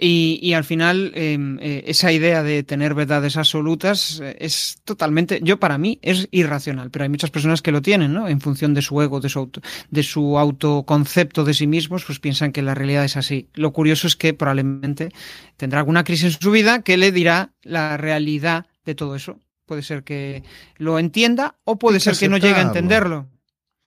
Y, 0.00 0.52
al 0.52 0.64
final, 0.64 1.12
em, 1.14 1.58
eh, 1.60 1.84
esa 1.86 2.12
idea 2.12 2.42
de 2.42 2.62
tener 2.62 2.94
verdades 2.94 3.36
absolutas 3.36 4.20
eh, 4.22 4.36
es 4.38 4.80
totalmente, 4.84 5.40
yo 5.42 5.58
para 5.58 5.76
mí, 5.76 5.98
es 6.02 6.28
irracional, 6.30 6.90
pero 6.90 7.02
hay 7.02 7.08
muchas 7.08 7.30
personas 7.30 7.62
que 7.62 7.72
lo 7.72 7.82
tienen, 7.82 8.12
¿no? 8.12 8.28
En 8.28 8.40
función 8.40 8.74
de 8.74 8.82
su 8.82 9.00
ego, 9.02 9.20
de 9.20 9.28
su, 9.28 9.40
auto, 9.40 9.60
de 9.90 10.02
su 10.04 10.38
autoconcepto 10.38 11.44
de 11.44 11.54
sí 11.54 11.66
mismos, 11.66 12.04
pues 12.04 12.20
piensan 12.20 12.52
que 12.52 12.62
la 12.62 12.74
realidad 12.74 13.04
es 13.04 13.16
así. 13.16 13.48
Lo 13.54 13.72
curioso 13.72 14.06
es 14.06 14.14
que 14.14 14.34
probablemente 14.34 15.10
tendrá 15.56 15.80
alguna 15.80 16.04
crisis 16.04 16.34
en 16.34 16.40
su 16.40 16.50
vida 16.50 16.82
que 16.82 16.96
le 16.96 17.10
dirá 17.10 17.52
la 17.62 17.96
realidad 17.96 18.66
de 18.84 18.94
todo 18.94 19.16
eso. 19.16 19.40
Puede 19.66 19.82
ser 19.82 20.04
que 20.04 20.44
lo 20.76 20.98
entienda 20.98 21.56
o 21.64 21.78
puede 21.78 21.98
ser 22.00 22.16
que 22.16 22.28
no 22.28 22.38
llegue 22.38 22.54
a 22.54 22.62
entenderlo. 22.62 23.28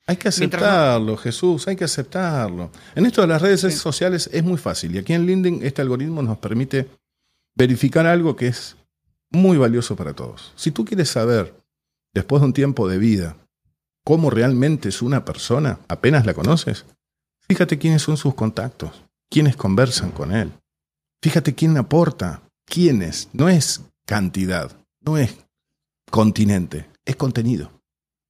Hay 0.08 0.18
que 0.18 0.30
aceptarlo, 0.30 1.16
Jesús, 1.16 1.68
hay 1.68 1.76
que 1.76 1.84
aceptarlo. 1.84 2.72
En 2.96 3.06
esto 3.06 3.22
de 3.22 3.28
las 3.28 3.42
redes 3.42 3.62
sociales 3.76 4.30
es 4.34 4.44
muy 4.44 4.58
fácil 4.58 4.96
y 4.96 4.98
aquí 4.98 5.14
en 5.14 5.26
LinkedIn 5.26 5.66
este 5.66 5.82
algoritmo 5.82 6.22
nos 6.22 6.38
permite 6.38 6.90
verificar 7.56 8.06
algo 8.06 8.36
que 8.36 8.48
es 8.48 8.76
muy 9.30 9.58
valioso 9.58 9.96
para 9.96 10.14
todos. 10.14 10.54
Si 10.56 10.72
tú 10.72 10.86
quieres 10.86 11.10
saber, 11.10 11.56
después 12.14 12.42
de 12.42 12.48
un 12.48 12.54
tiempo 12.54 12.88
de 12.88 12.98
vida, 12.98 13.38
cómo 14.04 14.30
realmente 14.30 14.90
es 14.90 15.02
una 15.02 15.24
persona, 15.24 15.80
apenas 15.88 16.26
la 16.26 16.34
conoces, 16.34 16.86
fíjate 17.48 17.78
quiénes 17.78 18.02
son 18.02 18.18
sus 18.18 18.34
contactos, 18.34 19.04
quiénes 19.30 19.56
conversan 19.56 20.12
con 20.12 20.34
él. 20.34 20.52
Fíjate 21.22 21.54
quién 21.54 21.78
aporta, 21.78 22.42
quiénes, 22.66 23.30
no 23.32 23.48
es 23.48 23.82
cantidad, 24.06 24.76
no 25.02 25.18
es 25.18 25.38
continente, 26.10 26.90
es 27.06 27.16
contenido. 27.16 27.81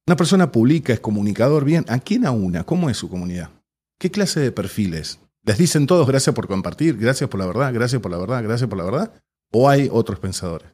Una 0.06 0.16
persona 0.16 0.50
publica, 0.50 0.92
es 0.92 1.00
comunicador, 1.00 1.64
bien. 1.64 1.84
¿A 1.88 1.98
quién 2.00 2.26
una? 2.26 2.64
¿Cómo 2.64 2.90
es 2.90 2.96
su 2.96 3.08
comunidad? 3.08 3.50
¿Qué 3.98 4.10
clase 4.10 4.40
de 4.40 4.50
perfiles? 4.50 5.20
¿Les 5.44 5.58
dicen 5.58 5.86
todos 5.86 6.06
gracias 6.06 6.34
por 6.34 6.48
compartir, 6.48 6.96
gracias 6.96 7.28
por 7.28 7.38
la 7.40 7.46
verdad, 7.46 7.72
gracias 7.72 8.00
por 8.00 8.10
la 8.10 8.18
verdad, 8.18 8.42
gracias 8.42 8.68
por 8.68 8.78
la 8.78 8.84
verdad? 8.84 9.12
¿O 9.52 9.68
hay 9.68 9.88
otros 9.90 10.18
pensadores? 10.18 10.68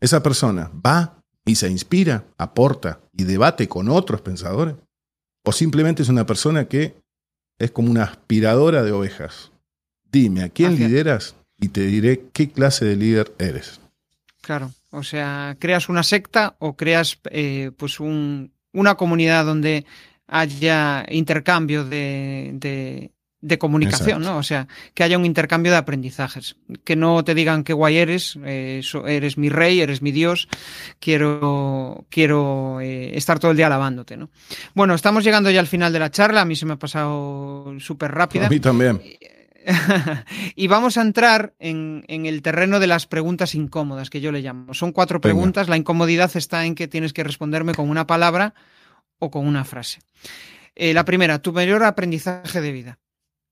Esa 0.00 0.22
persona 0.22 0.70
va 0.84 1.22
y 1.44 1.56
se 1.56 1.68
inspira, 1.68 2.24
aporta 2.38 3.00
y 3.12 3.24
debate 3.24 3.68
con 3.68 3.88
otros 3.88 4.20
pensadores. 4.20 4.76
¿O 5.44 5.52
simplemente 5.52 6.02
es 6.02 6.08
una 6.08 6.26
persona 6.26 6.66
que 6.66 6.94
es 7.58 7.70
como 7.70 7.90
una 7.90 8.04
aspiradora 8.04 8.82
de 8.82 8.92
ovejas? 8.92 9.52
Dime, 10.10 10.42
¿a 10.42 10.48
quién 10.48 10.76
lideras? 10.76 11.36
Y 11.58 11.68
te 11.68 11.82
diré 11.82 12.28
qué 12.32 12.50
clase 12.50 12.84
de 12.84 12.96
líder 12.96 13.34
eres. 13.38 13.80
Claro, 14.42 14.72
o 14.90 15.02
sea, 15.02 15.56
creas 15.58 15.88
una 15.88 16.02
secta 16.02 16.56
o 16.58 16.76
creas 16.76 17.18
eh, 17.30 17.70
pues 17.76 18.00
un, 18.00 18.52
una 18.72 18.94
comunidad 18.94 19.44
donde 19.44 19.84
haya 20.26 21.04
intercambio 21.10 21.84
de, 21.84 23.10
de, 23.40 23.58
comunicación, 23.58 24.22
¿no? 24.22 24.38
O 24.38 24.42
sea, 24.42 24.68
que 24.94 25.02
haya 25.02 25.18
un 25.18 25.24
intercambio 25.24 25.72
de 25.72 25.78
aprendizajes. 25.78 26.56
Que 26.84 26.94
no 26.94 27.24
te 27.24 27.34
digan 27.34 27.64
qué 27.64 27.72
guay 27.72 27.96
eres, 27.96 28.38
eh, 28.44 28.80
eres 29.06 29.36
mi 29.38 29.48
rey, 29.48 29.80
eres 29.80 30.02
mi 30.02 30.12
Dios, 30.12 30.48
quiero, 31.00 32.06
quiero 32.10 32.80
eh, 32.80 33.16
estar 33.16 33.40
todo 33.40 33.50
el 33.50 33.56
día 33.56 33.66
alabándote, 33.66 34.16
¿no? 34.16 34.30
Bueno, 34.74 34.94
estamos 34.94 35.24
llegando 35.24 35.50
ya 35.50 35.60
al 35.60 35.66
final 35.66 35.92
de 35.92 35.98
la 35.98 36.10
charla, 36.10 36.42
a 36.42 36.44
mí 36.44 36.54
se 36.54 36.66
me 36.66 36.74
ha 36.74 36.78
pasado 36.78 37.74
súper 37.80 38.12
rápida. 38.12 38.46
A 38.46 38.50
mí 38.50 38.60
también. 38.60 39.00
y 40.56 40.66
vamos 40.68 40.96
a 40.96 41.02
entrar 41.02 41.54
en, 41.58 42.04
el 42.08 42.42
terreno 42.42 42.80
de 42.80 42.86
las 42.86 43.06
preguntas 43.06 43.54
incómodas, 43.54 44.10
que 44.10 44.20
yo 44.20 44.32
le 44.32 44.40
llamo. 44.40 44.74
Son 44.74 44.92
cuatro 44.92 45.20
preguntas. 45.20 45.68
La 45.68 45.76
incomodidad 45.76 46.30
está 46.34 46.64
en 46.64 46.74
que 46.74 46.88
tienes 46.88 47.12
que 47.12 47.24
responderme 47.24 47.74
con 47.74 47.88
una 47.88 48.06
palabra 48.06 48.54
o 49.18 49.30
con 49.30 49.46
una 49.46 49.64
frase. 49.64 50.00
Eh, 50.74 50.94
la 50.94 51.04
primera, 51.04 51.40
tu 51.40 51.52
mayor 51.52 51.84
aprendizaje 51.84 52.60
de 52.60 52.72
vida. 52.72 52.98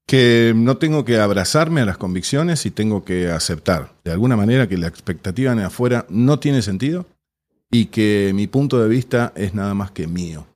Que 0.06 0.54
no 0.56 0.78
tengo 0.78 1.04
que 1.04 1.18
abrazarme 1.18 1.82
a 1.82 1.84
las 1.84 1.98
convicciones 1.98 2.64
y 2.64 2.70
tengo 2.70 3.04
que 3.04 3.30
aceptar 3.30 3.92
de 4.04 4.12
alguna 4.12 4.36
manera 4.36 4.66
que 4.66 4.78
la 4.78 4.86
expectativa 4.86 5.54
de 5.54 5.64
afuera 5.64 6.06
no 6.09 6.38
tiene 6.38 6.62
sentido 6.62 7.06
y 7.70 7.86
que 7.86 8.32
mi 8.34 8.46
punto 8.46 8.80
de 8.82 8.88
vista 8.88 9.34
es 9.36 9.52
nada 9.52 9.74
más 9.74 9.90
que 9.90 10.06
mío. 10.06 10.46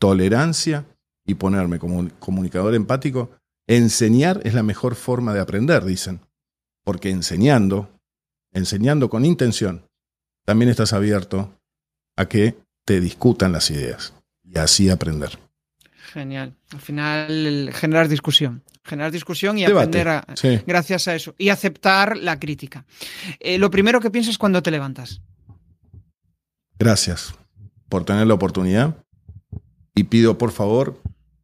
Tolerancia 0.00 0.84
y 1.24 1.34
ponerme 1.34 1.78
como 1.78 2.08
comunicador 2.18 2.74
empático 2.74 3.30
Enseñar 3.68 4.40
es 4.44 4.54
la 4.54 4.62
mejor 4.62 4.94
forma 4.94 5.34
de 5.34 5.40
aprender, 5.40 5.84
dicen, 5.84 6.20
porque 6.84 7.10
enseñando, 7.10 7.90
enseñando 8.50 9.10
con 9.10 9.26
intención, 9.26 9.84
también 10.46 10.70
estás 10.70 10.94
abierto 10.94 11.54
a 12.16 12.26
que 12.26 12.56
te 12.86 12.98
discutan 12.98 13.52
las 13.52 13.70
ideas 13.70 14.14
y 14.42 14.58
así 14.58 14.88
aprender. 14.88 15.38
Genial. 16.14 16.56
Al 16.72 16.80
final, 16.80 17.70
generar 17.74 18.08
discusión. 18.08 18.62
Generar 18.82 19.12
discusión 19.12 19.58
y 19.58 19.66
aprender 19.66 20.24
gracias 20.66 21.06
a 21.06 21.14
eso. 21.14 21.34
Y 21.36 21.50
aceptar 21.50 22.16
la 22.16 22.40
crítica. 22.40 22.86
Eh, 23.38 23.58
lo 23.58 23.70
primero 23.70 24.00
que 24.00 24.10
piensas 24.10 24.38
cuando 24.38 24.62
te 24.62 24.70
levantas. 24.70 25.20
Gracias 26.78 27.34
por 27.90 28.06
tener 28.06 28.26
la 28.26 28.32
oportunidad. 28.32 28.96
Y 29.94 30.04
pido, 30.04 30.38
por 30.38 30.52
favor, 30.52 31.02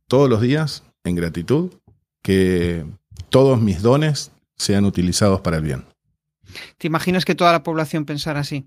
todos 0.08 0.30
los 0.30 0.40
días, 0.40 0.84
en 1.04 1.16
gratitud, 1.16 1.70
que 2.24 2.86
todos 3.28 3.60
mis 3.60 3.82
dones 3.82 4.32
sean 4.56 4.86
utilizados 4.86 5.42
para 5.42 5.58
el 5.58 5.62
bien. 5.62 5.84
¿Te 6.78 6.86
imaginas 6.86 7.24
que 7.24 7.34
toda 7.34 7.52
la 7.52 7.62
población 7.62 8.06
pensara 8.06 8.40
así? 8.40 8.66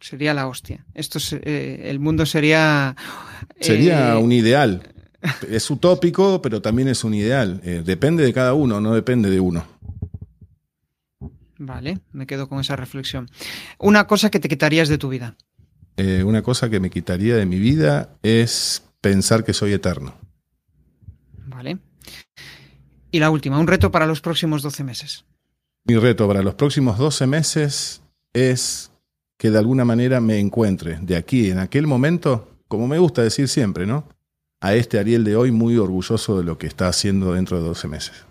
Sería 0.00 0.32
la 0.32 0.48
hostia. 0.48 0.86
Esto 0.94 1.18
eh, 1.42 1.82
el 1.84 2.00
mundo 2.00 2.24
sería. 2.24 2.96
Sería 3.60 4.14
eh, 4.14 4.16
un 4.16 4.32
ideal. 4.32 4.82
Es 5.48 5.70
utópico, 5.70 6.40
pero 6.42 6.62
también 6.62 6.88
es 6.88 7.04
un 7.04 7.14
ideal. 7.14 7.60
Eh, 7.62 7.82
depende 7.84 8.24
de 8.24 8.32
cada 8.32 8.54
uno, 8.54 8.80
no 8.80 8.94
depende 8.94 9.30
de 9.30 9.40
uno. 9.40 9.66
Vale, 11.58 12.00
me 12.12 12.26
quedo 12.26 12.48
con 12.48 12.60
esa 12.60 12.76
reflexión. 12.76 13.30
Una 13.78 14.06
cosa 14.06 14.30
que 14.30 14.40
te 14.40 14.48
quitarías 14.48 14.88
de 14.88 14.98
tu 14.98 15.08
vida. 15.08 15.36
una 16.24 16.42
cosa 16.42 16.68
que 16.68 16.80
me 16.80 16.90
quitaría 16.90 17.36
de 17.36 17.46
mi 17.46 17.58
vida 17.58 18.16
es 18.22 18.82
pensar 19.00 19.44
que 19.44 19.52
soy 19.52 19.72
eterno. 19.74 20.14
Vale. 21.46 21.78
Y 23.14 23.20
la 23.20 23.30
última, 23.30 23.60
un 23.60 23.68
reto 23.68 23.92
para 23.92 24.08
los 24.08 24.20
próximos 24.20 24.60
12 24.60 24.82
meses. 24.82 25.24
Mi 25.84 25.96
reto 25.96 26.26
para 26.26 26.42
los 26.42 26.56
próximos 26.56 26.98
12 26.98 27.28
meses 27.28 28.02
es 28.32 28.90
que 29.38 29.52
de 29.52 29.58
alguna 29.58 29.84
manera 29.84 30.20
me 30.20 30.40
encuentre 30.40 30.98
de 31.00 31.14
aquí 31.14 31.48
en 31.48 31.60
aquel 31.60 31.86
momento, 31.86 32.48
como 32.66 32.88
me 32.88 32.98
gusta 32.98 33.22
decir 33.22 33.46
siempre, 33.46 33.86
¿no? 33.86 34.08
A 34.60 34.74
este 34.74 34.98
Ariel 34.98 35.22
de 35.22 35.36
hoy 35.36 35.52
muy 35.52 35.76
orgulloso 35.76 36.36
de 36.36 36.42
lo 36.42 36.58
que 36.58 36.66
está 36.66 36.88
haciendo 36.88 37.34
dentro 37.34 37.60
de 37.60 37.68
12 37.68 37.86
meses. 37.86 38.26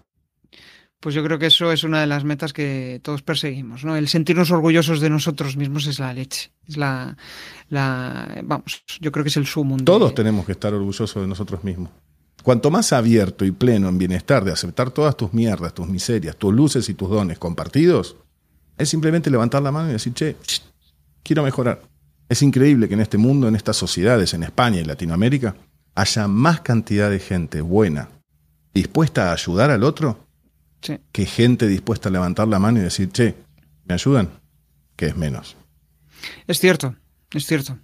Pues 1.00 1.16
yo 1.16 1.24
creo 1.24 1.40
que 1.40 1.46
eso 1.46 1.72
es 1.72 1.86
una 1.86 2.02
de 2.02 2.08
las 2.08 2.26
metas 2.26 2.52
que 2.52 3.00
todos 3.04 3.22
perseguimos, 3.22 3.86
¿no? 3.86 3.96
El 3.96 4.10
sentirnos 4.10 4.52
orgullosos 4.52 5.00
de 5.00 5.10
nosotros 5.10 5.56
mismos 5.56 5.88
es 5.88 6.00
la 6.00 6.14
leche. 6.14 6.52
Es 6.68 6.76
la, 6.76 7.16
la 7.70 8.42
vamos, 8.44 8.84
yo 9.00 9.14
creo 9.14 9.24
que 9.24 9.30
es 9.30 9.38
el 9.38 9.48
sumo. 9.48 9.78
Todos 9.78 10.14
tenemos 10.14 10.46
que 10.46 10.52
estar 10.52 10.74
orgullosos 10.74 11.22
de 11.22 11.28
nosotros 11.30 11.64
mismos. 11.64 11.90
Cuanto 12.44 12.70
más 12.70 12.91
abierto 12.91 13.46
y 13.46 13.52
pleno 13.52 13.88
en 13.88 13.98
bienestar 13.98 14.44
de 14.44 14.52
aceptar 14.52 14.91
todas 14.91 15.16
tus 15.16 15.34
mierdas, 15.34 15.74
tus 15.74 15.88
miserias, 15.88 16.36
tus 16.36 16.54
luces 16.54 16.89
y 16.89 16.94
tus 16.94 17.10
dones 17.10 17.39
compartidos, 17.39 18.18
es 18.78 18.89
simplemente 18.89 19.32
levantar 19.32 19.64
la 19.64 19.72
mano 19.72 19.89
y 19.89 19.94
decir, 19.94 20.14
che, 20.14 20.36
quiero 21.24 21.41
mejorar. 21.41 21.82
Es 22.28 22.41
increíble 22.41 22.89
que 22.89 22.96
en 22.96 23.00
este 23.00 23.18
mundo, 23.18 23.48
en 23.48 23.56
estas 23.56 23.78
sociedades, 23.78 24.34
en 24.34 24.44
España 24.44 24.82
y 24.82 24.84
Latinoamérica, 24.84 25.56
haya 25.96 26.28
más 26.28 26.60
cantidad 26.60 27.10
de 27.10 27.20
gente 27.20 27.62
buena, 27.62 28.10
dispuesta 28.74 29.30
a 29.30 29.34
ayudar 29.34 29.72
al 29.72 29.84
otro, 29.84 30.28
que 31.14 31.26
gente 31.26 31.68
dispuesta 31.68 32.10
a 32.10 32.12
levantar 32.12 32.50
la 32.50 32.60
mano 32.60 32.80
y 32.80 32.84
decir, 32.84 33.10
che, 33.10 33.36
¿me 33.86 33.94
ayudan? 33.94 34.30
Que 34.98 35.08
es 35.08 35.16
menos. 35.16 35.56
Es 36.46 36.60
cierto, 36.60 36.96
es 37.32 37.46
cierto. 37.46 37.78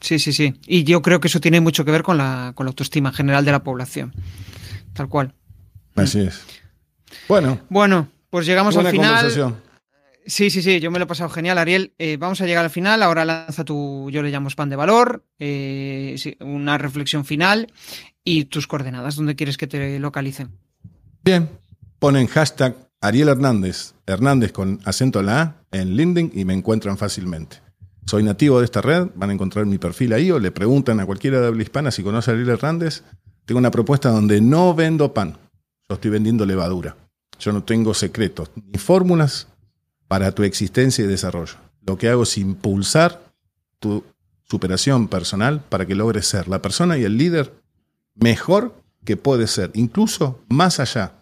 Sí, 0.00 0.18
sí, 0.18 0.32
sí. 0.32 0.54
Y 0.66 0.84
yo 0.84 1.02
creo 1.02 1.20
que 1.20 1.28
eso 1.28 1.40
tiene 1.40 1.60
mucho 1.60 1.84
que 1.84 1.90
ver 1.90 2.02
con 2.02 2.16
la, 2.16 2.52
con 2.54 2.66
la 2.66 2.70
autoestima 2.70 3.12
general 3.12 3.44
de 3.44 3.52
la 3.52 3.62
población. 3.62 4.12
Tal 4.92 5.08
cual. 5.08 5.34
Así 5.94 6.20
es. 6.20 6.42
Bueno. 7.28 7.60
Bueno, 7.68 8.08
pues 8.30 8.46
llegamos 8.46 8.76
al 8.76 8.88
final. 8.88 9.30
Sí, 10.26 10.50
sí, 10.50 10.62
sí, 10.62 10.80
yo 10.80 10.90
me 10.90 10.98
lo 10.98 11.04
he 11.04 11.08
pasado 11.08 11.30
genial, 11.30 11.58
Ariel. 11.58 11.92
Eh, 11.98 12.16
vamos 12.18 12.40
a 12.40 12.46
llegar 12.46 12.64
al 12.64 12.70
final. 12.70 13.02
Ahora 13.02 13.24
lanza 13.24 13.64
tu, 13.64 14.08
yo 14.10 14.22
le 14.22 14.30
llamo 14.30 14.48
spam 14.48 14.68
de 14.68 14.76
valor, 14.76 15.24
eh, 15.38 16.14
una 16.40 16.78
reflexión 16.78 17.24
final 17.24 17.72
y 18.22 18.44
tus 18.44 18.66
coordenadas, 18.66 19.16
donde 19.16 19.34
quieres 19.34 19.56
que 19.56 19.66
te 19.66 19.98
localicen. 19.98 20.50
Bien, 21.24 21.48
ponen 21.98 22.26
hashtag 22.26 22.76
Ariel 23.00 23.28
Hernández, 23.28 23.94
Hernández 24.06 24.52
con 24.52 24.80
acento 24.84 25.20
en 25.20 25.26
la 25.26 25.40
A, 25.40 25.56
en 25.72 25.96
LinkedIn 25.96 26.32
y 26.34 26.44
me 26.44 26.54
encuentran 26.54 26.98
fácilmente. 26.98 27.56
Soy 28.06 28.22
nativo 28.22 28.58
de 28.58 28.64
esta 28.64 28.80
red, 28.80 29.08
van 29.14 29.30
a 29.30 29.32
encontrar 29.32 29.66
mi 29.66 29.78
perfil 29.78 30.12
ahí 30.12 30.30
o 30.30 30.38
le 30.38 30.50
preguntan 30.50 31.00
a 31.00 31.06
cualquiera 31.06 31.40
de 31.40 31.46
habla 31.46 31.62
hispana 31.62 31.90
si 31.90 32.02
conoce 32.02 32.30
a 32.30 32.34
Ariel 32.34 32.48
Hernández. 32.48 33.02
Tengo 33.44 33.58
una 33.58 33.70
propuesta 33.70 34.10
donde 34.10 34.40
no 34.40 34.74
vendo 34.74 35.14
pan, 35.14 35.38
yo 35.88 35.94
estoy 35.94 36.10
vendiendo 36.10 36.44
levadura. 36.44 36.96
Yo 37.38 37.52
no 37.52 37.64
tengo 37.64 37.94
secretos 37.94 38.50
ni 38.54 38.78
fórmulas 38.78 39.48
para 40.08 40.32
tu 40.32 40.42
existencia 40.42 41.04
y 41.04 41.08
desarrollo. 41.08 41.54
Lo 41.86 41.96
que 41.96 42.08
hago 42.08 42.24
es 42.24 42.36
impulsar 42.36 43.22
tu 43.78 44.04
superación 44.44 45.08
personal 45.08 45.60
para 45.68 45.86
que 45.86 45.94
logres 45.94 46.26
ser 46.26 46.48
la 46.48 46.60
persona 46.60 46.98
y 46.98 47.04
el 47.04 47.16
líder 47.16 47.54
mejor 48.14 48.74
que 49.04 49.16
puedes 49.16 49.50
ser, 49.50 49.70
incluso 49.74 50.40
más 50.48 50.80
allá 50.80 51.14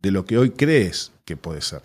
de 0.00 0.10
lo 0.10 0.24
que 0.24 0.38
hoy 0.38 0.50
crees 0.50 1.12
que 1.24 1.36
puedes 1.36 1.64
ser. 1.64 1.82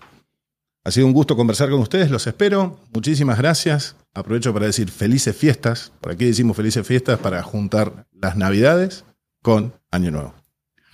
Ha 0.83 0.91
sido 0.91 1.05
un 1.05 1.13
gusto 1.13 1.35
conversar 1.35 1.69
con 1.69 1.79
ustedes, 1.79 2.09
los 2.09 2.25
espero. 2.25 2.79
Muchísimas 2.93 3.37
gracias. 3.37 3.95
Aprovecho 4.13 4.51
para 4.53 4.65
decir 4.65 4.89
felices 4.89 5.35
fiestas. 5.35 5.91
Por 6.01 6.11
aquí 6.11 6.25
decimos 6.25 6.57
felices 6.57 6.85
fiestas 6.87 7.19
para 7.19 7.43
juntar 7.43 8.07
las 8.11 8.35
Navidades 8.35 9.05
con 9.43 9.73
Año 9.91 10.11
Nuevo. 10.11 10.40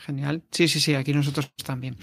Genial. 0.07 0.41
Sí, 0.51 0.69
sí, 0.69 0.79
sí, 0.79 0.95
aquí 0.95 1.11
nosotros 1.11 1.51
también. 1.65 1.97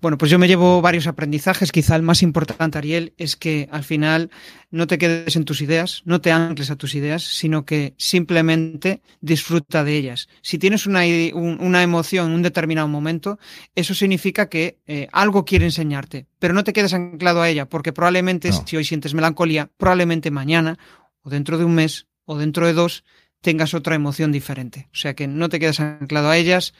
Bueno, 0.00 0.16
pues 0.16 0.30
yo 0.30 0.38
me 0.38 0.46
llevo 0.46 0.80
varios 0.80 1.08
aprendizajes. 1.08 1.72
Quizá 1.72 1.96
el 1.96 2.02
más 2.02 2.22
importante, 2.22 2.78
Ariel, 2.78 3.12
es 3.18 3.34
que 3.34 3.68
al 3.72 3.82
final 3.82 4.30
no 4.70 4.86
te 4.86 4.98
quedes 4.98 5.34
en 5.34 5.44
tus 5.44 5.60
ideas, 5.60 6.02
no 6.04 6.20
te 6.20 6.30
ancles 6.30 6.70
a 6.70 6.76
tus 6.76 6.94
ideas, 6.94 7.24
sino 7.24 7.64
que 7.64 7.94
simplemente 7.96 9.02
disfruta 9.20 9.82
de 9.82 9.96
ellas. 9.96 10.28
Si 10.42 10.58
tienes 10.58 10.86
una, 10.86 11.00
una 11.34 11.82
emoción 11.82 12.28
en 12.28 12.34
un 12.34 12.42
determinado 12.42 12.86
momento, 12.86 13.40
eso 13.74 13.94
significa 13.94 14.48
que 14.48 14.78
eh, 14.86 15.08
algo 15.10 15.44
quiere 15.44 15.64
enseñarte, 15.64 16.28
pero 16.38 16.54
no 16.54 16.62
te 16.62 16.72
quedes 16.72 16.94
anclado 16.94 17.42
a 17.42 17.48
ella, 17.48 17.68
porque 17.68 17.92
probablemente 17.92 18.52
si 18.52 18.76
hoy 18.76 18.84
sientes 18.84 19.12
melancolía, 19.12 19.68
probablemente 19.76 20.30
mañana 20.30 20.78
o 21.22 21.30
dentro 21.30 21.58
de 21.58 21.64
un 21.64 21.74
mes 21.74 22.06
o 22.26 22.38
dentro 22.38 22.68
de 22.68 22.74
dos 22.74 23.02
tengas 23.40 23.74
otra 23.74 23.96
emoción 23.96 24.30
diferente. 24.30 24.88
O 24.92 24.96
sea 24.96 25.14
que 25.14 25.26
no 25.26 25.48
te 25.48 25.58
quedes 25.58 25.80
anclado 25.80 26.30
a 26.30 26.36
ellas 26.36 26.74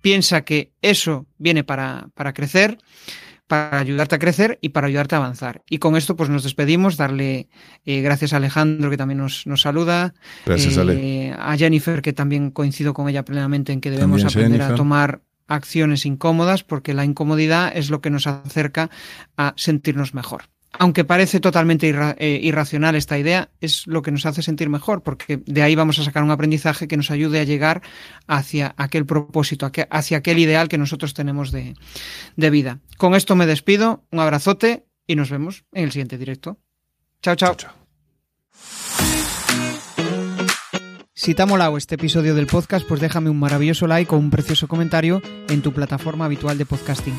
piensa 0.00 0.42
que 0.42 0.72
eso 0.82 1.26
viene 1.38 1.64
para, 1.64 2.08
para 2.14 2.32
crecer, 2.32 2.78
para 3.46 3.78
ayudarte 3.78 4.14
a 4.14 4.18
crecer 4.18 4.58
y 4.60 4.68
para 4.70 4.86
ayudarte 4.86 5.14
a 5.14 5.18
avanzar. 5.18 5.62
Y 5.68 5.78
con 5.78 5.96
esto 5.96 6.16
pues 6.16 6.28
nos 6.28 6.44
despedimos, 6.44 6.96
darle 6.96 7.48
eh, 7.84 8.02
gracias 8.02 8.32
a 8.32 8.36
Alejandro 8.36 8.90
que 8.90 8.96
también 8.96 9.18
nos, 9.18 9.46
nos 9.46 9.62
saluda, 9.62 10.14
gracias, 10.44 10.76
eh, 10.76 11.34
a 11.36 11.56
Jennifer 11.56 12.02
que 12.02 12.12
también 12.12 12.50
coincido 12.50 12.94
con 12.94 13.08
ella 13.08 13.24
plenamente 13.24 13.72
en 13.72 13.80
que 13.80 13.90
debemos 13.90 14.24
aprender 14.24 14.62
a 14.62 14.74
tomar 14.74 15.22
acciones 15.48 16.04
incómodas 16.04 16.62
porque 16.62 16.92
la 16.92 17.06
incomodidad 17.06 17.72
es 17.74 17.88
lo 17.88 18.02
que 18.02 18.10
nos 18.10 18.26
acerca 18.26 18.90
a 19.36 19.54
sentirnos 19.56 20.12
mejor 20.12 20.42
aunque 20.78 21.04
parece 21.04 21.40
totalmente 21.40 21.92
eh, 22.18 22.40
irracional 22.42 22.94
esta 22.94 23.18
idea, 23.18 23.50
es 23.60 23.86
lo 23.86 24.00
que 24.02 24.12
nos 24.12 24.24
hace 24.26 24.42
sentir 24.42 24.68
mejor, 24.68 25.02
porque 25.02 25.42
de 25.44 25.62
ahí 25.62 25.74
vamos 25.74 25.98
a 25.98 26.04
sacar 26.04 26.22
un 26.22 26.30
aprendizaje 26.30 26.86
que 26.86 26.96
nos 26.96 27.10
ayude 27.10 27.40
a 27.40 27.44
llegar 27.44 27.82
hacia 28.26 28.74
aquel 28.76 29.04
propósito, 29.04 29.70
hacia 29.90 30.18
aquel 30.18 30.38
ideal 30.38 30.68
que 30.68 30.78
nosotros 30.78 31.14
tenemos 31.14 31.50
de, 31.50 31.74
vida. 32.50 32.78
Con 32.96 33.14
esto 33.14 33.34
me 33.34 33.46
despido, 33.46 34.04
un 34.10 34.20
abrazote 34.20 34.86
y 35.06 35.16
nos 35.16 35.30
vemos 35.30 35.64
en 35.72 35.84
el 35.84 35.92
siguiente 35.92 36.16
directo. 36.16 36.58
chao. 37.22 37.34
chao. 37.34 37.54
chao. 37.56 37.72
Si 41.12 41.34
te 41.34 41.42
ha 41.42 41.46
molado 41.46 41.76
este 41.76 41.96
episodio 41.96 42.36
del 42.36 42.46
podcast, 42.46 42.86
pues 42.86 43.00
déjame 43.00 43.28
un 43.28 43.40
maravilloso 43.40 43.88
like 43.88 44.14
o 44.14 44.18
un 44.18 44.30
precioso 44.30 44.68
comentario 44.68 45.20
en 45.48 45.62
tu 45.62 45.72
plataforma 45.72 46.26
habitual 46.26 46.56
de 46.56 46.64
podcasting. 46.64 47.18